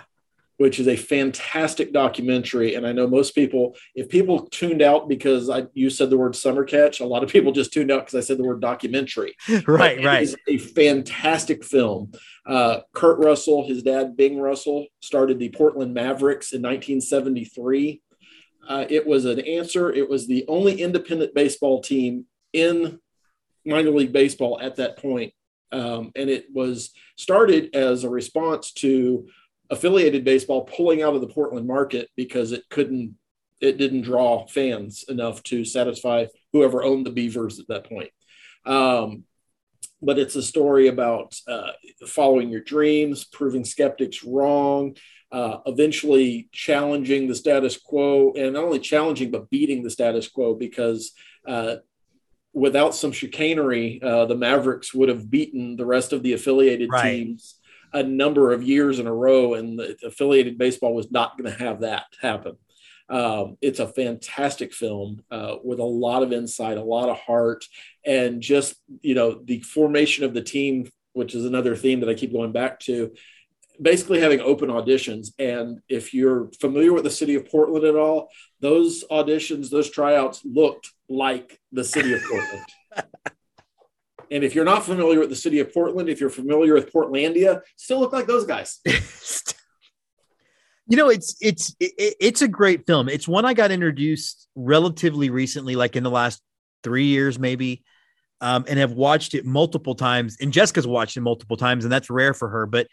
which 0.57 0.79
is 0.79 0.87
a 0.87 0.95
fantastic 0.95 1.93
documentary. 1.93 2.73
And 2.75 2.85
I 2.87 2.91
know 2.91 3.05
most 3.07 3.35
people, 3.35 3.75
if 3.93 4.09
people 4.09 4.47
tuned 4.47 4.81
out 4.81 5.07
because 5.07 5.49
I 5.49 5.65
you 5.73 5.89
said 5.91 6.09
the 6.09 6.17
word 6.17 6.35
summer 6.35 6.63
catch, 6.63 6.99
a 6.99 7.05
lot 7.05 7.23
of 7.23 7.29
people 7.29 7.51
just 7.51 7.71
tuned 7.71 7.91
out 7.91 8.05
because 8.05 8.15
I 8.15 8.25
said 8.25 8.37
the 8.39 8.43
word 8.43 8.59
documentary. 8.61 9.35
Right, 9.67 10.03
right. 10.03 10.23
is 10.23 10.35
a 10.47 10.57
fantastic 10.57 11.63
film. 11.63 12.11
Uh, 12.45 12.79
Kurt 12.93 13.19
Russell, 13.19 13.67
his 13.67 13.83
dad, 13.83 14.17
Bing 14.17 14.39
Russell, 14.39 14.87
started 15.01 15.37
the 15.37 15.49
Portland 15.49 15.93
Mavericks 15.93 16.53
in 16.53 16.61
1973. 16.61 18.01
Uh, 18.67 18.85
it 18.89 19.05
was 19.05 19.25
an 19.25 19.39
answer. 19.41 19.91
It 19.91 20.09
was 20.09 20.27
the 20.27 20.43
only 20.47 20.81
independent 20.81 21.33
baseball 21.35 21.81
team 21.81 22.25
in 22.51 22.99
minor 23.65 23.91
league 23.91 24.11
baseball 24.13 24.59
at 24.61 24.77
that 24.77 24.97
point. 24.97 25.33
Um, 25.71 26.11
and 26.15 26.29
it 26.29 26.47
was 26.53 26.91
started 27.17 27.75
as 27.75 28.03
a 28.03 28.09
response 28.09 28.71
to 28.73 29.27
affiliated 29.69 30.23
baseball 30.23 30.63
pulling 30.63 31.01
out 31.01 31.15
of 31.15 31.21
the 31.21 31.27
Portland 31.27 31.67
market 31.67 32.09
because 32.15 32.51
it 32.51 32.63
couldn't, 32.69 33.15
it 33.59 33.77
didn't 33.77 34.01
draw 34.01 34.47
fans 34.47 35.03
enough 35.09 35.43
to 35.43 35.65
satisfy 35.65 36.25
whoever 36.53 36.83
owned 36.83 37.05
the 37.05 37.11
Beavers 37.11 37.59
at 37.59 37.67
that 37.67 37.89
point. 37.89 38.11
Um, 38.65 39.23
but 40.01 40.19
it's 40.19 40.35
a 40.35 40.43
story 40.43 40.87
about 40.87 41.35
uh, 41.47 41.71
following 42.05 42.49
your 42.49 42.61
dreams, 42.61 43.25
proving 43.25 43.65
skeptics 43.65 44.23
wrong, 44.23 44.95
uh, 45.31 45.57
eventually 45.65 46.49
challenging 46.51 47.27
the 47.27 47.35
status 47.35 47.77
quo, 47.77 48.33
and 48.33 48.53
not 48.53 48.63
only 48.63 48.79
challenging 48.79 49.31
but 49.31 49.49
beating 49.49 49.83
the 49.83 49.89
status 49.89 50.27
quo 50.27 50.53
because 50.53 51.13
uh, 51.47 51.77
without 52.57 52.95
some 52.95 53.11
chicanery, 53.11 54.01
uh, 54.01 54.25
the 54.25 54.35
Mavericks 54.35 54.93
would 54.93 55.09
have 55.09 55.29
beaten 55.29 55.75
the 55.75 55.85
rest 55.85 56.11
of 56.11 56.23
the 56.23 56.33
affiliated 56.33 56.89
Right. 56.91 57.25
teams 57.25 57.55
a 57.93 58.03
number 58.03 58.51
of 58.51 58.63
years 58.63 58.99
in 58.99 59.07
a 59.07 59.13
row, 59.13 59.53
and 59.53 59.79
the 59.79 59.95
affiliated 60.03 60.57
baseball 60.57 60.93
was 60.93 61.09
not 61.11 61.37
going 61.37 61.51
to 61.51 61.57
have 61.63 61.81
that 61.81 62.05
happen. 62.21 62.57
Um, 63.09 63.57
it's 63.61 63.79
a 63.79 63.87
fantastic 63.87 64.73
film 64.73 65.23
uh, 65.31 65.55
with 65.63 65.79
a 65.79 65.83
lot 65.83 66.23
of 66.23 66.33
insight, 66.33 66.77
a 66.77 66.83
lot 66.83 67.07
of 67.07 67.17
heart, 67.17 67.63
and 68.05 68.41
just 68.41 68.75
you 69.01 69.15
know 69.15 69.39
the 69.43 69.61
formation 69.61 70.25
of 70.25 70.33
the 70.33 70.41
team, 70.41 70.89
which 71.13 71.33
is 71.33 71.45
another 71.45 71.75
theme 71.75 72.01
that 72.01 72.09
I 72.09 72.15
keep 72.15 72.33
going 72.33 72.51
back 72.51 72.79
to. 72.81 73.13
Basically, 73.81 74.19
having 74.19 74.41
open 74.41 74.69
auditions, 74.69 75.31
and 75.37 75.79
if 75.87 76.13
you're 76.13 76.49
familiar 76.59 76.93
with 76.93 77.03
the 77.03 77.11
city 77.11 77.35
of 77.35 77.49
Portland 77.49 77.85
at 77.85 77.95
all, 77.95 78.29
those 78.59 79.03
auditions, 79.11 79.69
those 79.69 79.89
tryouts 79.89 80.41
looked 80.43 80.91
like 81.09 81.59
the 81.71 81.83
city 81.83 82.13
of 82.13 82.21
Portland. 82.23 82.65
and 84.31 84.43
if 84.43 84.55
you're 84.55 84.65
not 84.65 84.83
familiar 84.83 85.19
with 85.19 85.29
the 85.29 85.35
city 85.35 85.59
of 85.59 85.73
Portland, 85.73 86.09
if 86.09 86.19
you're 86.19 86.29
familiar 86.29 86.73
with 86.73 86.91
Portlandia, 86.91 87.61
still 87.75 87.99
look 87.99 88.13
like 88.13 88.25
those 88.25 88.45
guys. 88.45 88.79
you 90.87 90.97
know, 90.97 91.09
it's 91.09 91.35
it's 91.41 91.75
it, 91.79 92.15
it's 92.19 92.41
a 92.41 92.47
great 92.47 92.85
film. 92.85 93.09
It's 93.09 93.27
one 93.27 93.45
I 93.45 93.53
got 93.53 93.71
introduced 93.71 94.47
relatively 94.55 95.29
recently, 95.29 95.75
like 95.75 95.95
in 95.95 96.03
the 96.03 96.09
last 96.09 96.41
three 96.83 97.05
years, 97.05 97.37
maybe, 97.37 97.83
um, 98.41 98.65
and 98.67 98.79
have 98.79 98.93
watched 98.93 99.33
it 99.33 99.45
multiple 99.45 99.95
times. 99.95 100.37
And 100.39 100.53
Jessica's 100.53 100.87
watched 100.87 101.17
it 101.17 101.21
multiple 101.21 101.57
times, 101.57 101.83
and 101.83 101.91
that's 101.91 102.09
rare 102.09 102.33
for 102.33 102.49
her. 102.49 102.65
But 102.65 102.87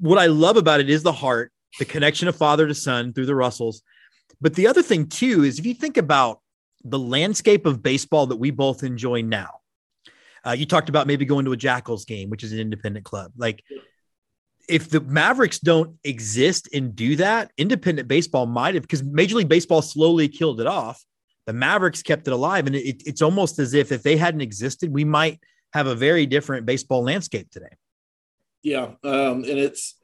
what 0.00 0.18
I 0.18 0.26
love 0.26 0.56
about 0.56 0.80
it 0.80 0.90
is 0.90 1.02
the 1.02 1.12
heart, 1.12 1.52
the 1.78 1.84
connection 1.84 2.26
of 2.26 2.36
father 2.36 2.66
to 2.66 2.74
son 2.74 3.12
through 3.12 3.26
the 3.26 3.34
Russells. 3.34 3.82
But 4.40 4.54
the 4.54 4.66
other 4.66 4.82
thing 4.82 5.06
too 5.06 5.44
is 5.44 5.58
if 5.58 5.66
you 5.66 5.74
think 5.74 5.96
about 5.96 6.40
the 6.84 6.98
landscape 6.98 7.66
of 7.66 7.82
baseball 7.82 8.26
that 8.26 8.36
we 8.36 8.50
both 8.50 8.82
enjoy 8.82 9.22
now. 9.22 9.50
Uh, 10.46 10.52
you 10.52 10.64
talked 10.64 10.88
about 10.88 11.06
maybe 11.06 11.24
going 11.24 11.44
to 11.44 11.52
a 11.52 11.56
Jackals 11.56 12.04
game, 12.04 12.30
which 12.30 12.42
is 12.42 12.52
an 12.52 12.58
independent 12.58 13.04
club. 13.04 13.32
Like, 13.36 13.62
if 14.68 14.88
the 14.88 15.00
Mavericks 15.00 15.58
don't 15.58 15.98
exist 16.04 16.68
and 16.72 16.94
do 16.94 17.16
that, 17.16 17.50
independent 17.58 18.08
baseball 18.08 18.46
might 18.46 18.74
have, 18.74 18.82
because 18.82 19.02
Major 19.02 19.36
League 19.36 19.48
Baseball 19.48 19.82
slowly 19.82 20.28
killed 20.28 20.60
it 20.60 20.66
off. 20.66 21.04
The 21.46 21.52
Mavericks 21.52 22.02
kept 22.02 22.28
it 22.28 22.32
alive, 22.32 22.66
and 22.66 22.76
it, 22.76 23.02
it's 23.04 23.20
almost 23.20 23.58
as 23.58 23.74
if 23.74 23.92
if 23.92 24.02
they 24.02 24.16
hadn't 24.16 24.40
existed, 24.40 24.92
we 24.92 25.04
might 25.04 25.40
have 25.74 25.86
a 25.86 25.94
very 25.94 26.24
different 26.24 26.66
baseball 26.66 27.02
landscape 27.02 27.50
today. 27.50 27.76
Yeah, 28.62 28.92
um, 29.04 29.44
and 29.44 29.58
it's 29.58 29.96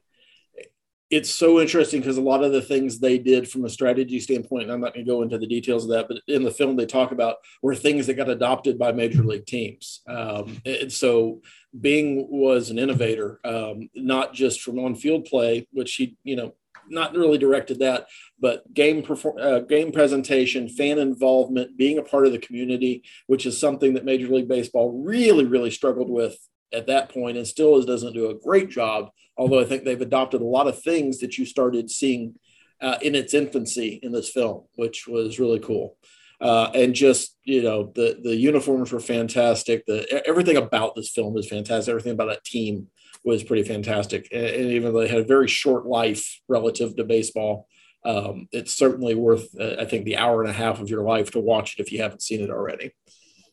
it's 1.09 1.29
so 1.29 1.61
interesting 1.61 2.01
because 2.01 2.17
a 2.17 2.21
lot 2.21 2.43
of 2.43 2.51
the 2.51 2.61
things 2.61 2.99
they 2.99 3.17
did 3.17 3.49
from 3.49 3.63
a 3.63 3.69
strategy 3.69 4.19
standpoint, 4.19 4.63
and 4.63 4.71
I'm 4.71 4.81
not 4.81 4.93
going 4.93 5.05
to 5.05 5.09
go 5.09 5.21
into 5.21 5.37
the 5.37 5.47
details 5.47 5.85
of 5.85 5.91
that, 5.91 6.07
but 6.09 6.17
in 6.27 6.43
the 6.43 6.51
film 6.51 6.75
they 6.75 6.85
talk 6.85 7.11
about 7.11 7.37
were 7.61 7.75
things 7.75 8.07
that 8.07 8.15
got 8.15 8.29
adopted 8.29 8.77
by 8.77 8.91
major 8.91 9.23
league 9.23 9.45
teams. 9.45 10.01
Um, 10.07 10.61
and 10.65 10.91
so 10.91 11.41
Bing 11.79 12.27
was 12.29 12.69
an 12.69 12.77
innovator, 12.77 13.39
um, 13.45 13.89
not 13.95 14.33
just 14.33 14.61
from 14.61 14.79
on-field 14.79 15.25
play, 15.25 15.65
which 15.71 15.95
he, 15.95 16.17
you 16.25 16.35
know, 16.35 16.55
not 16.89 17.15
really 17.15 17.37
directed 17.37 17.79
that, 17.79 18.07
but 18.39 18.73
game 18.73 19.01
perform, 19.01 19.37
uh, 19.39 19.59
game 19.59 19.93
presentation, 19.93 20.67
fan 20.67 20.99
involvement, 20.99 21.77
being 21.77 21.99
a 21.99 22.03
part 22.03 22.25
of 22.25 22.33
the 22.33 22.39
community, 22.39 23.03
which 23.27 23.45
is 23.45 23.57
something 23.57 23.93
that 23.93 24.05
Major 24.05 24.27
League 24.27 24.47
Baseball 24.47 25.01
really, 25.03 25.45
really 25.45 25.71
struggled 25.71 26.09
with 26.09 26.37
at 26.73 26.87
that 26.87 27.09
point, 27.09 27.37
and 27.37 27.47
still 27.47 27.81
doesn't 27.81 28.13
do 28.13 28.29
a 28.29 28.35
great 28.35 28.69
job. 28.69 29.09
Although 29.37 29.59
I 29.59 29.65
think 29.65 29.83
they've 29.83 30.01
adopted 30.01 30.41
a 30.41 30.45
lot 30.45 30.67
of 30.67 30.81
things 30.81 31.19
that 31.19 31.37
you 31.37 31.45
started 31.45 31.89
seeing 31.89 32.35
uh, 32.81 32.97
in 33.01 33.15
its 33.15 33.33
infancy 33.33 33.99
in 34.03 34.11
this 34.11 34.29
film, 34.29 34.63
which 34.75 35.07
was 35.07 35.39
really 35.39 35.59
cool. 35.59 35.97
Uh, 36.39 36.69
and 36.75 36.93
just 36.93 37.35
you 37.43 37.63
know 37.63 37.91
the 37.95 38.19
the 38.21 38.35
uniforms 38.35 38.91
were 38.91 38.99
fantastic. 38.99 39.85
The 39.87 40.23
everything 40.27 40.57
about 40.57 40.95
this 40.95 41.09
film 41.09 41.35
is 41.37 41.47
fantastic. 41.47 41.89
Everything 41.91 42.13
about 42.13 42.29
that 42.29 42.43
team 42.43 42.87
was 43.23 43.43
pretty 43.43 43.63
fantastic. 43.63 44.27
And, 44.31 44.45
and 44.45 44.71
even 44.71 44.93
though 44.93 45.01
they 45.01 45.07
had 45.07 45.19
a 45.19 45.25
very 45.25 45.47
short 45.47 45.85
life 45.85 46.39
relative 46.47 46.95
to 46.95 47.03
baseball, 47.03 47.67
um, 48.05 48.47
it's 48.51 48.73
certainly 48.73 49.15
worth, 49.15 49.49
uh, 49.59 49.75
I 49.79 49.85
think, 49.85 50.05
the 50.05 50.17
hour 50.17 50.41
and 50.41 50.49
a 50.49 50.53
half 50.53 50.79
of 50.79 50.89
your 50.89 51.03
life 51.03 51.31
to 51.31 51.39
watch 51.39 51.73
it 51.73 51.81
if 51.81 51.91
you 51.91 52.01
haven't 52.01 52.21
seen 52.21 52.41
it 52.41 52.49
already. 52.49 52.93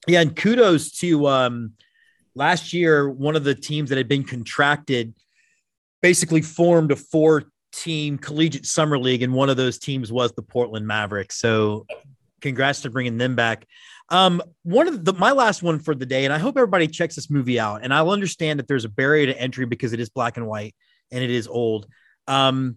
Yeah, 0.06 0.20
and 0.20 0.36
kudos 0.36 0.90
to 0.98 1.26
um, 1.26 1.72
last 2.34 2.72
year. 2.72 3.08
One 3.08 3.36
of 3.36 3.44
the 3.44 3.54
teams 3.54 3.90
that 3.90 3.98
had 3.98 4.08
been 4.08 4.24
contracted 4.24 5.14
basically 6.02 6.42
formed 6.42 6.92
a 6.92 6.96
four-team 6.96 8.18
collegiate 8.18 8.66
summer 8.66 8.98
league, 8.98 9.22
and 9.22 9.32
one 9.32 9.48
of 9.48 9.56
those 9.56 9.78
teams 9.78 10.12
was 10.12 10.32
the 10.32 10.42
Portland 10.42 10.86
Mavericks. 10.86 11.36
So, 11.36 11.86
congrats 12.40 12.82
to 12.82 12.90
bringing 12.90 13.16
them 13.16 13.34
back. 13.34 13.66
Um, 14.10 14.42
one 14.62 14.86
of 14.86 15.04
the 15.04 15.14
my 15.14 15.32
last 15.32 15.62
one 15.62 15.78
for 15.78 15.94
the 15.94 16.06
day, 16.06 16.24
and 16.24 16.32
I 16.32 16.38
hope 16.38 16.56
everybody 16.56 16.86
checks 16.86 17.14
this 17.14 17.30
movie 17.30 17.58
out. 17.58 17.80
And 17.82 17.92
I'll 17.92 18.10
understand 18.10 18.58
that 18.58 18.68
there's 18.68 18.84
a 18.84 18.90
barrier 18.90 19.26
to 19.26 19.40
entry 19.40 19.64
because 19.64 19.92
it 19.92 20.00
is 20.00 20.10
black 20.10 20.36
and 20.36 20.46
white 20.46 20.74
and 21.10 21.24
it 21.24 21.30
is 21.30 21.48
old. 21.48 21.86
Um, 22.26 22.76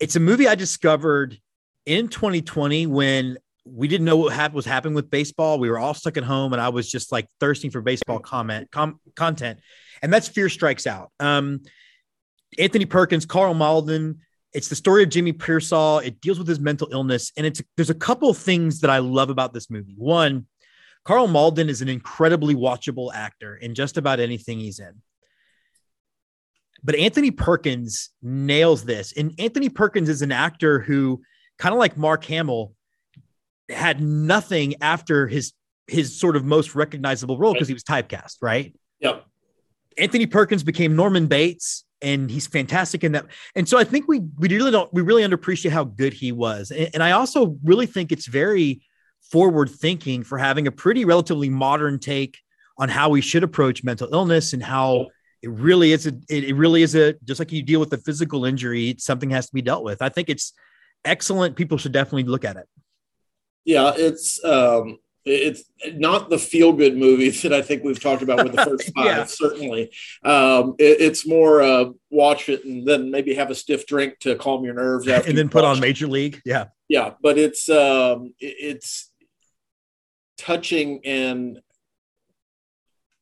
it's 0.00 0.16
a 0.16 0.20
movie 0.20 0.48
I 0.48 0.54
discovered 0.54 1.38
in 1.86 2.08
2020 2.08 2.86
when 2.86 3.38
we 3.72 3.88
didn't 3.88 4.04
know 4.04 4.16
what 4.16 4.52
was 4.52 4.64
happening 4.64 4.94
with 4.94 5.10
baseball. 5.10 5.58
We 5.58 5.70
were 5.70 5.78
all 5.78 5.94
stuck 5.94 6.16
at 6.16 6.24
home, 6.24 6.52
and 6.52 6.62
I 6.62 6.68
was 6.68 6.90
just 6.90 7.12
like 7.12 7.26
thirsting 7.40 7.70
for 7.70 7.80
baseball 7.80 8.18
comment 8.18 8.70
com- 8.70 9.00
content. 9.14 9.60
And 10.02 10.12
that's 10.12 10.28
Fear 10.28 10.48
Strikes 10.48 10.86
Out. 10.86 11.10
Um, 11.20 11.60
Anthony 12.58 12.86
Perkins, 12.86 13.26
Karl 13.26 13.54
Malden. 13.54 14.20
It's 14.52 14.68
the 14.68 14.76
story 14.76 15.02
of 15.02 15.10
Jimmy 15.10 15.32
Piersall. 15.32 16.04
It 16.04 16.20
deals 16.20 16.38
with 16.38 16.48
his 16.48 16.60
mental 16.60 16.88
illness, 16.90 17.32
and 17.36 17.46
it's 17.46 17.62
there's 17.76 17.90
a 17.90 17.94
couple 17.94 18.32
things 18.34 18.80
that 18.80 18.90
I 18.90 18.98
love 18.98 19.30
about 19.30 19.52
this 19.52 19.70
movie. 19.70 19.94
One, 19.96 20.46
Karl 21.04 21.26
Malden 21.26 21.68
is 21.68 21.82
an 21.82 21.88
incredibly 21.88 22.54
watchable 22.54 23.12
actor 23.14 23.56
in 23.56 23.74
just 23.74 23.96
about 23.96 24.20
anything 24.20 24.58
he's 24.58 24.78
in. 24.78 25.02
But 26.82 26.94
Anthony 26.94 27.30
Perkins 27.30 28.10
nails 28.22 28.84
this. 28.84 29.12
And 29.16 29.34
Anthony 29.38 29.68
Perkins 29.68 30.08
is 30.08 30.22
an 30.22 30.32
actor 30.32 30.80
who, 30.80 31.22
kind 31.58 31.72
of 31.72 31.78
like 31.78 31.96
Mark 31.96 32.24
Hamill, 32.24 32.72
had 33.68 34.00
nothing 34.00 34.74
after 34.80 35.26
his 35.26 35.52
his 35.86 36.18
sort 36.18 36.36
of 36.36 36.44
most 36.44 36.74
recognizable 36.74 37.38
role 37.38 37.54
because 37.54 37.68
he 37.68 37.74
was 37.74 37.82
typecast, 37.82 38.36
right? 38.42 38.74
Yep. 39.00 39.24
Anthony 39.96 40.26
Perkins 40.26 40.62
became 40.62 40.94
Norman 40.94 41.26
Bates, 41.26 41.84
and 42.02 42.30
he's 42.30 42.46
fantastic 42.46 43.02
in 43.04 43.12
that. 43.12 43.26
And 43.56 43.68
so 43.68 43.78
I 43.78 43.84
think 43.84 44.06
we 44.06 44.20
we 44.38 44.48
really 44.48 44.70
don't 44.70 44.92
we 44.92 45.02
really 45.02 45.22
underappreciate 45.22 45.70
how 45.70 45.84
good 45.84 46.12
he 46.12 46.32
was. 46.32 46.70
And, 46.70 46.90
and 46.94 47.02
I 47.02 47.12
also 47.12 47.56
really 47.64 47.86
think 47.86 48.12
it's 48.12 48.26
very 48.26 48.82
forward 49.30 49.70
thinking 49.70 50.22
for 50.22 50.38
having 50.38 50.66
a 50.66 50.72
pretty 50.72 51.04
relatively 51.04 51.48
modern 51.48 51.98
take 51.98 52.38
on 52.78 52.88
how 52.88 53.08
we 53.08 53.20
should 53.20 53.42
approach 53.42 53.82
mental 53.82 54.08
illness 54.12 54.52
and 54.52 54.62
how 54.62 55.06
it 55.42 55.50
really 55.50 55.92
is 55.92 56.06
a 56.06 56.12
it, 56.28 56.54
really 56.56 56.82
is 56.82 56.94
a 56.94 57.14
just 57.24 57.38
like 57.38 57.52
you 57.52 57.62
deal 57.62 57.80
with 57.80 57.92
a 57.92 57.98
physical 57.98 58.44
injury 58.44 58.94
something 58.98 59.30
has 59.30 59.46
to 59.46 59.54
be 59.54 59.62
dealt 59.62 59.84
with 59.84 60.00
i 60.02 60.08
think 60.08 60.28
it's 60.28 60.52
excellent 61.04 61.56
people 61.56 61.78
should 61.78 61.92
definitely 61.92 62.24
look 62.24 62.44
at 62.44 62.56
it 62.56 62.66
yeah 63.68 63.92
it's 63.96 64.42
um 64.44 64.98
it's 65.30 65.64
not 65.94 66.30
the 66.30 66.38
feel 66.38 66.72
good 66.72 66.96
movies 66.96 67.42
that 67.42 67.52
I 67.52 67.60
think 67.60 67.84
we've 67.84 68.00
talked 68.00 68.22
about 68.22 68.42
with 68.42 68.54
the 68.56 68.64
first 68.64 68.90
five, 68.96 69.04
yeah. 69.04 69.24
certainly. 69.24 69.90
Um, 70.24 70.74
it, 70.78 71.02
it's 71.02 71.26
more 71.26 71.60
uh, 71.60 71.90
watch 72.08 72.48
it 72.48 72.64
and 72.64 72.88
then 72.88 73.10
maybe 73.10 73.34
have 73.34 73.50
a 73.50 73.54
stiff 73.54 73.86
drink 73.86 74.18
to 74.20 74.36
calm 74.36 74.64
your 74.64 74.72
nerves. 74.72 75.06
and 75.06 75.36
then 75.36 75.50
put 75.50 75.64
on 75.64 75.80
Major 75.80 76.06
League. 76.06 76.40
Yeah. 76.46 76.68
Yeah. 76.88 77.12
But 77.20 77.36
it's, 77.36 77.68
um, 77.68 78.32
it, 78.40 78.56
it's, 78.58 79.10
touching 80.38 81.00
and 81.04 81.60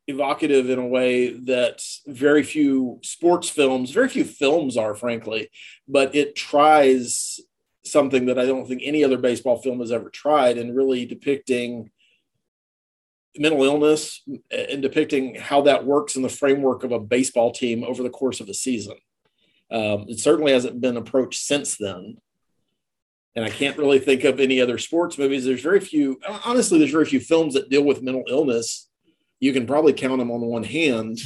evocative 0.06 0.70
in 0.70 0.78
a 0.78 0.86
way 0.86 1.30
that 1.30 1.82
very 2.06 2.42
few 2.42 3.00
sports 3.02 3.48
films, 3.48 3.90
very 3.90 4.08
few 4.08 4.24
films 4.24 4.76
are, 4.76 4.94
frankly, 4.94 5.48
but 5.88 6.14
it 6.14 6.36
tries 6.36 7.40
something 7.86 8.26
that 8.26 8.38
I 8.38 8.46
don't 8.46 8.66
think 8.66 8.82
any 8.84 9.04
other 9.04 9.18
baseball 9.18 9.60
film 9.60 9.80
has 9.80 9.92
ever 9.92 10.10
tried 10.10 10.58
and 10.58 10.76
really 10.76 11.06
depicting 11.06 11.90
mental 13.38 13.64
illness 13.64 14.22
and 14.50 14.80
depicting 14.80 15.34
how 15.34 15.60
that 15.62 15.84
works 15.84 16.16
in 16.16 16.22
the 16.22 16.28
framework 16.28 16.84
of 16.84 16.92
a 16.92 16.98
baseball 16.98 17.52
team 17.52 17.84
over 17.84 18.02
the 18.02 18.10
course 18.10 18.40
of 18.40 18.48
a 18.48 18.54
season. 18.54 18.96
Um, 19.70 20.06
it 20.08 20.18
certainly 20.18 20.52
hasn't 20.52 20.80
been 20.80 20.96
approached 20.96 21.42
since 21.42 21.76
then 21.76 22.16
and 23.36 23.44
I 23.44 23.50
can't 23.50 23.76
really 23.76 23.98
think 23.98 24.24
of 24.24 24.40
any 24.40 24.62
other 24.62 24.78
sports 24.78 25.18
movies. 25.18 25.44
There's 25.44 25.60
very 25.60 25.78
few, 25.78 26.18
honestly, 26.44 26.78
there's 26.78 26.90
very 26.90 27.04
few 27.04 27.20
films 27.20 27.52
that 27.52 27.68
deal 27.68 27.84
with 27.84 28.02
mental 28.02 28.24
illness. 28.28 28.88
You 29.40 29.52
can 29.52 29.66
probably 29.66 29.92
count 29.92 30.18
them 30.18 30.30
on 30.30 30.40
one 30.40 30.64
hand. 30.64 31.18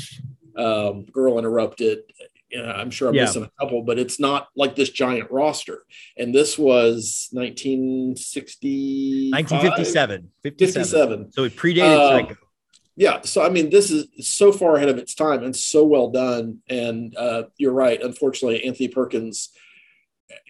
Um, 0.56 1.04
Girl 1.04 1.38
Interrupted. 1.38 2.00
Know, 2.53 2.64
I'm 2.64 2.90
sure 2.90 3.09
I'm 3.09 3.14
yeah. 3.14 3.24
missing 3.24 3.44
a 3.44 3.51
couple, 3.61 3.82
but 3.82 3.98
it's 3.98 4.18
not 4.18 4.48
like 4.57 4.76
this 4.76 4.90
giant 4.90 5.30
roster. 5.30 5.84
And 6.16 6.34
this 6.34 6.59
was 6.59 7.28
1960, 7.32 9.30
1957, 9.30 10.30
57. 10.42 10.82
57. 10.82 11.32
So 11.32 11.44
it 11.44 11.57
predated 11.57 12.30
uh, 12.30 12.34
Yeah, 12.96 13.20
so 13.22 13.42
I 13.42 13.48
mean, 13.51 13.70
this 13.70 13.90
is 13.90 14.09
so 14.20 14.53
far 14.53 14.76
ahead 14.76 14.88
of 14.88 14.98
its 14.98 15.14
time 15.14 15.42
and 15.42 15.55
so 15.55 15.84
well 15.84 16.11
done. 16.11 16.59
And 16.68 17.16
uh, 17.16 17.44
you're 17.57 17.72
right. 17.72 18.03
Unfortunately, 18.03 18.64
Anthony 18.64 18.88
Perkins 18.88 19.51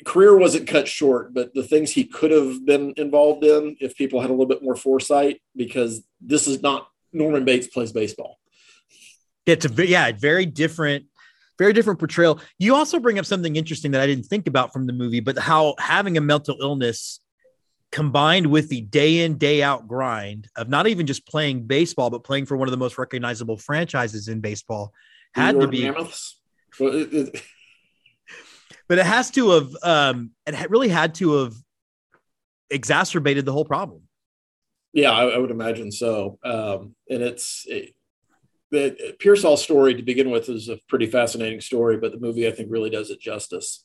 career 0.04 0.36
wasn't 0.36 0.68
cut 0.68 0.88
short, 0.88 1.32
but 1.34 1.54
the 1.54 1.62
things 1.62 1.90
he 1.90 2.04
could 2.04 2.30
have 2.30 2.64
been 2.64 2.94
involved 2.96 3.44
in 3.44 3.76
if 3.80 3.96
people 3.96 4.20
had 4.20 4.30
a 4.30 4.32
little 4.32 4.46
bit 4.46 4.62
more 4.62 4.76
foresight, 4.76 5.40
because 5.56 6.02
this 6.20 6.46
is 6.46 6.62
not 6.62 6.88
Norman 7.12 7.44
Bates 7.44 7.66
plays 7.66 7.92
baseball. 7.92 8.38
It's 9.46 9.64
a 9.64 9.86
yeah, 9.86 10.12
very 10.12 10.46
different, 10.46 11.06
very 11.60 11.74
different 11.74 11.98
portrayal. 11.98 12.40
You 12.58 12.74
also 12.74 12.98
bring 12.98 13.18
up 13.18 13.26
something 13.26 13.54
interesting 13.54 13.90
that 13.90 14.00
I 14.00 14.06
didn't 14.06 14.24
think 14.24 14.46
about 14.46 14.72
from 14.72 14.86
the 14.86 14.94
movie, 14.94 15.20
but 15.20 15.38
how 15.38 15.74
having 15.78 16.16
a 16.16 16.20
mental 16.20 16.56
illness 16.58 17.20
combined 17.92 18.46
with 18.46 18.70
the 18.70 18.80
day 18.80 19.18
in 19.18 19.36
day 19.36 19.62
out 19.62 19.86
grind 19.86 20.48
of 20.56 20.70
not 20.70 20.86
even 20.86 21.06
just 21.06 21.26
playing 21.26 21.64
baseball 21.64 22.08
but 22.08 22.24
playing 22.24 22.46
for 22.46 22.56
one 22.56 22.68
of 22.68 22.70
the 22.70 22.78
most 22.78 22.96
recognizable 22.96 23.58
franchises 23.58 24.28
in 24.28 24.40
baseball 24.40 24.92
had 25.34 25.58
to 25.58 25.66
be 25.66 25.90
but 28.88 28.98
it 28.98 29.04
has 29.04 29.30
to 29.32 29.50
have 29.50 29.76
um, 29.82 30.30
it 30.46 30.70
really 30.70 30.88
had 30.88 31.14
to 31.16 31.32
have 31.42 31.54
exacerbated 32.70 33.44
the 33.44 33.52
whole 33.52 33.64
problem. 33.66 34.02
Yeah, 34.92 35.10
I, 35.10 35.26
I 35.26 35.38
would 35.38 35.50
imagine 35.50 35.92
so. 35.92 36.38
Um, 36.42 36.94
and 37.08 37.22
it's 37.22 37.64
it, 37.66 37.94
the 38.70 39.16
Piersall 39.18 39.58
story 39.58 39.94
to 39.94 40.02
begin 40.02 40.30
with 40.30 40.48
is 40.48 40.68
a 40.68 40.78
pretty 40.88 41.06
fascinating 41.06 41.60
story, 41.60 41.96
but 41.96 42.12
the 42.12 42.20
movie 42.20 42.46
I 42.46 42.52
think 42.52 42.70
really 42.70 42.90
does 42.90 43.10
it 43.10 43.20
justice. 43.20 43.84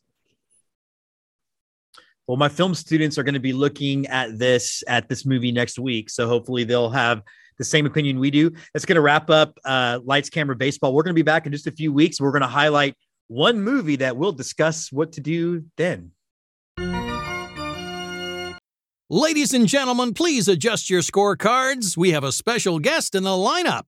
Well, 2.28 2.38
my 2.38 2.50
film 2.50 2.74
students 2.74 3.18
are 3.18 3.24
going 3.24 3.36
to 3.36 3.40
be 3.40 3.54
looking 3.54 4.08
at 4.08 4.38
this 4.38 4.84
at 4.88 5.10
this 5.10 5.26
movie 5.26 5.52
next 5.52 5.78
week, 5.78 6.10
so 6.10 6.28
hopefully 6.28 6.64
they'll 6.64 6.90
have 6.90 7.22
the 7.58 7.64
same 7.64 7.86
opinion 7.86 8.20
we 8.20 8.32
do. 8.32 8.52
That's 8.74 8.86
going 8.86 8.96
to 8.96 9.02
wrap 9.02 9.30
up 9.30 9.58
uh, 9.64 10.00
Lights 10.04 10.30
Camera 10.30 10.56
Baseball. 10.56 10.94
We're 10.94 11.04
going 11.04 11.14
to 11.14 11.20
be 11.20 11.24
back 11.24 11.46
in 11.46 11.52
just 11.52 11.68
a 11.68 11.72
few 11.72 11.94
weeks. 11.94 12.20
We're 12.20 12.32
going 12.32 12.42
to 12.42 12.48
highlight 12.48 12.96
one 13.28 13.62
movie 13.62 13.98
that 13.98 14.18
we'll 14.18 14.32
discuss 14.32 14.92
what 14.92 15.14
to 15.14 15.22
do 15.22 15.66
then. 15.78 16.12
Ladies 19.08 19.54
and 19.54 19.68
gentlemen, 19.68 20.16
please 20.16 20.48
adjust 20.48 20.90
your 20.90 21.02
scorecards. 21.02 21.96
We 21.96 22.12
have 22.12 22.24
a 22.24 22.32
special 22.32 22.80
guest 22.80 23.14
in 23.14 23.24
the 23.24 23.30
lineup. 23.30 23.84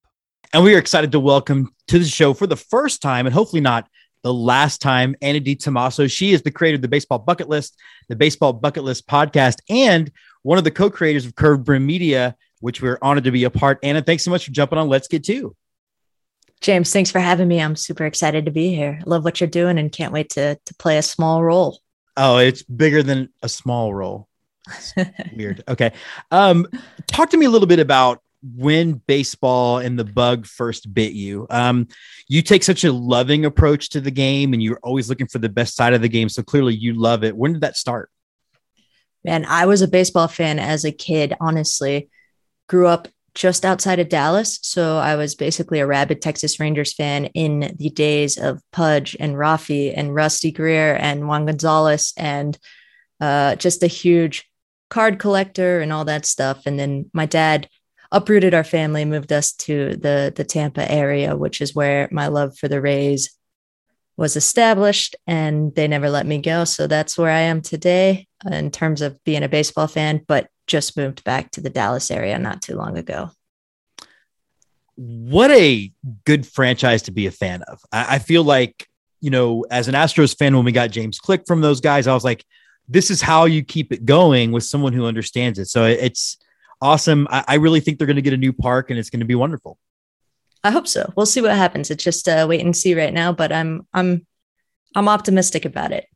And 0.54 0.64
we 0.64 0.74
are 0.76 0.78
excited 0.78 1.12
to 1.12 1.20
welcome 1.20 1.74
to 1.88 2.00
the 2.00 2.06
show 2.06 2.34
for 2.34 2.48
the 2.48 2.56
first 2.56 3.02
time, 3.02 3.26
and 3.26 3.34
hopefully 3.34 3.62
not 3.62 3.88
the 4.24 4.34
last 4.34 4.82
time, 4.82 5.16
Anna 5.22 5.42
Di 5.42 5.56
Tommaso. 5.56 6.08
She 6.08 6.32
is 6.32 6.42
the 6.42 6.52
creator 6.52 6.76
of 6.76 6.82
the 6.82 6.88
Baseball 6.88 7.20
Bucket 7.20 7.50
List, 7.50 7.78
the 8.08 8.16
Baseball 8.16 8.54
Bucket 8.54 8.84
List 8.84 9.08
podcast, 9.08 9.58
and 9.70 10.10
one 10.44 10.58
of 10.58 10.64
the 10.64 10.72
co 10.72 10.90
creators 10.90 11.26
of 11.26 11.36
Curved 11.36 11.66
Brim 11.66 11.86
Media, 11.86 12.36
which 12.62 12.82
we're 12.82 12.98
honored 13.02 13.26
to 13.26 13.32
be 13.32 13.44
a 13.44 13.50
part. 13.50 13.80
Anna, 13.84 14.02
thanks 14.02 14.24
so 14.24 14.32
much 14.32 14.46
for 14.46 14.52
jumping 14.52 14.80
on 14.80 14.88
Let's 14.88 15.10
Get 15.10 15.26
To. 15.26 15.54
James, 16.62 16.92
thanks 16.94 17.12
for 17.12 17.20
having 17.20 17.48
me. 17.50 17.62
I'm 17.62 17.76
super 17.76 18.06
excited 18.06 18.46
to 18.46 18.52
be 18.52 18.74
here. 18.74 19.02
Love 19.06 19.26
what 19.26 19.42
you're 19.42 19.50
doing 19.50 19.78
and 19.78 19.92
can't 19.92 20.14
wait 20.14 20.30
to 20.32 20.58
to 20.66 20.76
play 20.76 20.98
a 20.98 21.04
small 21.04 21.44
role. 21.44 21.82
Oh, 22.16 22.38
it's 22.38 22.64
bigger 22.64 23.04
than 23.04 23.30
a 23.44 23.50
small 23.50 23.94
role. 23.94 24.28
weird. 25.36 25.64
Okay. 25.68 25.92
Um, 26.32 26.68
talk 27.08 27.30
to 27.32 27.38
me 27.38 27.46
a 27.46 27.50
little 27.50 27.68
bit 27.68 27.80
about 27.80 28.22
when 28.56 28.94
baseball 29.08 29.80
and 29.80 29.98
the 29.98 30.06
bug 30.06 30.46
first 30.46 30.94
bit 30.94 31.14
you. 31.14 31.48
Um, 31.50 31.88
you 32.28 32.42
take 32.42 32.64
such 32.64 32.84
a 32.84 32.92
loving 32.92 33.46
approach 33.46 33.90
to 33.90 34.02
the 34.02 34.12
game, 34.12 34.54
and 34.54 34.62
you're 34.62 34.80
always 34.84 35.10
looking 35.10 35.28
for 35.28 35.40
the 35.40 35.50
best 35.50 35.76
side 35.76 35.94
of 35.94 36.02
the 36.02 36.10
game. 36.10 36.30
So 36.30 36.44
clearly, 36.44 36.76
you 36.76 36.94
love 36.94 37.24
it. 37.24 37.36
When 37.36 37.54
did 37.54 37.62
that 37.62 37.78
start? 37.78 38.10
Man, 39.24 39.46
I 39.46 39.66
was 39.66 39.82
a 39.82 39.88
baseball 39.88 40.28
fan 40.28 40.60
as 40.60 40.86
a 40.86 40.92
kid. 40.92 41.34
Honestly, 41.40 42.10
grew 42.68 42.88
up 42.88 43.08
just 43.34 43.66
outside 43.66 44.00
of 44.00 44.10
Dallas, 44.10 44.58
so 44.64 44.98
I 44.98 45.16
was 45.16 45.36
basically 45.36 45.80
a 45.80 45.86
rabid 45.86 46.22
Texas 46.22 46.60
Rangers 46.60 46.94
fan 46.94 47.26
in 47.26 47.76
the 47.78 47.90
days 47.90 48.38
of 48.38 48.62
Pudge 48.72 49.16
and 49.20 49.36
Rafi 49.36 49.94
and 49.96 50.16
Rusty 50.16 50.52
Greer 50.52 50.96
and 50.96 51.28
Juan 51.28 51.46
Gonzalez 51.46 52.14
and 52.18 52.58
uh, 53.22 53.56
just 53.56 53.84
a 53.84 53.88
huge 53.88 54.50
card 54.90 55.20
collector 55.20 55.82
and 55.82 55.94
all 55.94 56.06
that 56.06 56.26
stuff. 56.26 56.66
And 56.66 56.80
then 56.80 57.10
my 57.14 57.26
dad 57.26 57.70
uprooted 58.12 58.54
our 58.54 58.64
family, 58.64 59.06
moved 59.06 59.32
us 59.32 59.54
to 59.54 59.96
the 59.96 60.32
the 60.36 60.44
Tampa 60.44 60.90
area, 60.92 61.36
which 61.36 61.62
is 61.62 61.76
where 61.76 62.08
my 62.12 62.28
love 62.28 62.58
for 62.58 62.68
the 62.68 62.82
Rays 62.82 63.38
was 64.16 64.36
established, 64.36 65.16
and 65.28 65.74
they 65.76 65.88
never 65.88 66.10
let 66.10 66.26
me 66.26 66.40
go. 66.40 66.64
So 66.64 66.88
that's 66.88 67.18
where 67.18 67.32
I 67.32 67.42
am 67.42 67.62
today 67.62 68.28
in 68.52 68.72
terms 68.72 69.02
of 69.02 69.24
being 69.24 69.44
a 69.44 69.50
baseball 69.50 69.88
fan. 69.88 70.24
But 70.28 70.50
just 70.66 70.98
moved 70.98 71.24
back 71.24 71.52
to 71.52 71.62
the 71.62 71.70
Dallas 71.70 72.12
area 72.12 72.38
not 72.38 72.62
too 72.62 72.76
long 72.76 72.98
ago. 72.98 73.32
What 74.96 75.52
a 75.52 75.92
good 76.26 76.46
franchise 76.48 77.04
to 77.04 77.12
be 77.12 77.28
a 77.28 77.32
fan 77.32 77.62
of. 77.64 77.80
I, 77.92 78.16
I 78.16 78.20
feel 78.20 78.44
like 78.44 78.88
you 79.20 79.30
know, 79.30 79.66
as 79.72 79.88
an 79.88 79.96
Astros 79.96 80.38
fan, 80.38 80.56
when 80.56 80.66
we 80.66 80.72
got 80.72 80.92
James 80.92 81.20
Click 81.20 81.44
from 81.48 81.62
those 81.62 81.82
guys, 81.82 82.08
I 82.08 82.14
was 82.14 82.24
like, 82.24 82.46
this 82.88 83.10
is 83.10 83.22
how 83.22 83.46
you 83.46 83.64
keep 83.64 83.92
it 83.92 84.06
going 84.06 84.52
with 84.52 84.64
someone 84.64 84.94
who 84.94 85.06
understands 85.06 85.60
it. 85.60 85.66
So 85.66 85.86
it's 85.86 86.38
awesome. 86.82 87.28
I, 87.30 87.44
I 87.48 87.56
really 87.56 87.80
think 87.80 87.98
they're 87.98 88.08
going 88.08 88.18
to 88.18 88.22
get 88.22 88.34
a 88.34 88.38
new 88.38 88.54
park 88.54 88.90
and 88.90 89.00
it's 89.00 89.10
going 89.10 89.20
to 89.22 89.26
be 89.26 89.36
wonderful. 89.36 89.78
I 90.64 90.72
hope 90.72 90.88
so. 90.88 91.12
We'll 91.16 91.26
see 91.26 91.42
what 91.42 91.52
happens. 91.52 91.92
It's 91.92 92.04
just 92.04 92.28
uh, 92.28 92.46
wait 92.50 92.62
and 92.62 92.76
see 92.76 92.96
right 92.96 93.14
now, 93.14 93.32
but 93.32 93.52
I'm 93.52 93.88
I'm 93.94 94.26
I'm 94.96 95.08
optimistic 95.08 95.66
about 95.66 95.92
it. 95.92 96.08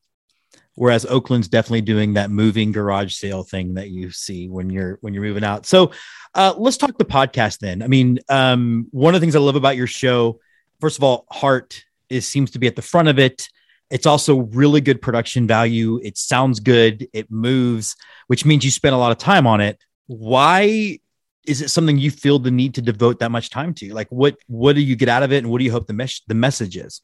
Whereas 0.76 1.06
Oakland's 1.06 1.48
definitely 1.48 1.82
doing 1.82 2.14
that 2.14 2.32
moving 2.32 2.72
garage 2.72 3.14
sale 3.14 3.44
thing 3.44 3.76
that 3.76 3.90
you 3.90 4.10
see 4.12 4.48
when 4.50 4.70
you're 4.70 4.98
when 5.02 5.14
you're 5.14 5.24
moving 5.24 5.44
out. 5.44 5.66
So 5.66 5.92
uh, 6.34 6.54
let's 6.58 6.78
talk 6.78 6.98
the 6.98 7.06
podcast 7.06 7.60
then. 7.60 7.84
I 7.84 7.88
mean, 7.88 8.20
um, 8.30 8.88
one 8.92 9.14
of 9.14 9.22
the 9.22 9.24
things 9.24 9.36
I 9.36 9.40
love 9.40 9.56
about 9.56 9.76
your 9.76 9.88
show, 9.88 10.40
first 10.80 10.98
of 10.98 11.04
all, 11.04 11.26
Heart 11.30 11.84
is 12.10 12.28
seems 12.28 12.52
to 12.52 12.60
be 12.60 12.68
at 12.68 12.76
the 12.76 12.82
front 12.82 13.10
of 13.10 13.20
it. 13.20 13.48
It's 13.90 14.06
also 14.06 14.40
really 14.40 14.80
good 14.80 15.02
production 15.02 15.46
value. 15.46 16.00
It 16.02 16.18
sounds 16.18 16.62
good. 16.62 17.08
It 17.12 17.30
moves, 17.30 17.96
which 18.28 18.46
means 18.46 18.64
you 18.64 18.72
spend 18.72 18.96
a 18.96 18.98
lot 18.98 19.12
of 19.12 19.18
time 19.18 19.46
on 19.46 19.60
it. 19.60 19.84
Why 20.12 21.00
is 21.48 21.62
it 21.62 21.70
something 21.70 21.98
you 21.98 22.12
feel 22.12 22.38
the 22.38 22.52
need 22.52 22.76
to 22.76 22.82
devote 22.82 23.20
that 23.20 23.32
much 23.32 23.50
time 23.50 23.74
to? 23.76 23.94
Like, 23.94 24.10
what 24.10 24.36
what 24.48 24.76
do 24.76 24.82
you 24.82 24.98
get 24.98 25.08
out 25.08 25.24
of 25.24 25.32
it, 25.32 25.38
and 25.38 25.50
what 25.50 25.60
do 25.60 25.64
you 25.64 25.72
hope 25.72 25.88
the 25.88 25.94
mes- 25.94 26.22
the 26.28 26.34
message 26.34 26.76
is? 26.76 27.02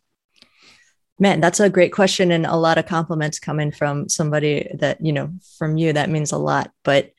Man, 1.17 1.39
that's 1.39 1.61
a 1.61 1.69
great 1.69 1.93
question, 1.93 2.31
and 2.31 2.45
a 2.45 2.57
lot 2.57 2.77
of 2.77 2.85
compliments 2.85 3.39
coming 3.39 3.71
from 3.71 4.09
somebody 4.09 4.69
that 4.79 4.99
you 4.99 5.13
know 5.13 5.31
from 5.57 5.77
you. 5.77 5.93
That 5.93 6.09
means 6.09 6.33
a 6.33 6.37
lot. 6.37 6.71
But 6.83 7.13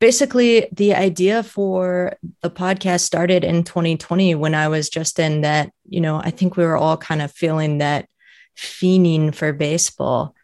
basically, 0.00 0.66
the 0.72 0.94
idea 0.94 1.42
for 1.42 2.16
the 2.40 2.50
podcast 2.50 3.02
started 3.02 3.44
in 3.44 3.64
2020 3.64 4.34
when 4.34 4.54
I 4.54 4.68
was 4.68 4.88
just 4.88 5.18
in 5.18 5.42
that. 5.42 5.72
You 5.90 6.00
know, 6.00 6.16
I 6.16 6.30
think 6.30 6.56
we 6.56 6.64
were 6.64 6.78
all 6.78 6.96
kind 6.96 7.20
of 7.20 7.32
feeling 7.32 7.78
that 7.78 8.08
fiending 8.56 9.34
for 9.34 9.52
baseball 9.52 10.34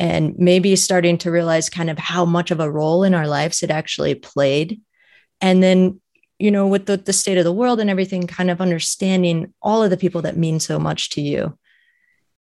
and 0.00 0.34
maybe 0.38 0.74
starting 0.76 1.18
to 1.18 1.30
realize 1.30 1.68
kind 1.68 1.90
of 1.90 1.98
how 1.98 2.24
much 2.24 2.50
of 2.50 2.58
a 2.58 2.70
role 2.70 3.04
in 3.04 3.12
our 3.12 3.28
lives 3.28 3.62
it 3.62 3.70
actually 3.70 4.14
played. 4.14 4.80
And 5.42 5.62
then, 5.62 6.00
you 6.38 6.50
know, 6.50 6.66
with 6.66 6.86
the, 6.86 6.96
the 6.96 7.12
state 7.12 7.36
of 7.36 7.44
the 7.44 7.52
world 7.52 7.80
and 7.80 7.90
everything, 7.90 8.26
kind 8.26 8.50
of 8.50 8.62
understanding 8.62 9.52
all 9.60 9.82
of 9.82 9.90
the 9.90 9.98
people 9.98 10.22
that 10.22 10.38
mean 10.38 10.58
so 10.58 10.78
much 10.78 11.10
to 11.10 11.20
you. 11.20 11.58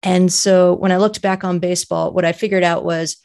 And 0.02 0.30
so 0.30 0.74
when 0.74 0.92
I 0.92 0.98
looked 0.98 1.22
back 1.22 1.44
on 1.44 1.58
baseball, 1.58 2.12
what 2.12 2.26
I 2.26 2.32
figured 2.32 2.62
out 2.62 2.84
was 2.84 3.16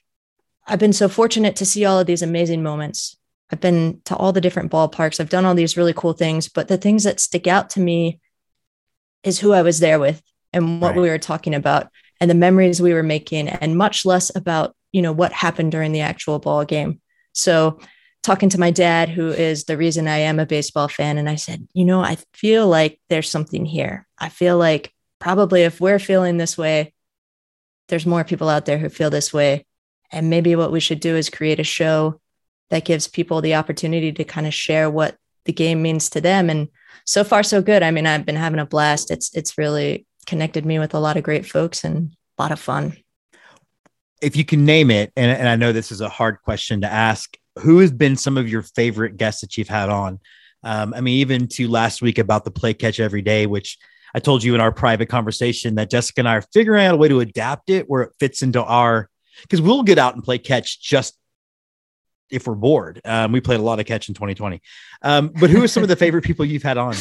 I've 0.66 0.80
been 0.80 0.94
so 0.94 1.10
fortunate 1.10 1.58
to 1.58 1.66
see 1.66 1.84
all 1.84 2.00
of 2.00 2.08
these 2.08 2.22
amazing 2.22 2.64
moments. 2.64 3.18
I've 3.52 3.60
been 3.60 4.00
to 4.06 4.16
all 4.16 4.32
the 4.32 4.40
different 4.40 4.72
ballparks. 4.72 5.20
I've 5.20 5.30
done 5.30 5.44
all 5.44 5.56
these 5.56 5.76
really 5.76 5.94
cool 5.94 6.14
things, 6.14 6.48
but 6.48 6.70
the 6.70 6.78
things 6.78 7.04
that 7.04 7.20
stick 7.20 7.48
out 7.48 7.72
to 7.72 7.82
me 7.82 8.22
is 9.24 9.42
who 9.42 9.52
I 9.52 9.62
was 9.62 9.82
there 9.82 10.00
with 10.00 10.24
and 10.54 10.80
what 10.80 10.96
right. 10.96 11.02
we 11.02 11.10
were 11.10 11.18
talking 11.18 11.54
about 11.54 11.90
and 12.22 12.30
the 12.30 12.36
memories 12.36 12.82
we 12.82 12.94
were 12.94 13.04
making 13.04 13.50
and 13.50 13.78
much 13.78 14.06
less 14.06 14.34
about 14.34 14.74
you 14.94 15.02
know 15.02 15.12
what 15.12 15.34
happened 15.34 15.74
during 15.74 15.92
the 15.92 16.02
actual 16.02 16.40
ball 16.40 16.64
game. 16.64 17.02
So 17.34 17.80
talking 18.24 18.50
to 18.50 18.60
my 18.60 18.72
dad 18.72 19.10
who 19.10 19.30
is 19.30 19.64
the 19.64 19.76
reason 19.76 20.08
i 20.08 20.18
am 20.18 20.38
a 20.38 20.46
baseball 20.46 20.88
fan 20.88 21.18
and 21.18 21.28
i 21.28 21.34
said 21.34 21.68
you 21.74 21.84
know 21.84 22.02
i 22.02 22.16
feel 22.34 22.68
like 22.68 23.00
there's 23.10 23.30
something 23.30 23.66
here. 23.66 24.08
I 24.18 24.30
feel 24.30 24.58
like 24.58 24.94
probably 25.20 25.64
if 25.64 25.82
we're 25.82 26.00
feeling 26.00 26.38
this 26.38 26.58
way 26.58 26.94
there's 27.92 28.06
more 28.06 28.24
people 28.24 28.50
out 28.50 28.66
there 28.66 28.80
who 28.80 28.90
feel 28.90 29.12
this 29.12 29.32
way. 29.34 29.66
And 30.12 30.30
maybe 30.30 30.56
what 30.56 30.72
we 30.72 30.80
should 30.80 31.00
do 31.00 31.16
is 31.16 31.30
create 31.30 31.60
a 31.60 31.64
show 31.64 32.20
that 32.70 32.86
gives 32.86 33.08
people 33.08 33.42
the 33.42 33.56
opportunity 33.56 34.12
to 34.14 34.24
kind 34.24 34.48
of 34.48 34.54
share 34.54 34.90
what 34.90 35.18
the 35.46 35.54
game 35.54 35.82
means 35.82 36.10
to 36.12 36.22
them. 36.22 36.50
And 36.50 36.70
so 37.06 37.24
far 37.24 37.44
so 37.44 37.62
good. 37.62 37.84
I 37.84 37.92
mean 37.92 38.08
i've 38.08 38.26
been 38.26 38.36
having 38.36 38.60
a 38.60 38.66
blast. 38.66 39.12
It's 39.12 39.36
it's 39.36 39.58
really 39.58 40.08
connected 40.26 40.66
me 40.66 40.80
with 40.80 40.94
a 40.94 41.00
lot 41.00 41.18
of 41.18 41.24
great 41.24 41.46
folks 41.46 41.84
and 41.84 42.16
a 42.38 42.42
lot 42.42 42.52
of 42.52 42.60
fun. 42.60 42.98
If 44.22 44.36
you 44.36 44.46
can 44.46 44.66
name 44.66 44.92
it, 44.92 45.12
and, 45.16 45.32
and 45.32 45.50
I 45.50 45.56
know 45.56 45.72
this 45.72 45.92
is 45.92 46.02
a 46.02 46.10
hard 46.10 46.42
question 46.44 46.82
to 46.82 46.92
ask, 46.92 47.36
who 47.60 47.80
has 47.80 47.92
been 47.92 48.16
some 48.16 48.38
of 48.38 48.48
your 48.48 48.62
favorite 48.62 49.18
guests 49.18 49.42
that 49.42 49.58
you've 49.58 49.68
had 49.68 49.90
on? 49.90 50.20
Um, 50.64 50.94
I 50.94 51.02
mean, 51.02 51.18
even 51.20 51.48
to 51.50 51.68
last 51.68 52.02
week 52.02 52.20
about 52.20 52.46
the 52.46 52.52
play 52.52 52.74
catch 52.74 53.00
every 53.00 53.22
day, 53.22 53.48
which 53.48 53.78
I 54.14 54.20
told 54.20 54.44
you 54.44 54.54
in 54.56 54.62
our 54.62 54.72
private 54.72 55.08
conversation 55.08 55.76
that 55.76 55.90
Jessica 55.90 56.22
and 56.22 56.30
I 56.30 56.36
are 56.36 56.46
figuring 56.54 56.86
out 56.86 56.94
a 56.94 56.98
way 56.98 57.08
to 57.08 57.20
adapt 57.20 57.70
it 57.70 57.90
where 57.90 58.04
it 58.04 58.14
fits 58.20 58.42
into 58.42 58.64
our 58.64 59.10
because 59.42 59.62
we'll 59.62 59.84
get 59.84 59.98
out 59.98 60.14
and 60.14 60.24
play 60.24 60.38
catch 60.38 60.82
just 60.82 61.18
if 62.30 62.48
we're 62.48 62.56
bored. 62.56 63.02
Um, 63.04 63.32
we 63.32 63.42
played 63.42 63.60
a 63.60 63.64
lot 63.64 63.80
of 63.80 63.86
catch 63.86 64.08
in 64.08 64.16
2020. 64.16 64.62
Um, 65.02 65.32
but 65.40 65.50
who 65.50 65.64
are 65.64 65.68
some 65.68 65.84
of 65.84 65.90
the 65.90 65.96
favorite 65.98 66.24
people 66.24 66.46
you've 66.46 66.64
had 66.64 66.78
on? 66.78 66.96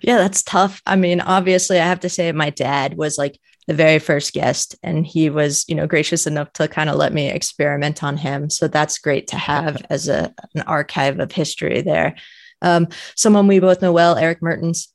Yeah, 0.00 0.16
that's 0.18 0.42
tough. 0.42 0.82
I 0.86 0.96
mean, 0.96 1.20
obviously, 1.20 1.78
I 1.78 1.86
have 1.86 2.00
to 2.00 2.08
say 2.08 2.30
my 2.32 2.50
dad 2.50 2.96
was 2.96 3.18
like 3.18 3.38
the 3.66 3.74
very 3.74 3.98
first 3.98 4.32
guest, 4.32 4.76
and 4.82 5.06
he 5.06 5.30
was, 5.30 5.64
you 5.68 5.74
know, 5.74 5.86
gracious 5.86 6.26
enough 6.26 6.52
to 6.54 6.68
kind 6.68 6.88
of 6.88 6.96
let 6.96 7.12
me 7.12 7.28
experiment 7.28 8.02
on 8.02 8.16
him. 8.16 8.50
So 8.50 8.68
that's 8.68 8.98
great 8.98 9.26
to 9.28 9.36
have 9.36 9.84
as 9.90 10.08
a 10.08 10.34
an 10.54 10.62
archive 10.62 11.20
of 11.20 11.32
history 11.32 11.82
there. 11.82 12.16
Um, 12.62 12.88
someone 13.14 13.46
we 13.46 13.60
both 13.60 13.82
know 13.82 13.92
well, 13.92 14.16
Eric 14.16 14.42
Mertens, 14.42 14.92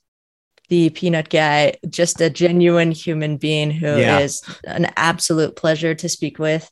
the 0.70 0.90
peanut 0.90 1.30
guy, 1.30 1.76
just 1.90 2.20
a 2.22 2.30
genuine 2.30 2.92
human 2.92 3.38
being 3.38 3.72
who 3.72 3.98
yeah. 3.98 4.20
is 4.20 4.42
an 4.66 4.92
absolute 4.96 5.56
pleasure 5.56 5.96
to 5.96 6.10
speak 6.10 6.40
with. 6.40 6.70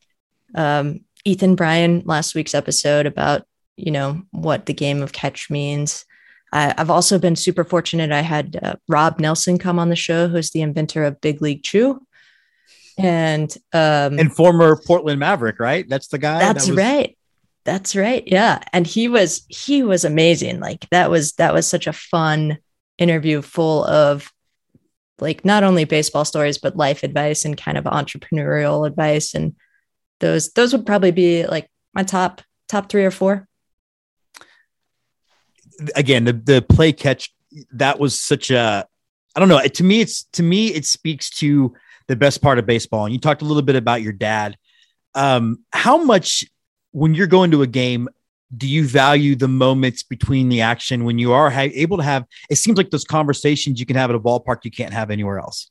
Um, 0.56 1.02
Ethan 1.24 1.56
Bryan, 1.56 2.02
last 2.06 2.36
week's 2.36 2.56
episode 2.56 3.06
about 3.06 3.46
you 3.78 3.92
know 3.92 4.22
what 4.32 4.66
the 4.66 4.74
game 4.74 5.02
of 5.02 5.14
catch 5.14 5.50
means 5.50 6.06
I, 6.52 6.74
have 6.78 6.89
also 6.89 7.18
been 7.18 7.36
super 7.36 7.64
fortunate. 7.64 8.12
I 8.12 8.22
had 8.22 8.60
uh, 8.62 8.76
Rob 8.88 9.20
Nelson 9.20 9.58
come 9.58 9.80
on 9.80 9.89
the 9.89 9.95
show, 9.95 10.28
who's 10.28 10.52
the 10.52 10.62
inventor 10.62 11.04
of 11.04 11.22
Big 11.22 11.41
League 11.41 11.64
Chew, 11.64 12.06
and 12.97 13.52
um, 13.74 14.20
and 14.20 14.36
former 14.36 14.80
Portland 14.86 15.20
Maverick, 15.20 15.60
right? 15.60 15.88
That's 15.88 16.08
the 16.08 16.18
guy. 16.18 16.39
That's 16.39 16.66
that 16.66 16.72
was- 16.72 16.78
right. 16.78 17.18
That's 17.64 17.95
right. 17.95 18.24
Yeah, 18.26 18.60
and 18.74 18.88
he 18.88 19.08
was 19.08 19.45
he 19.47 19.84
was 19.84 20.04
amazing. 20.04 20.60
Like 20.60 20.89
that 20.89 21.12
was 21.12 21.34
that 21.34 21.54
was 21.54 21.68
such 21.68 21.86
a 21.86 21.93
fun 21.93 22.58
interview, 22.97 23.43
full 23.43 23.86
of 23.86 24.32
like 25.22 25.45
not 25.45 25.64
only 25.64 25.86
baseball 25.86 26.26
stories 26.26 26.58
but 26.58 26.76
life 26.76 27.04
advice 27.04 27.45
and 27.45 27.56
kind 27.56 27.78
of 27.78 27.86
entrepreneurial 27.86 28.86
advice 28.86 29.34
and 29.34 29.56
those 30.20 30.52
those 30.54 30.74
would 30.74 30.86
probably 30.86 31.12
be 31.12 31.45
like 31.45 31.70
my 31.93 32.04
top 32.04 32.41
top 32.68 32.89
three 32.89 33.06
or 33.06 33.12
four 33.12 33.47
again, 35.96 36.26
the 36.26 36.34
the 36.34 36.62
play 36.62 36.92
catch 36.94 37.34
that 37.74 38.00
was 38.00 38.20
such 38.20 38.52
a 38.52 38.88
I 39.36 39.40
don't 39.40 39.50
know. 39.50 39.62
To 39.62 39.84
me, 39.84 40.02
it's 40.02 40.24
to 40.34 40.44
me 40.44 40.68
it 40.68 40.86
speaks 40.86 41.30
to 41.38 41.74
the 42.08 42.16
best 42.16 42.42
part 42.42 42.60
of 42.60 42.66
baseball. 42.66 43.06
And 43.06 43.14
you 43.14 43.20
talked 43.20 43.42
a 43.42 43.46
little 43.46 43.62
bit 43.62 43.76
about 43.76 44.02
your 44.02 44.14
dad. 44.14 44.58
Um, 45.16 45.60
how 45.72 45.98
much 46.04 46.46
when 46.92 47.14
you're 47.14 47.28
going 47.28 47.52
to 47.52 47.62
a 47.62 47.68
game 47.68 48.10
do 48.56 48.68
you 48.68 48.86
value 48.86 49.36
the 49.36 49.48
moments 49.48 50.04
between 50.04 50.50
the 50.50 50.62
action 50.62 51.06
when 51.06 51.18
you 51.18 51.32
are 51.32 51.50
ha- 51.50 51.70
able 51.74 51.98
to 51.98 52.04
have 52.04 52.26
it 52.50 52.56
seems 52.56 52.78
like 52.78 52.90
those 52.90 53.06
conversations 53.06 53.80
you 53.80 53.86
can 53.86 53.96
have 53.96 54.10
at 54.10 54.16
a 54.16 54.20
ballpark 54.20 54.60
you 54.64 54.72
can't 54.72 54.94
have 54.94 55.10
anywhere 55.10 55.40
else 55.40 55.70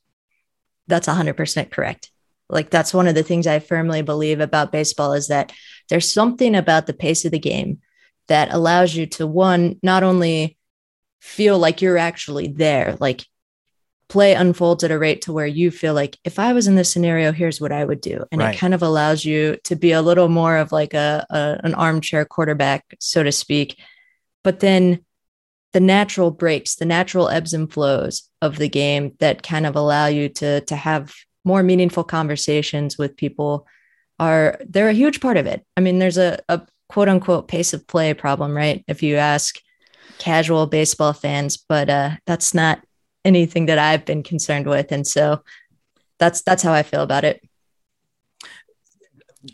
that's 0.87 1.07
100% 1.07 1.69
correct 1.69 2.11
like 2.49 2.69
that's 2.69 2.93
one 2.93 3.07
of 3.07 3.15
the 3.15 3.23
things 3.23 3.45
i 3.45 3.59
firmly 3.59 4.01
believe 4.01 4.39
about 4.39 4.71
baseball 4.71 5.13
is 5.13 5.27
that 5.27 5.51
there's 5.89 6.11
something 6.11 6.55
about 6.55 6.87
the 6.87 6.93
pace 6.93 7.23
of 7.23 7.31
the 7.31 7.39
game 7.39 7.79
that 8.31 8.53
allows 8.53 8.95
you 8.95 9.05
to 9.05 9.27
one 9.27 9.77
not 9.83 10.03
only 10.03 10.57
feel 11.19 11.59
like 11.59 11.81
you're 11.81 11.97
actually 11.97 12.47
there 12.47 12.95
like 12.99 13.25
play 14.07 14.33
unfolds 14.33 14.83
at 14.83 14.91
a 14.91 14.97
rate 14.97 15.21
to 15.21 15.31
where 15.31 15.45
you 15.45 15.69
feel 15.69 15.93
like 15.93 16.17
if 16.23 16.39
i 16.39 16.53
was 16.53 16.67
in 16.67 16.75
this 16.75 16.91
scenario 16.91 17.31
here's 17.31 17.61
what 17.61 17.71
i 17.71 17.83
would 17.83 18.01
do 18.01 18.23
and 18.31 18.41
right. 18.41 18.55
it 18.55 18.57
kind 18.57 18.73
of 18.73 18.81
allows 18.81 19.23
you 19.23 19.57
to 19.63 19.75
be 19.75 19.91
a 19.91 20.01
little 20.01 20.29
more 20.29 20.57
of 20.57 20.71
like 20.71 20.93
a, 20.93 21.25
a 21.29 21.59
an 21.63 21.73
armchair 21.75 22.25
quarterback 22.25 22.83
so 22.99 23.21
to 23.21 23.31
speak 23.31 23.77
but 24.43 24.59
then 24.59 25.03
the 25.73 25.79
natural 25.79 26.31
breaks, 26.31 26.75
the 26.75 26.85
natural 26.85 27.29
ebbs 27.29 27.53
and 27.53 27.71
flows 27.71 28.29
of 28.41 28.57
the 28.57 28.69
game 28.69 29.13
that 29.19 29.43
kind 29.43 29.65
of 29.65 29.75
allow 29.75 30.07
you 30.07 30.29
to 30.29 30.61
to 30.61 30.75
have 30.75 31.13
more 31.43 31.63
meaningful 31.63 32.03
conversations 32.03 32.97
with 32.97 33.17
people 33.17 33.65
are 34.19 34.59
they're 34.67 34.89
a 34.89 34.93
huge 34.93 35.21
part 35.21 35.37
of 35.37 35.45
it. 35.47 35.65
I 35.75 35.81
mean, 35.81 35.99
there's 35.99 36.17
a, 36.17 36.39
a 36.49 36.61
quote 36.91 37.07
unquote 37.07 37.47
pace 37.47 37.73
of 37.73 37.87
play 37.87 38.13
problem, 38.13 38.55
right? 38.55 38.83
If 38.85 39.01
you 39.01 39.15
ask 39.15 39.57
casual 40.17 40.67
baseball 40.67 41.13
fans, 41.13 41.55
but 41.55 41.89
uh, 41.89 42.11
that's 42.25 42.53
not 42.53 42.83
anything 43.23 43.67
that 43.67 43.79
I've 43.79 44.03
been 44.03 44.23
concerned 44.23 44.67
with. 44.67 44.91
And 44.91 45.07
so 45.07 45.41
that's 46.19 46.41
that's 46.41 46.61
how 46.61 46.73
I 46.73 46.83
feel 46.83 47.01
about 47.01 47.23
it. 47.23 47.41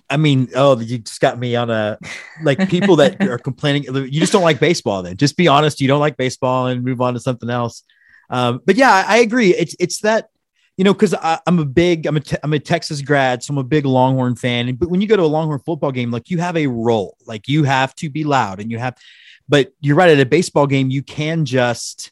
I 0.10 0.18
mean, 0.18 0.50
oh, 0.56 0.80
you 0.80 0.98
just 0.98 1.22
got 1.22 1.38
me 1.38 1.56
on 1.56 1.70
a 1.70 2.00
like 2.42 2.70
people 2.70 2.96
that 2.96 3.22
are 3.30 3.38
complaining. 3.38 3.84
You 3.84 4.20
just 4.20 4.34
don't 4.34 4.42
like 4.42 4.60
baseball. 4.60 5.04
Then 5.04 5.16
just 5.16 5.38
be 5.38 5.48
honest. 5.48 5.80
You 5.80 5.88
don't 5.88 6.00
like 6.00 6.18
baseball 6.18 6.66
and 6.66 6.84
move 6.84 7.02
on 7.02 7.14
to 7.14 7.20
something 7.20 7.52
else. 7.52 7.84
Um, 8.32 8.62
but 8.66 8.78
yeah, 8.78 8.92
I, 8.92 9.06
I 9.08 9.18
agree. 9.18 9.54
It's 9.54 9.76
it's 9.80 10.02
that 10.02 10.30
you 10.78 10.84
know 10.84 10.94
because 10.94 11.14
I'm 11.22 11.60
a 11.60 11.66
big 11.66 12.06
I'm 12.06 12.18
a 12.18 12.20
te- 12.20 12.38
I'm 12.44 12.54
a 12.54 12.60
Texas 12.60 13.02
grad, 13.02 13.44
so 13.44 13.54
I'm 13.54 13.58
a 13.58 13.64
big 13.64 13.86
Longhorn 13.86 14.36
fan. 14.36 14.76
But 14.76 14.90
when 14.90 15.02
you 15.02 15.08
go 15.08 15.18
to 15.18 15.24
a 15.24 15.26
Longhorn 15.26 15.60
football 15.60 15.92
game, 15.92 16.12
like 16.12 16.30
you 16.30 16.38
have 16.38 16.56
a 16.56 16.68
role, 16.68 17.18
like 17.26 17.48
you 17.48 17.64
have 17.64 17.94
to 17.96 18.10
be 18.10 18.24
loud, 18.24 18.60
and 18.60 18.72
you 18.72 18.78
have. 18.78 18.98
But 19.50 19.74
you're 19.80 19.96
right. 19.96 20.10
At 20.10 20.20
a 20.20 20.26
baseball 20.26 20.68
game, 20.68 20.90
you 20.90 21.02
can 21.02 21.46
just, 21.46 22.12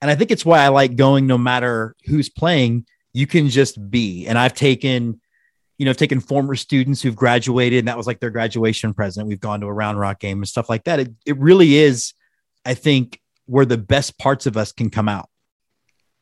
and 0.00 0.10
I 0.10 0.14
think 0.16 0.30
it's 0.30 0.44
why 0.44 0.60
I 0.60 0.68
like 0.68 0.96
going. 0.96 1.26
No 1.26 1.38
matter 1.38 1.96
who's 2.06 2.28
playing, 2.28 2.86
you 3.12 3.26
can 3.26 3.48
just 3.48 3.90
be. 3.90 4.26
And 4.26 4.36
I've 4.36 4.54
taken 4.54 5.20
you 5.78 5.86
know, 5.86 5.90
I've 5.90 5.96
taken 5.96 6.20
former 6.20 6.54
students 6.54 7.02
who've 7.02 7.16
graduated 7.16 7.80
and 7.80 7.88
that 7.88 7.96
was 7.96 8.06
like 8.06 8.20
their 8.20 8.30
graduation 8.30 8.94
present. 8.94 9.26
We've 9.26 9.40
gone 9.40 9.60
to 9.62 9.66
a 9.66 9.72
round 9.72 9.98
rock 9.98 10.20
game 10.20 10.38
and 10.38 10.48
stuff 10.48 10.68
like 10.68 10.84
that. 10.84 11.00
It, 11.00 11.12
it 11.26 11.36
really 11.38 11.74
is, 11.74 12.14
I 12.64 12.74
think, 12.74 13.20
where 13.46 13.64
the 13.64 13.78
best 13.78 14.16
parts 14.16 14.46
of 14.46 14.56
us 14.56 14.70
can 14.70 14.90
come 14.90 15.08
out. 15.08 15.28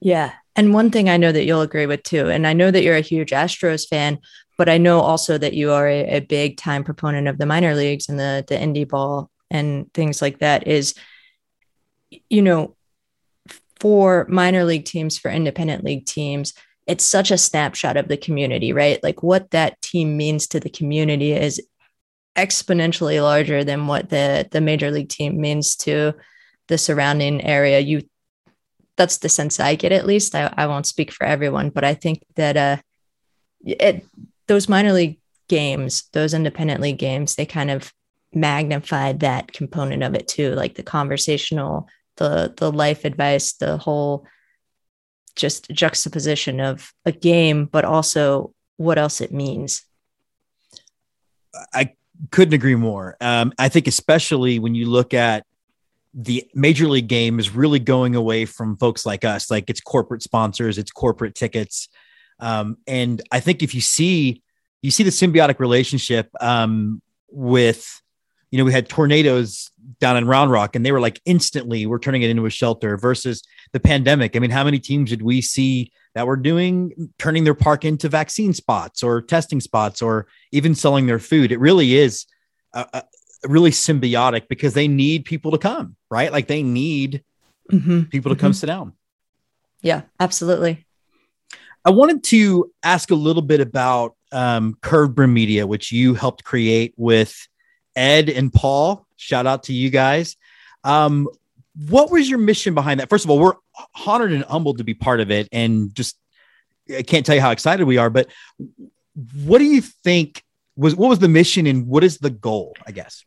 Yeah. 0.01 0.33
And 0.57 0.75
one 0.75 0.91
thing 0.91 1.09
I 1.09 1.17
know 1.17 1.33
that 1.33 1.45
you'll 1.45 1.61
agree 1.61 1.87
with 1.87 2.03
too, 2.03 2.29
and 2.29 2.47
I 2.47 2.53
know 2.53 2.71
that 2.71 2.83
you're 2.83 2.97
a 2.97 3.01
huge 3.01 3.31
Astros 3.31 3.89
fan, 3.89 4.19
but 4.59 4.69
I 4.69 4.79
know 4.79 5.01
also 5.01 5.39
that 5.39 5.55
you 5.55 5.73
are 5.73 5.89
a, 5.89 6.17
a 6.17 6.21
big 6.21 6.57
time 6.57 6.85
proponent 6.85 7.29
of 7.29 7.39
the 7.39 7.47
minor 7.47 7.75
leagues 7.75 8.09
and 8.09 8.19
the 8.19 8.45
the 8.47 8.57
indie 8.57 8.89
ball 8.89 9.31
and 9.51 9.93
things 9.95 10.21
like 10.21 10.41
that 10.41 10.67
is 10.67 10.95
you 12.29 12.43
know 12.43 12.77
for 13.79 14.27
minor 14.29 14.65
league 14.65 14.85
teams 14.85 15.17
for 15.17 15.31
independent 15.31 15.85
league 15.85 16.05
teams 16.05 16.53
it's 16.91 17.05
such 17.05 17.31
a 17.31 17.39
snapshot 17.39 17.97
of 17.97 18.09
the 18.09 18.17
community, 18.17 18.73
right? 18.73 19.01
Like 19.01 19.23
what 19.23 19.53
that 19.53 19.81
team 19.81 20.17
means 20.17 20.49
to 20.49 20.59
the 20.59 20.69
community 20.69 21.33
is 21.33 21.63
exponentially 22.37 23.23
larger 23.23 23.63
than 23.63 23.87
what 23.87 24.09
the 24.09 24.49
the 24.51 24.61
major 24.61 24.91
league 24.91 25.09
team 25.09 25.41
means 25.41 25.77
to 25.77 26.15
the 26.67 26.77
surrounding 26.77 27.41
area. 27.43 27.79
You 27.79 28.09
that's 29.01 29.17
the 29.17 29.31
sense 29.31 29.59
I 29.59 29.77
get 29.77 29.93
at 29.93 30.05
least. 30.05 30.35
I, 30.35 30.53
I 30.59 30.67
won't 30.67 30.85
speak 30.85 31.11
for 31.11 31.25
everyone, 31.25 31.71
but 31.71 31.85
I 31.85 31.95
think 31.95 32.23
that 32.37 32.57
uh 32.59 32.77
it 33.65 34.05
those 34.47 34.69
minor 34.69 34.93
league 34.93 35.19
games, 35.49 36.05
those 36.13 36.35
independent 36.35 36.83
league 36.83 36.99
games, 36.99 37.35
they 37.35 37.47
kind 37.47 37.71
of 37.71 37.95
magnified 38.35 39.21
that 39.21 39.55
component 39.55 40.03
of 40.03 40.15
it 40.15 40.29
too, 40.29 40.51
like 40.55 40.75
the 40.75 40.83
conversational, 40.83 41.89
the 42.17 42.53
the 42.55 42.71
life 42.71 43.07
advice, 43.07 43.55
the 43.55 43.79
whole 43.79 44.27
just 45.35 45.71
juxtaposition 45.71 46.61
of 46.61 46.93
a 47.07 47.13
game, 47.13 47.65
but 47.65 47.87
also 47.87 48.53
what 48.77 48.99
else 48.99 49.23
it 49.23 49.33
means. 49.33 49.83
I 51.73 51.95
couldn't 52.31 52.53
agree 52.53 52.75
more. 52.75 53.17
Um, 53.23 53.55
I 53.59 53.71
think, 53.71 53.87
especially 53.87 54.59
when 54.59 54.75
you 54.75 54.91
look 54.91 55.15
at 55.15 55.47
the 56.13 56.45
major 56.55 56.89
league 56.89 57.09
game, 57.09 57.39
is 57.39 57.55
really 57.55 57.79
going 57.79 58.15
away 58.17 58.45
from 58.45 58.77
folks 58.77 59.07
like 59.07 59.25
us, 59.25 59.51
like 59.51 59.71
it's 59.71 59.81
corporate 59.81 60.23
sponsors, 60.23 60.79
it's 60.79 60.91
corporate 60.91 61.35
tickets. 61.35 61.89
Um, 62.41 62.79
and 62.87 63.23
I 63.31 63.41
think 63.41 63.63
if 63.63 63.75
you 63.75 63.81
see, 63.81 64.43
you 64.83 64.91
see 64.91 65.03
the 65.03 65.11
symbiotic 65.11 65.61
relationship 65.61 66.31
um, 66.41 67.03
with, 67.31 68.03
you 68.51 68.59
know, 68.59 68.65
we 68.65 68.73
had 68.73 68.89
tornadoes 68.89 69.71
down 70.01 70.17
in 70.17 70.27
Round 70.27 70.51
Rock, 70.51 70.75
and 70.75 70.85
they 70.85 70.91
were 70.91 71.01
like 71.01 71.21
instantly 71.25 71.87
we're 71.87 71.99
turning 71.99 72.23
it 72.23 72.31
into 72.31 72.47
a 72.47 72.51
shelter 72.51 72.97
versus 72.97 73.43
the 73.73 73.81
pandemic. 73.81 74.35
I 74.35 74.39
mean, 74.41 74.51
how 74.51 74.65
many 74.65 74.79
teams 74.79 75.11
did 75.11 75.23
we 75.23 75.41
see 75.41 75.93
that 76.15 76.27
were 76.27 76.37
doing 76.37 77.13
turning 77.19 77.45
their 77.45 77.55
park 77.55 77.85
into 77.85 78.09
vaccine 78.09 78.53
spots 78.53 79.03
or 79.03 79.23
testing 79.23 79.61
spots 79.61 80.03
or 80.03 80.27
even 80.51 80.75
selling 80.75 81.07
their 81.07 81.21
food? 81.21 81.53
It 81.53 81.61
really 81.61 81.95
is 81.95 82.27
a 82.73 83.05
really 83.45 83.71
symbiotic 83.71 84.49
because 84.49 84.75
they 84.75 84.89
need 84.89 85.25
people 85.25 85.53
to 85.53 85.59
come, 85.59 85.97
right? 86.11 86.31
Like 86.33 86.47
they 86.47 86.63
need 86.63 87.23
mm-hmm. 87.71 88.03
people 88.03 88.31
to 88.31 88.35
mm-hmm. 88.35 88.41
come 88.41 88.53
sit 88.53 88.67
down. 88.67 88.93
Yeah, 89.83 90.03
absolutely. 90.19 90.87
I 91.85 91.91
wanted 91.91 92.25
to 92.25 92.71
ask 92.83 93.11
a 93.11 93.15
little 93.15 93.43
bit 93.43 93.61
about 93.61 94.15
um, 94.33 94.77
Curved 94.83 95.15
Brim 95.15 95.33
Media, 95.33 95.67
which 95.67 95.93
you 95.93 96.15
helped 96.15 96.45
create 96.45 96.93
with 96.97 97.49
Ed 97.97 98.29
and 98.29 98.53
Paul. 98.53 99.07
Shout 99.17 99.47
out 99.47 99.65
to 99.65 99.73
you 99.73 99.91
guys. 99.91 100.37
Um, 100.85 101.29
what 101.89 102.11
was 102.11 102.29
your 102.29 102.39
mission 102.39 102.75
behind 102.75 103.01
that? 103.01 103.09
First 103.09 103.25
of 103.25 103.31
all, 103.31 103.39
we're 103.39 103.55
honored 104.07 104.33
and 104.33 104.45
humbled 104.45 104.79
to 104.79 104.85
be 104.85 104.95
part 104.95 105.21
of 105.21 105.31
it, 105.31 105.49
and 105.53 105.95
just 105.95 106.19
I 106.95 107.03
can't 107.03 107.25
tell 107.25 107.35
you 107.35 107.41
how 107.41 107.51
excited 107.51 107.87
we 107.87 107.97
are. 107.97 108.11
But 108.11 108.29
what 109.45 109.59
do 109.59 109.65
you 109.65 109.81
think 109.81 110.45
was 110.77 110.95
what 110.95 111.09
was 111.09 111.19
the 111.19 111.29
mission, 111.29 111.67
and 111.67 111.87
what 111.87 112.05
is 112.05 112.19
the 112.19 112.31
goal? 112.31 112.77
I 112.87 112.93
guess. 112.93 113.25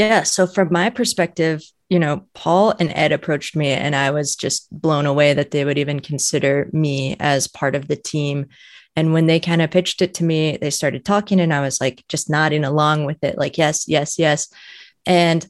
Yeah. 0.00 0.22
So 0.22 0.46
from 0.46 0.68
my 0.70 0.88
perspective, 0.88 1.62
you 1.90 1.98
know, 1.98 2.24
Paul 2.32 2.72
and 2.80 2.90
Ed 2.94 3.12
approached 3.12 3.54
me, 3.54 3.68
and 3.68 3.94
I 3.94 4.10
was 4.12 4.34
just 4.34 4.66
blown 4.70 5.04
away 5.04 5.34
that 5.34 5.50
they 5.50 5.62
would 5.62 5.76
even 5.76 6.00
consider 6.00 6.70
me 6.72 7.16
as 7.20 7.46
part 7.46 7.74
of 7.74 7.86
the 7.86 7.96
team. 7.96 8.46
And 8.96 9.12
when 9.12 9.26
they 9.26 9.38
kind 9.38 9.60
of 9.60 9.70
pitched 9.70 10.00
it 10.00 10.14
to 10.14 10.24
me, 10.24 10.56
they 10.56 10.70
started 10.70 11.04
talking, 11.04 11.38
and 11.38 11.52
I 11.52 11.60
was 11.60 11.82
like 11.82 12.02
just 12.08 12.30
nodding 12.30 12.64
along 12.64 13.04
with 13.04 13.22
it, 13.22 13.36
like, 13.36 13.58
yes, 13.58 13.86
yes, 13.88 14.18
yes. 14.18 14.48
And 15.04 15.46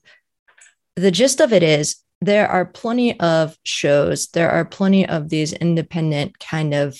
the 0.96 1.12
gist 1.12 1.40
of 1.40 1.52
it 1.52 1.62
is 1.62 2.02
there 2.20 2.48
are 2.48 2.66
plenty 2.66 3.20
of 3.20 3.56
shows, 3.62 4.26
there 4.30 4.50
are 4.50 4.64
plenty 4.64 5.08
of 5.08 5.28
these 5.28 5.52
independent 5.52 6.40
kind 6.40 6.74
of 6.74 6.98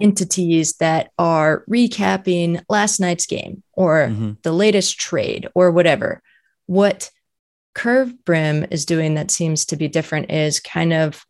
entities 0.00 0.74
that 0.74 1.10
are 1.18 1.64
recapping 1.68 2.62
last 2.68 3.00
night's 3.00 3.26
game 3.26 3.62
or 3.72 4.08
mm-hmm. 4.08 4.32
the 4.42 4.52
latest 4.52 4.98
trade 4.98 5.48
or 5.54 5.70
whatever. 5.70 6.22
What 6.66 7.10
Curved 7.74 8.24
Brim 8.24 8.66
is 8.70 8.84
doing 8.84 9.14
that 9.14 9.30
seems 9.30 9.66
to 9.66 9.76
be 9.76 9.88
different 9.88 10.30
is 10.30 10.60
kind 10.60 10.92
of 10.92 11.24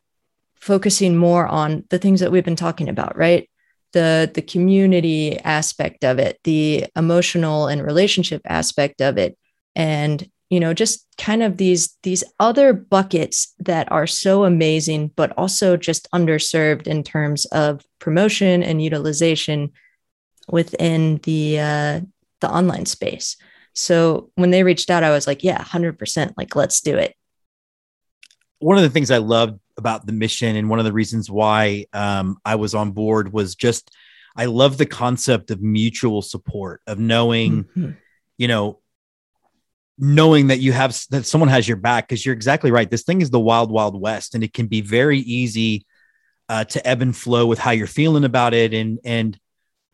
focusing 0.61 1.17
more 1.17 1.47
on 1.47 1.85
the 1.91 1.99
things 1.99 2.21
that 2.21 2.33
we've 2.33 2.45
been 2.45 2.57
talking 2.57 2.89
about, 2.89 3.17
right? 3.17 3.49
The 3.93 4.31
the 4.33 4.43
community 4.43 5.39
aspect 5.39 6.05
of 6.05 6.19
it, 6.19 6.39
the 6.45 6.87
emotional 6.97 7.69
and 7.69 7.83
relationship 7.83 8.43
aspect 8.45 9.01
of 9.01 9.17
it, 9.19 9.39
and 9.75 10.29
you 10.51 10.61
know 10.61 10.73
just 10.73 11.07
kind 11.19 11.43
of 11.43 11.57
these 11.57 11.97
these 12.03 12.25
other 12.41 12.73
buckets 12.73 13.55
that 13.59 13.91
are 13.93 14.07
so 14.07 14.45
amazing 14.45 15.09
but 15.17 15.33
also 15.37 15.77
just 15.77 16.11
underserved 16.13 16.87
in 16.87 17.03
terms 17.03 17.45
of 17.47 17.83
promotion 17.99 18.63
and 18.63 18.83
utilization 18.83 19.71
within 20.49 21.17
the 21.25 21.59
uh, 21.61 22.01
the 22.41 22.51
online 22.51 22.87
space 22.87 23.37
so 23.75 24.31
when 24.37 24.51
they 24.51 24.63
reached 24.63 24.91
out 24.91 25.05
i 25.05 25.11
was 25.11 25.27
like 25.27 25.45
yeah 25.45 25.63
100% 25.63 26.33
like 26.37 26.57
let's 26.57 26.81
do 26.81 26.97
it 26.97 27.15
one 28.59 28.77
of 28.77 28.83
the 28.83 28.91
things 28.91 29.11
i 29.11 29.19
loved 29.19 29.59
about 29.77 30.07
the 30.07 30.13
mission 30.13 30.57
and 30.57 30.69
one 30.69 30.79
of 30.79 30.85
the 30.85 30.93
reasons 30.93 31.31
why 31.31 31.85
um, 31.93 32.39
i 32.45 32.55
was 32.55 32.75
on 32.75 32.93
board 32.93 33.33
was 33.33 33.55
just 33.55 33.91
i 34.37 34.47
love 34.47 34.79
the 34.79 34.87
concept 34.87 35.51
of 35.51 35.61
mutual 35.61 36.23
support 36.23 36.81
of 36.87 36.99
knowing 36.99 37.65
mm-hmm. 37.65 37.91
you 38.39 38.49
know 38.49 38.81
knowing 39.99 40.47
that 40.49 40.61
you 40.61 40.73
have 40.73 40.99
that 41.11 41.27
someone 41.27 41.49
has 41.49 41.67
your 41.67 41.77
back 41.77 42.09
because 42.09 42.25
you're 42.25 42.35
exactly 42.35 42.71
right. 42.71 42.91
This 42.91 43.03
thing 43.03 43.21
is 43.21 43.31
the 43.31 43.41
wild 43.41 43.71
wild 43.71 44.01
west 44.01 44.35
and 44.35 44.45
it 44.45 44.53
can 44.53 44.67
be 44.67 44.81
very 44.81 45.19
easy 45.19 45.87
uh, 46.49 46.65
to 46.65 46.87
ebb 46.87 47.03
and 47.03 47.17
flow 47.17 47.47
with 47.47 47.59
how 47.59 47.73
you're 47.73 47.87
feeling 47.87 48.25
about 48.25 48.55
it. 48.55 48.73
And 48.73 48.99
and 49.05 49.39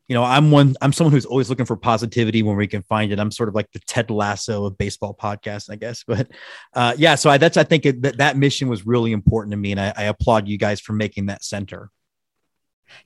you 0.09 0.15
know 0.15 0.23
i'm 0.23 0.51
one 0.51 0.75
i'm 0.83 0.93
someone 0.93 1.13
who's 1.13 1.25
always 1.25 1.49
looking 1.49 1.67
for 1.67 1.77
positivity 1.77 2.43
when 2.43 2.57
we 2.57 2.67
can 2.67 2.83
find 2.83 3.13
it. 3.13 3.19
I'm 3.19 3.31
sort 3.31 3.49
of 3.49 3.55
like 3.55 3.71
the 3.73 3.81
ted 3.81 4.11
lasso 4.11 4.67
of 4.67 4.79
baseball 4.79 5.17
podcast 5.19 5.71
i 5.71 5.77
guess. 5.77 6.05
But 6.07 6.29
uh, 6.75 6.95
yeah 6.97 7.15
so 7.15 7.31
I, 7.31 7.39
that's 7.39 7.57
i 7.57 7.65
think 7.65 7.87
it, 7.87 8.03
that 8.03 8.19
that 8.19 8.37
mission 8.37 8.69
was 8.69 8.87
really 8.87 9.13
important 9.13 9.53
to 9.53 9.57
me 9.57 9.73
and 9.73 9.81
I, 9.81 9.93
I 9.97 10.03
applaud 10.05 10.49
you 10.49 10.59
guys 10.59 10.81
for 10.81 10.93
making 10.93 11.27
that 11.27 11.45
center. 11.45 11.91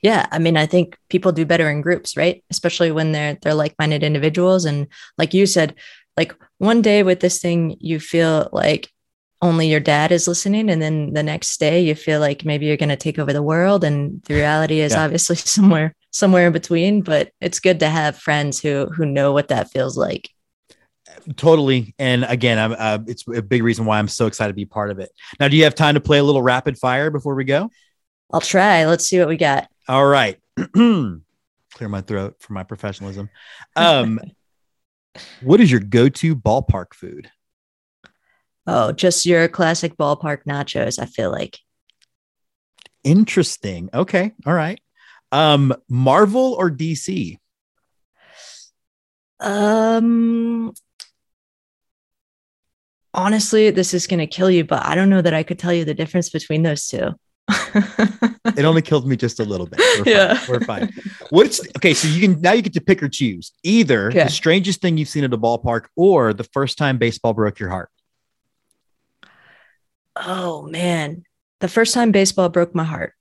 Yeah 0.02 0.26
i 0.32 0.38
mean 0.38 0.56
i 0.56 0.66
think 0.66 0.98
people 1.08 1.32
do 1.32 1.46
better 1.46 1.70
in 1.70 1.80
groups 1.80 2.16
right? 2.16 2.44
Especially 2.50 2.90
when 2.90 3.12
they're 3.12 3.38
they're 3.40 3.54
like-minded 3.54 4.02
individuals. 4.02 4.64
And 4.64 4.88
like 5.16 5.34
you 5.34 5.46
said 5.46 5.76
like 6.18 6.34
one 6.58 6.82
day 6.82 7.04
with 7.04 7.20
this 7.20 7.40
thing 7.40 7.76
you 7.78 8.00
feel 8.00 8.48
like 8.52 8.90
only 9.40 9.68
your 9.68 9.78
dad 9.78 10.10
is 10.10 10.26
listening 10.26 10.68
and 10.68 10.82
then 10.82 11.12
the 11.12 11.22
next 11.22 11.60
day 11.60 11.80
you 11.80 11.94
feel 11.94 12.18
like 12.18 12.44
maybe 12.44 12.66
you're 12.66 12.76
going 12.76 12.88
to 12.88 12.96
take 12.96 13.20
over 13.20 13.32
the 13.32 13.42
world 13.42 13.84
and 13.84 14.20
the 14.24 14.34
reality 14.34 14.80
is 14.80 14.92
yeah. 14.92 15.04
obviously 15.04 15.36
somewhere 15.56 15.94
somewhere 16.10 16.48
in 16.48 16.52
between 16.52 17.02
but 17.02 17.30
it's 17.40 17.60
good 17.60 17.78
to 17.78 17.88
have 17.88 18.18
friends 18.18 18.60
who 18.60 18.86
who 18.86 19.06
know 19.06 19.32
what 19.32 19.48
that 19.48 19.70
feels 19.70 19.96
like 19.96 20.28
Totally. 21.36 21.94
And 21.98 22.24
again, 22.24 22.58
I'm, 22.58 22.76
uh, 22.78 22.98
it's 23.06 23.24
a 23.28 23.42
big 23.42 23.62
reason 23.62 23.84
why 23.84 23.98
I'm 23.98 24.08
so 24.08 24.26
excited 24.26 24.52
to 24.52 24.56
be 24.56 24.64
part 24.64 24.90
of 24.90 24.98
it. 24.98 25.10
Now, 25.38 25.48
do 25.48 25.56
you 25.56 25.64
have 25.64 25.74
time 25.74 25.94
to 25.94 26.00
play 26.00 26.18
a 26.18 26.24
little 26.24 26.42
rapid 26.42 26.78
fire 26.78 27.10
before 27.10 27.34
we 27.34 27.44
go? 27.44 27.70
I'll 28.32 28.40
try. 28.40 28.86
Let's 28.86 29.06
see 29.06 29.18
what 29.18 29.28
we 29.28 29.36
got. 29.36 29.68
All 29.88 30.06
right. 30.06 30.38
Clear 30.72 31.20
my 31.80 32.00
throat 32.00 32.36
for 32.40 32.52
my 32.52 32.62
professionalism. 32.62 33.28
Um, 33.76 34.20
what 35.40 35.60
is 35.60 35.70
your 35.70 35.80
go-to 35.80 36.34
ballpark 36.34 36.94
food? 36.94 37.30
Oh, 38.66 38.92
just 38.92 39.24
your 39.24 39.48
classic 39.48 39.96
ballpark 39.96 40.44
nachos, 40.48 40.98
I 40.98 41.06
feel 41.06 41.30
like. 41.30 41.58
Interesting. 43.04 43.88
Okay. 43.94 44.32
All 44.44 44.52
right. 44.52 44.80
Um, 45.32 45.74
Marvel 45.88 46.54
or 46.54 46.70
DC? 46.70 47.38
Um 49.40 50.72
honestly, 53.14 53.70
this 53.70 53.94
is 53.94 54.06
going 54.06 54.20
to 54.20 54.26
kill 54.26 54.50
you, 54.50 54.64
but 54.64 54.84
I 54.84 54.94
don't 54.94 55.10
know 55.10 55.22
that 55.22 55.34
I 55.34 55.42
could 55.42 55.58
tell 55.58 55.72
you 55.72 55.84
the 55.84 55.94
difference 55.94 56.30
between 56.30 56.62
those 56.62 56.86
two. 56.88 57.10
It 57.74 58.64
only 58.64 58.82
killed 58.82 59.06
me 59.06 59.16
just 59.16 59.40
a 59.40 59.44
little 59.44 59.66
bit. 59.66 59.80
We're 60.04 60.12
Yeah. 60.12 60.34
fine. 60.34 60.48
We're 60.48 60.60
fine. 60.64 60.92
What's 61.30 61.60
okay? 61.76 61.94
So 61.94 62.08
you 62.08 62.20
can 62.20 62.40
now 62.40 62.52
you 62.52 62.62
get 62.62 62.72
to 62.74 62.80
pick 62.80 63.02
or 63.02 63.08
choose 63.08 63.52
either 63.62 64.08
Okay. 64.08 64.24
the 64.24 64.30
strangest 64.30 64.80
thing 64.80 64.96
you've 64.96 65.08
seen 65.08 65.24
at 65.24 65.32
a 65.32 65.38
ballpark 65.38 65.86
or 65.96 66.32
the 66.32 66.44
first 66.44 66.78
time 66.78 66.98
baseball 66.98 67.34
broke 67.34 67.58
your 67.58 67.68
heart. 67.70 67.90
Oh 70.16 70.62
man, 70.62 71.24
the 71.60 71.68
first 71.68 71.94
time 71.94 72.10
baseball 72.12 72.48
broke 72.48 72.74
my 72.74 72.84
heart. 72.84 73.12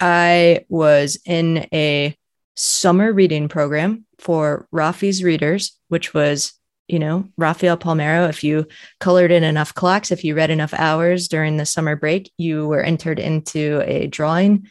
I 0.00 0.64
was 0.68 1.18
in 1.24 1.66
a 1.72 2.16
summer 2.56 3.12
reading 3.12 3.48
program 3.48 4.06
for 4.18 4.66
Rafi's 4.72 5.22
readers, 5.22 5.78
which 5.88 6.12
was, 6.14 6.52
you 6.88 6.98
know, 6.98 7.28
Rafael 7.36 7.76
Palmeiro. 7.76 8.28
If 8.28 8.44
you 8.44 8.66
colored 9.00 9.30
in 9.30 9.42
enough 9.42 9.74
clocks, 9.74 10.10
if 10.10 10.24
you 10.24 10.34
read 10.34 10.50
enough 10.50 10.74
hours 10.74 11.28
during 11.28 11.56
the 11.56 11.66
summer 11.66 11.96
break, 11.96 12.30
you 12.36 12.66
were 12.68 12.82
entered 12.82 13.18
into 13.18 13.82
a 13.86 14.06
drawing 14.06 14.68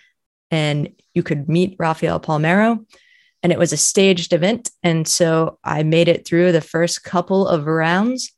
and 0.52 0.90
you 1.14 1.24
could 1.24 1.50
meet 1.50 1.76
Rafael 1.80 2.20
Palmeiro. 2.20 2.86
And 3.42 3.52
it 3.52 3.60
was 3.60 3.74
a 3.74 3.78
staged 3.78 4.32
event. 4.32 4.70
And 4.84 5.08
so 5.08 5.60
I 5.64 5.84
made 5.84 6.08
it 6.08 6.26
through 6.26 6.52
the 6.52 6.62
first 6.62 7.04
couple 7.04 7.48
of 7.48 7.66
rounds 7.66 8.32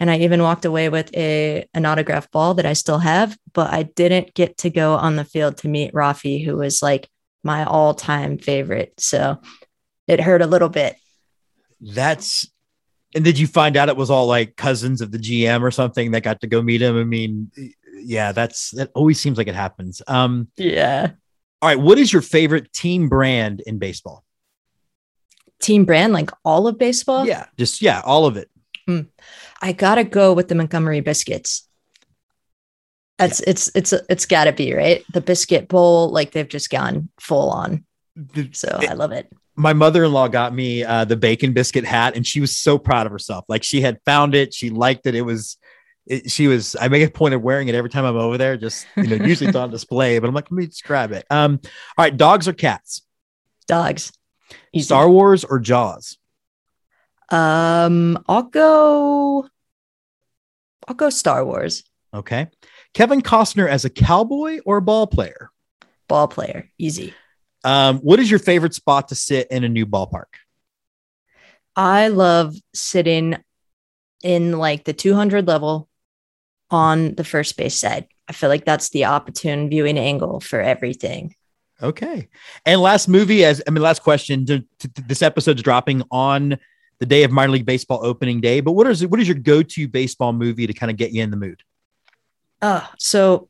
and 0.00 0.10
I 0.10 0.18
even 0.18 0.42
walked 0.42 0.64
away 0.64 0.88
with 0.88 1.14
a 1.16 1.66
an 1.74 1.84
autograph 1.84 2.30
ball 2.30 2.54
that 2.54 2.66
I 2.66 2.72
still 2.72 2.98
have, 2.98 3.36
but 3.52 3.72
I 3.72 3.82
didn't 3.82 4.34
get 4.34 4.58
to 4.58 4.70
go 4.70 4.94
on 4.94 5.16
the 5.16 5.24
field 5.24 5.58
to 5.58 5.68
meet 5.68 5.92
Rafi, 5.92 6.44
who 6.44 6.56
was 6.56 6.82
like 6.82 7.08
my 7.42 7.64
all-time 7.64 8.38
favorite. 8.38 8.94
So 8.98 9.40
it 10.06 10.20
hurt 10.20 10.42
a 10.42 10.46
little 10.46 10.68
bit. 10.68 10.96
That's 11.80 12.48
and 13.14 13.24
did 13.24 13.38
you 13.38 13.46
find 13.46 13.76
out 13.76 13.88
it 13.88 13.96
was 13.96 14.10
all 14.10 14.26
like 14.26 14.56
cousins 14.56 15.00
of 15.00 15.10
the 15.12 15.18
GM 15.18 15.62
or 15.62 15.70
something 15.70 16.10
that 16.12 16.22
got 16.22 16.40
to 16.42 16.46
go 16.46 16.60
meet 16.62 16.82
him? 16.82 16.98
I 16.98 17.04
mean, 17.04 17.50
yeah, 17.94 18.32
that's 18.32 18.70
that 18.72 18.90
always 18.94 19.20
seems 19.20 19.38
like 19.38 19.48
it 19.48 19.54
happens. 19.54 20.02
Um, 20.06 20.48
Yeah. 20.56 21.12
all 21.62 21.68
right, 21.68 21.78
what 21.80 21.98
is 21.98 22.12
your 22.12 22.22
favorite 22.22 22.72
team 22.72 23.08
brand 23.08 23.60
in 23.66 23.78
baseball? 23.78 24.24
Team 25.60 25.84
brand, 25.84 26.12
like 26.12 26.30
all 26.44 26.68
of 26.68 26.78
baseball. 26.78 27.26
Yeah, 27.26 27.46
just 27.56 27.82
yeah, 27.82 28.00
all 28.04 28.26
of 28.26 28.36
it. 28.36 28.50
I 29.60 29.72
gotta 29.72 30.04
go 30.04 30.32
with 30.32 30.48
the 30.48 30.54
Montgomery 30.54 31.00
biscuits. 31.00 31.68
That's 33.18 33.40
it's 33.40 33.70
it's 33.74 33.92
it's 34.08 34.24
gotta 34.26 34.52
be 34.52 34.72
right. 34.72 35.04
The 35.12 35.20
biscuit 35.20 35.68
bowl, 35.68 36.10
like 36.10 36.30
they've 36.30 36.48
just 36.48 36.70
gone 36.70 37.08
full 37.20 37.50
on. 37.50 37.84
So 38.52 38.68
I 38.80 38.94
love 38.94 39.12
it. 39.12 39.30
My 39.58 39.72
mother-in-law 39.72 40.28
got 40.28 40.54
me 40.54 40.84
uh, 40.84 41.04
the 41.04 41.16
bacon 41.16 41.52
biscuit 41.52 41.84
hat 41.84 42.16
and 42.16 42.26
she 42.26 42.40
was 42.40 42.56
so 42.56 42.78
proud 42.78 43.06
of 43.06 43.12
herself 43.12 43.44
like 43.48 43.62
she 43.62 43.80
had 43.80 43.98
found 44.04 44.34
it 44.34 44.54
she 44.54 44.70
liked 44.70 45.06
it 45.06 45.14
it 45.14 45.22
was 45.22 45.56
it, 46.06 46.30
she 46.30 46.46
was 46.46 46.76
i 46.80 46.88
make 46.88 47.06
a 47.06 47.10
point 47.10 47.34
of 47.34 47.42
wearing 47.42 47.68
it 47.68 47.74
every 47.74 47.90
time 47.90 48.04
i'm 48.04 48.16
over 48.16 48.38
there 48.38 48.56
just 48.56 48.86
you 48.96 49.04
know 49.08 49.16
usually 49.24 49.48
it's 49.48 49.56
on 49.56 49.70
display 49.78 50.18
but 50.18 50.28
i'm 50.28 50.34
like 50.34 50.50
let 50.50 50.56
me 50.56 50.66
describe 50.66 51.12
it 51.12 51.26
um 51.30 51.60
all 51.98 52.04
right 52.04 52.16
dogs 52.16 52.46
or 52.48 52.52
cats 52.52 53.02
Dogs. 53.66 54.12
Easy. 54.72 54.84
star 54.86 55.10
wars 55.10 55.44
or 55.44 55.58
jaws 55.58 56.16
Um, 57.30 58.24
I'll 58.26 58.44
go. 58.44 59.46
I'll 60.86 60.94
go 60.94 61.10
Star 61.10 61.44
Wars. 61.44 61.84
okay 62.14 62.46
kevin 62.94 63.20
costner 63.20 63.68
as 63.68 63.84
a 63.84 63.90
cowboy 63.90 64.60
or 64.64 64.78
a 64.78 64.82
ball 64.82 65.06
player 65.06 65.50
Ball 66.08 66.26
player, 66.26 66.70
easy. 66.78 67.12
Um 67.68 67.98
what 67.98 68.18
is 68.20 68.30
your 68.30 68.40
favorite 68.40 68.74
spot 68.74 69.08
to 69.08 69.14
sit 69.14 69.46
in 69.50 69.64
a 69.64 69.68
new 69.68 69.86
ballpark 69.86 70.32
I 71.76 72.08
love 72.08 72.56
sitting 72.74 73.36
in 74.24 74.58
like 74.58 74.82
the 74.84 74.92
200 74.92 75.46
level 75.46 75.88
on 76.72 77.14
the 77.14 77.22
first 77.22 77.56
base 77.56 77.78
side. 77.78 78.08
I 78.26 78.32
feel 78.32 78.48
like 78.48 78.64
that's 78.64 78.90
the 78.90 79.04
opportune 79.04 79.70
viewing 79.70 79.96
angle 79.96 80.40
for 80.40 80.60
everything. 80.60 81.36
Okay. 81.80 82.28
And 82.66 82.80
last 82.80 83.06
movie, 83.08 83.44
as 83.44 83.62
I 83.66 83.70
mean, 83.70 83.82
last 83.82 84.02
question. 84.02 84.44
t- 84.44 84.66
t- 84.80 84.88
This 85.06 85.22
episode's 85.22 85.62
dropping 85.62 86.02
on 86.10 86.58
the 86.98 87.06
day 87.06 87.22
of 87.22 87.30
minor 87.30 87.52
league 87.52 87.64
baseball 87.64 88.04
opening 88.04 88.40
day. 88.40 88.60
But 88.60 88.72
what 88.72 88.88
is 88.88 89.06
what 89.06 89.20
is 89.20 89.28
your 89.28 89.38
go 89.38 89.62
to 89.62 89.86
baseball 89.86 90.32
movie 90.32 90.66
to 90.66 90.72
kind 90.72 90.90
of 90.90 90.96
get 90.96 91.12
you 91.12 91.22
in 91.22 91.30
the 91.30 91.36
mood? 91.36 91.62
Oh, 92.60 92.86
so 92.98 93.48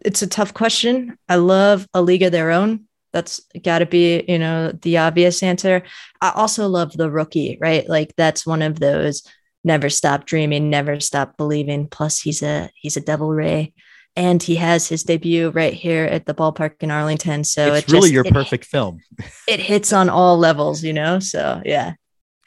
it's 0.00 0.22
a 0.22 0.26
tough 0.26 0.54
question. 0.54 1.18
I 1.28 1.36
love 1.36 1.86
A 1.92 2.00
League 2.00 2.22
of 2.22 2.32
Their 2.32 2.50
Own. 2.50 2.87
That's 3.18 3.40
got 3.64 3.80
to 3.80 3.86
be, 3.86 4.24
you 4.28 4.38
know, 4.38 4.70
the 4.70 4.98
obvious 4.98 5.42
answer. 5.42 5.82
I 6.20 6.30
also 6.36 6.68
love 6.68 6.92
The 6.92 7.10
Rookie, 7.10 7.58
right? 7.60 7.88
Like 7.88 8.14
that's 8.16 8.46
one 8.46 8.62
of 8.62 8.78
those 8.78 9.24
never 9.64 9.90
stop 9.90 10.24
dreaming, 10.24 10.70
never 10.70 11.00
stop 11.00 11.36
believing. 11.36 11.88
Plus, 11.88 12.20
he's 12.20 12.42
a 12.42 12.70
he's 12.76 12.96
a 12.96 13.00
Devil 13.00 13.30
Ray, 13.30 13.72
and 14.14 14.40
he 14.40 14.54
has 14.54 14.86
his 14.88 15.02
debut 15.02 15.50
right 15.50 15.74
here 15.74 16.04
at 16.04 16.26
the 16.26 16.34
ballpark 16.34 16.80
in 16.80 16.92
Arlington. 16.92 17.42
So 17.42 17.74
it's 17.74 17.88
it 17.88 17.92
really 17.92 18.08
just- 18.08 18.14
your 18.14 18.26
it- 18.26 18.32
perfect 18.32 18.64
film, 18.64 19.00
It 19.48 19.58
hits 19.58 19.92
on 19.92 20.08
all 20.08 20.38
levels, 20.38 20.84
you 20.84 20.92
know. 20.92 21.18
So 21.18 21.60
yeah, 21.64 21.94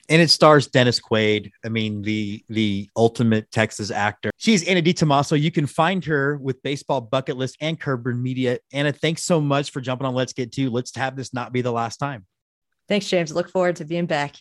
and 0.09 0.21
it 0.21 0.29
stars 0.29 0.67
Dennis 0.67 0.99
Quaid. 0.99 1.51
I 1.65 1.69
mean, 1.69 2.01
the 2.01 2.43
the 2.49 2.89
ultimate 2.95 3.49
Texas 3.51 3.91
actor. 3.91 4.31
She's 4.37 4.67
Anna 4.67 4.81
Di 4.81 4.93
Tommaso. 4.93 5.35
You 5.35 5.51
can 5.51 5.65
find 5.67 6.03
her 6.05 6.37
with 6.37 6.61
Baseball 6.63 7.01
Bucket 7.01 7.37
List 7.37 7.57
and 7.61 7.79
Curve 7.79 8.03
Brim 8.03 8.21
Media. 8.21 8.59
Anna, 8.73 8.91
thanks 8.91 9.23
so 9.23 9.39
much 9.39 9.71
for 9.71 9.81
jumping 9.81 10.07
on. 10.07 10.13
Let's 10.13 10.33
get 10.33 10.51
to. 10.53 10.69
Let's 10.69 10.95
have 10.95 11.15
this 11.15 11.33
not 11.33 11.53
be 11.53 11.61
the 11.61 11.71
last 11.71 11.97
time. 11.97 12.25
thanks, 12.87 13.07
James. 13.07 13.33
Look 13.33 13.49
forward 13.49 13.77
to 13.77 13.85
being 13.85 14.05
back. 14.05 14.35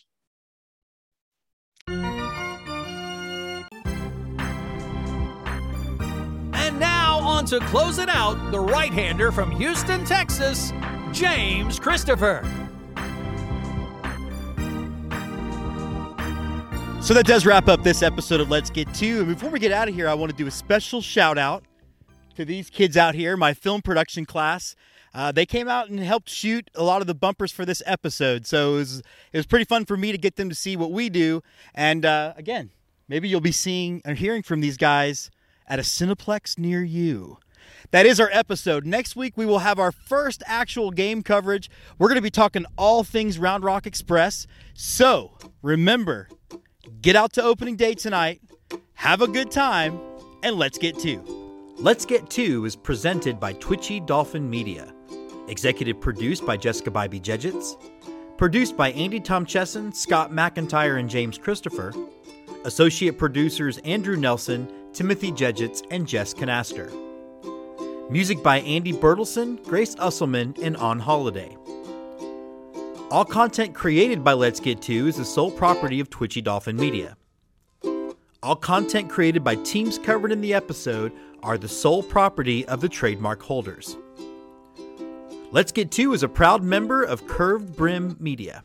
And 6.53 6.79
now, 6.79 7.19
on 7.19 7.45
to 7.45 7.59
close 7.61 7.97
it 7.97 8.09
out, 8.09 8.51
the 8.51 8.59
right 8.59 8.93
hander 8.93 9.31
from 9.31 9.51
Houston, 9.51 10.05
Texas, 10.05 10.71
James 11.11 11.79
Christopher. 11.79 12.43
So 17.01 17.15
that 17.15 17.25
does 17.25 17.47
wrap 17.47 17.67
up 17.67 17.81
this 17.81 18.03
episode 18.03 18.41
of 18.41 18.51
Let's 18.51 18.69
Get 18.69 18.93
To. 18.93 19.19
And 19.19 19.27
before 19.27 19.49
we 19.49 19.59
get 19.59 19.71
out 19.71 19.89
of 19.89 19.95
here, 19.95 20.07
I 20.07 20.13
want 20.13 20.31
to 20.31 20.37
do 20.37 20.45
a 20.45 20.51
special 20.51 21.01
shout 21.01 21.37
out 21.37 21.63
to 22.35 22.45
these 22.45 22.69
kids 22.69 22.95
out 22.95 23.15
here, 23.15 23.35
my 23.35 23.55
film 23.55 23.81
production 23.81 24.23
class. 24.23 24.75
Uh, 25.11 25.31
they 25.31 25.47
came 25.47 25.67
out 25.67 25.89
and 25.89 25.99
helped 25.99 26.29
shoot 26.29 26.69
a 26.75 26.83
lot 26.83 27.01
of 27.01 27.07
the 27.07 27.15
bumpers 27.15 27.51
for 27.51 27.65
this 27.65 27.81
episode. 27.87 28.45
So 28.45 28.75
it 28.75 28.77
was, 28.77 28.99
it 29.33 29.37
was 29.37 29.47
pretty 29.47 29.65
fun 29.65 29.85
for 29.85 29.97
me 29.97 30.11
to 30.11 30.17
get 30.17 30.35
them 30.35 30.47
to 30.49 30.55
see 30.55 30.77
what 30.77 30.91
we 30.91 31.09
do. 31.09 31.41
And 31.73 32.05
uh, 32.05 32.33
again, 32.37 32.69
maybe 33.09 33.27
you'll 33.27 33.41
be 33.41 33.51
seeing 33.51 34.03
or 34.05 34.13
hearing 34.13 34.43
from 34.43 34.61
these 34.61 34.77
guys 34.77 35.31
at 35.67 35.79
a 35.79 35.83
Cineplex 35.83 36.59
near 36.59 36.83
you. 36.83 37.39
That 37.89 38.05
is 38.05 38.19
our 38.19 38.29
episode. 38.31 38.85
Next 38.85 39.15
week, 39.15 39.35
we 39.35 39.47
will 39.47 39.59
have 39.59 39.79
our 39.79 39.91
first 39.91 40.43
actual 40.45 40.91
game 40.91 41.23
coverage. 41.23 41.67
We're 41.97 42.09
going 42.09 42.15
to 42.15 42.21
be 42.21 42.29
talking 42.29 42.65
all 42.77 43.03
things 43.03 43.39
Round 43.39 43.63
Rock 43.63 43.87
Express. 43.87 44.45
So 44.75 45.37
remember, 45.63 46.29
get 46.99 47.15
out 47.15 47.33
to 47.33 47.43
opening 47.43 47.75
day 47.75 47.93
tonight, 47.93 48.41
have 48.93 49.21
a 49.21 49.27
good 49.27 49.51
time, 49.51 49.99
and 50.43 50.57
let's 50.57 50.77
get 50.77 50.99
to. 50.99 51.41
Let's 51.77 52.05
Get 52.05 52.29
To 52.31 52.65
is 52.65 52.75
presented 52.75 53.39
by 53.39 53.53
Twitchy 53.53 54.01
Dolphin 54.01 54.47
Media. 54.47 54.93
Executive 55.47 55.99
produced 55.99 56.45
by 56.45 56.55
Jessica 56.55 56.91
Bybee 56.91 57.19
Jedgetts. 57.19 57.75
Produced 58.37 58.77
by 58.77 58.91
Andy 58.91 59.19
Tom 59.19 59.47
Chesson, 59.47 59.91
Scott 59.91 60.31
McIntyre, 60.31 60.99
and 60.99 61.09
James 61.09 61.39
Christopher. 61.39 61.91
Associate 62.65 63.17
producers 63.17 63.79
Andrew 63.79 64.15
Nelson, 64.15 64.71
Timothy 64.93 65.31
Jedgetts, 65.31 65.83
and 65.89 66.07
Jess 66.07 66.35
Canaster. 66.35 66.91
Music 68.11 68.43
by 68.43 68.59
Andy 68.59 68.93
Bertelson, 68.93 69.63
Grace 69.63 69.95
Usselman, 69.95 70.61
and 70.61 70.77
On 70.77 70.99
Holiday. 70.99 71.57
All 73.11 73.25
content 73.25 73.75
created 73.75 74.23
by 74.23 74.31
Let's 74.31 74.61
Get 74.61 74.81
To 74.83 75.07
is 75.07 75.17
the 75.17 75.25
sole 75.25 75.51
property 75.51 75.99
of 75.99 76.09
Twitchy 76.09 76.39
Dolphin 76.39 76.77
Media. 76.77 77.17
All 78.41 78.55
content 78.55 79.09
created 79.09 79.43
by 79.43 79.55
teams 79.55 79.99
covered 79.99 80.31
in 80.31 80.39
the 80.39 80.53
episode 80.53 81.11
are 81.43 81.57
the 81.57 81.67
sole 81.67 82.03
property 82.03 82.65
of 82.67 82.79
the 82.79 82.87
trademark 82.87 83.43
holders. 83.43 83.97
Let's 85.51 85.73
Get 85.73 85.91
To 85.91 86.13
is 86.13 86.23
a 86.23 86.29
proud 86.29 86.63
member 86.63 87.03
of 87.03 87.27
Curved 87.27 87.75
Brim 87.75 88.15
Media. 88.17 88.63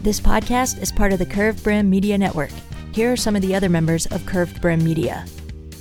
This 0.00 0.18
podcast 0.18 0.80
is 0.80 0.90
part 0.90 1.12
of 1.12 1.18
the 1.18 1.26
Curved 1.26 1.62
Brim 1.62 1.90
Media 1.90 2.16
Network. 2.16 2.52
Here 2.94 3.12
are 3.12 3.16
some 3.16 3.36
of 3.36 3.42
the 3.42 3.54
other 3.54 3.68
members 3.68 4.06
of 4.06 4.24
Curved 4.24 4.62
Brim 4.62 4.82
Media. 4.82 5.26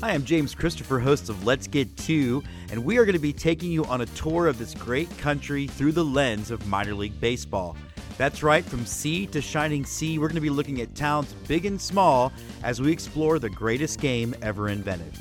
Hi, 0.02 0.12
I'm 0.12 0.24
James 0.24 0.54
Christopher, 0.54 1.00
host 1.00 1.28
of 1.28 1.43
Let's 1.43 1.66
Get 1.66 1.98
To, 1.98 2.43
and 2.70 2.86
we 2.86 3.00
are 3.00 3.04
going 3.04 3.16
to 3.16 3.20
be 3.20 3.34
taking 3.34 3.72
you 3.72 3.84
on 3.86 4.02
a 4.02 4.06
tour 4.06 4.45
of 4.45 4.60
this 4.60 4.76
great 4.76 5.10
country 5.18 5.66
through 5.66 5.93
the 5.93 6.06
lens 6.06 6.52
of 6.52 6.68
minor 6.68 6.93
league 6.93 7.20
baseball. 7.20 7.76
That's 8.16 8.43
right, 8.43 8.64
from 8.64 8.86
sea 8.86 9.26
to 9.26 9.41
shining 9.41 9.84
sea, 9.84 10.20
we're 10.20 10.28
going 10.28 10.36
to 10.36 10.41
be 10.41 10.52
looking 10.52 10.82
at 10.82 10.93
towns 10.93 11.34
big 11.48 11.66
and 11.66 11.82
small 11.82 12.32
as 12.62 12.80
we 12.80 12.91
explore 12.91 13.39
the 13.39 13.50
greatest 13.50 14.00
game 14.00 14.36
ever 14.43 14.70
invented. 14.70 15.18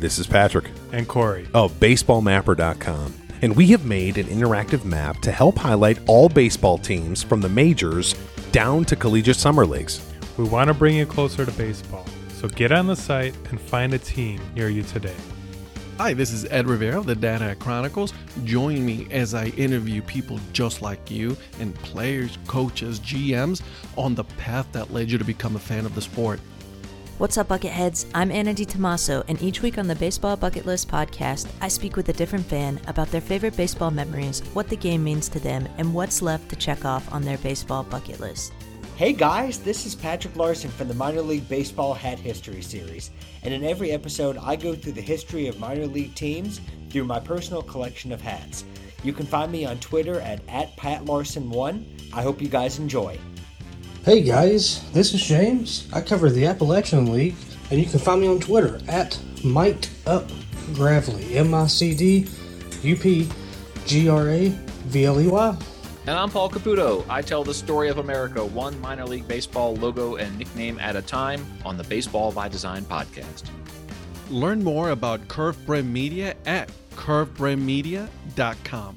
This 0.00 0.18
is 0.18 0.26
Patrick 0.26 0.68
and 0.92 1.08
Corey 1.08 1.48
of 1.54 1.72
BaseballMapper.com, 1.80 3.14
and 3.40 3.56
we 3.56 3.68
have 3.68 3.86
made 3.86 4.18
an 4.18 4.26
interactive 4.26 4.84
map 4.84 5.22
to 5.22 5.32
help 5.32 5.56
highlight 5.56 5.98
all 6.06 6.28
baseball 6.28 6.76
teams 6.76 7.22
from 7.22 7.40
the 7.40 7.48
majors 7.48 8.14
down 8.52 8.84
to 8.84 8.96
collegiate 8.96 9.36
summer 9.36 9.64
leagues. 9.64 10.06
We 10.36 10.44
want 10.44 10.68
to 10.68 10.74
bring 10.74 10.96
you 10.96 11.06
closer 11.06 11.46
to 11.46 11.52
baseball, 11.52 12.04
so 12.40 12.48
get 12.48 12.72
on 12.72 12.86
the 12.86 12.96
site 12.96 13.36
and 13.50 13.60
find 13.60 13.92
a 13.92 13.98
team 13.98 14.40
near 14.54 14.70
you 14.70 14.82
today. 14.82 15.14
Hi, 15.98 16.14
this 16.14 16.32
is 16.32 16.46
Ed 16.46 16.66
Rivera 16.66 16.98
of 16.98 17.04
the 17.04 17.14
Data 17.14 17.54
Chronicles. 17.60 18.14
Join 18.44 18.86
me 18.86 19.06
as 19.10 19.34
I 19.34 19.48
interview 19.58 20.00
people 20.00 20.40
just 20.54 20.80
like 20.80 21.10
you 21.10 21.36
and 21.58 21.74
players, 21.74 22.38
coaches, 22.46 22.98
GMs 23.00 23.60
on 23.98 24.14
the 24.14 24.24
path 24.24 24.66
that 24.72 24.90
led 24.90 25.10
you 25.10 25.18
to 25.18 25.24
become 25.24 25.54
a 25.54 25.58
fan 25.58 25.84
of 25.84 25.94
the 25.94 26.00
sport. 26.00 26.40
What's 27.18 27.36
up, 27.36 27.48
Bucketheads? 27.48 28.06
I'm 28.14 28.30
Anna 28.30 28.54
Di 28.54 28.64
DiTomaso, 28.64 29.22
and 29.28 29.42
each 29.42 29.60
week 29.60 29.76
on 29.76 29.86
the 29.86 29.94
Baseball 29.94 30.38
Bucket 30.38 30.64
List 30.64 30.88
podcast, 30.88 31.46
I 31.60 31.68
speak 31.68 31.94
with 31.94 32.08
a 32.08 32.14
different 32.14 32.46
fan 32.46 32.80
about 32.86 33.10
their 33.10 33.20
favorite 33.20 33.58
baseball 33.58 33.90
memories, 33.90 34.40
what 34.54 34.68
the 34.70 34.76
game 34.76 35.04
means 35.04 35.28
to 35.28 35.40
them, 35.40 35.68
and 35.76 35.92
what's 35.92 36.22
left 36.22 36.48
to 36.48 36.56
check 36.56 36.86
off 36.86 37.12
on 37.12 37.20
their 37.20 37.36
baseball 37.36 37.82
bucket 37.82 38.18
list. 38.18 38.54
Hey 39.00 39.14
guys, 39.14 39.60
this 39.60 39.86
is 39.86 39.94
Patrick 39.94 40.36
Larson 40.36 40.70
from 40.70 40.86
the 40.86 40.92
Minor 40.92 41.22
League 41.22 41.48
Baseball 41.48 41.94
Hat 41.94 42.18
History 42.18 42.60
Series, 42.60 43.10
and 43.42 43.54
in 43.54 43.64
every 43.64 43.92
episode, 43.92 44.36
I 44.36 44.56
go 44.56 44.74
through 44.74 44.92
the 44.92 45.00
history 45.00 45.46
of 45.46 45.58
minor 45.58 45.86
league 45.86 46.14
teams 46.14 46.60
through 46.90 47.06
my 47.06 47.18
personal 47.18 47.62
collection 47.62 48.12
of 48.12 48.20
hats. 48.20 48.64
You 49.02 49.14
can 49.14 49.24
find 49.24 49.50
me 49.50 49.64
on 49.64 49.78
Twitter 49.78 50.20
at, 50.20 50.42
at 50.48 50.76
PatLarson1. 50.76 52.12
I 52.12 52.20
hope 52.20 52.42
you 52.42 52.50
guys 52.50 52.78
enjoy. 52.78 53.18
Hey 54.04 54.20
guys, 54.20 54.84
this 54.92 55.14
is 55.14 55.26
James. 55.26 55.88
I 55.94 56.02
cover 56.02 56.28
the 56.28 56.44
Appalachian 56.44 57.10
League, 57.10 57.36
and 57.70 57.80
you 57.80 57.86
can 57.86 58.00
find 58.00 58.20
me 58.20 58.26
on 58.26 58.38
Twitter 58.38 58.82
at 58.86 59.12
Mic'dUpGravley. 59.36 61.36
M 61.36 61.54
I 61.54 61.66
C 61.68 61.96
D 61.96 62.26
U 62.82 62.96
P 62.96 63.30
G 63.86 64.10
R 64.10 64.28
A 64.28 64.48
V 64.48 65.04
L 65.06 65.20
E 65.22 65.26
Y. 65.26 65.56
And 66.06 66.18
I'm 66.18 66.30
Paul 66.30 66.48
Caputo. 66.48 67.04
I 67.10 67.20
tell 67.20 67.44
the 67.44 67.52
story 67.52 67.88
of 67.88 67.98
America 67.98 68.42
one 68.44 68.80
minor 68.80 69.06
league 69.06 69.28
baseball 69.28 69.76
logo 69.76 70.16
and 70.16 70.38
nickname 70.38 70.78
at 70.78 70.96
a 70.96 71.02
time 71.02 71.44
on 71.64 71.76
the 71.76 71.84
Baseball 71.84 72.32
by 72.32 72.48
Design 72.48 72.84
podcast. 72.84 73.50
Learn 74.30 74.64
more 74.64 74.90
about 74.90 75.28
Curve 75.28 75.64
Brim 75.66 75.92
Media 75.92 76.34
at 76.46 76.70
curvebrimmedia.com. 76.92 78.96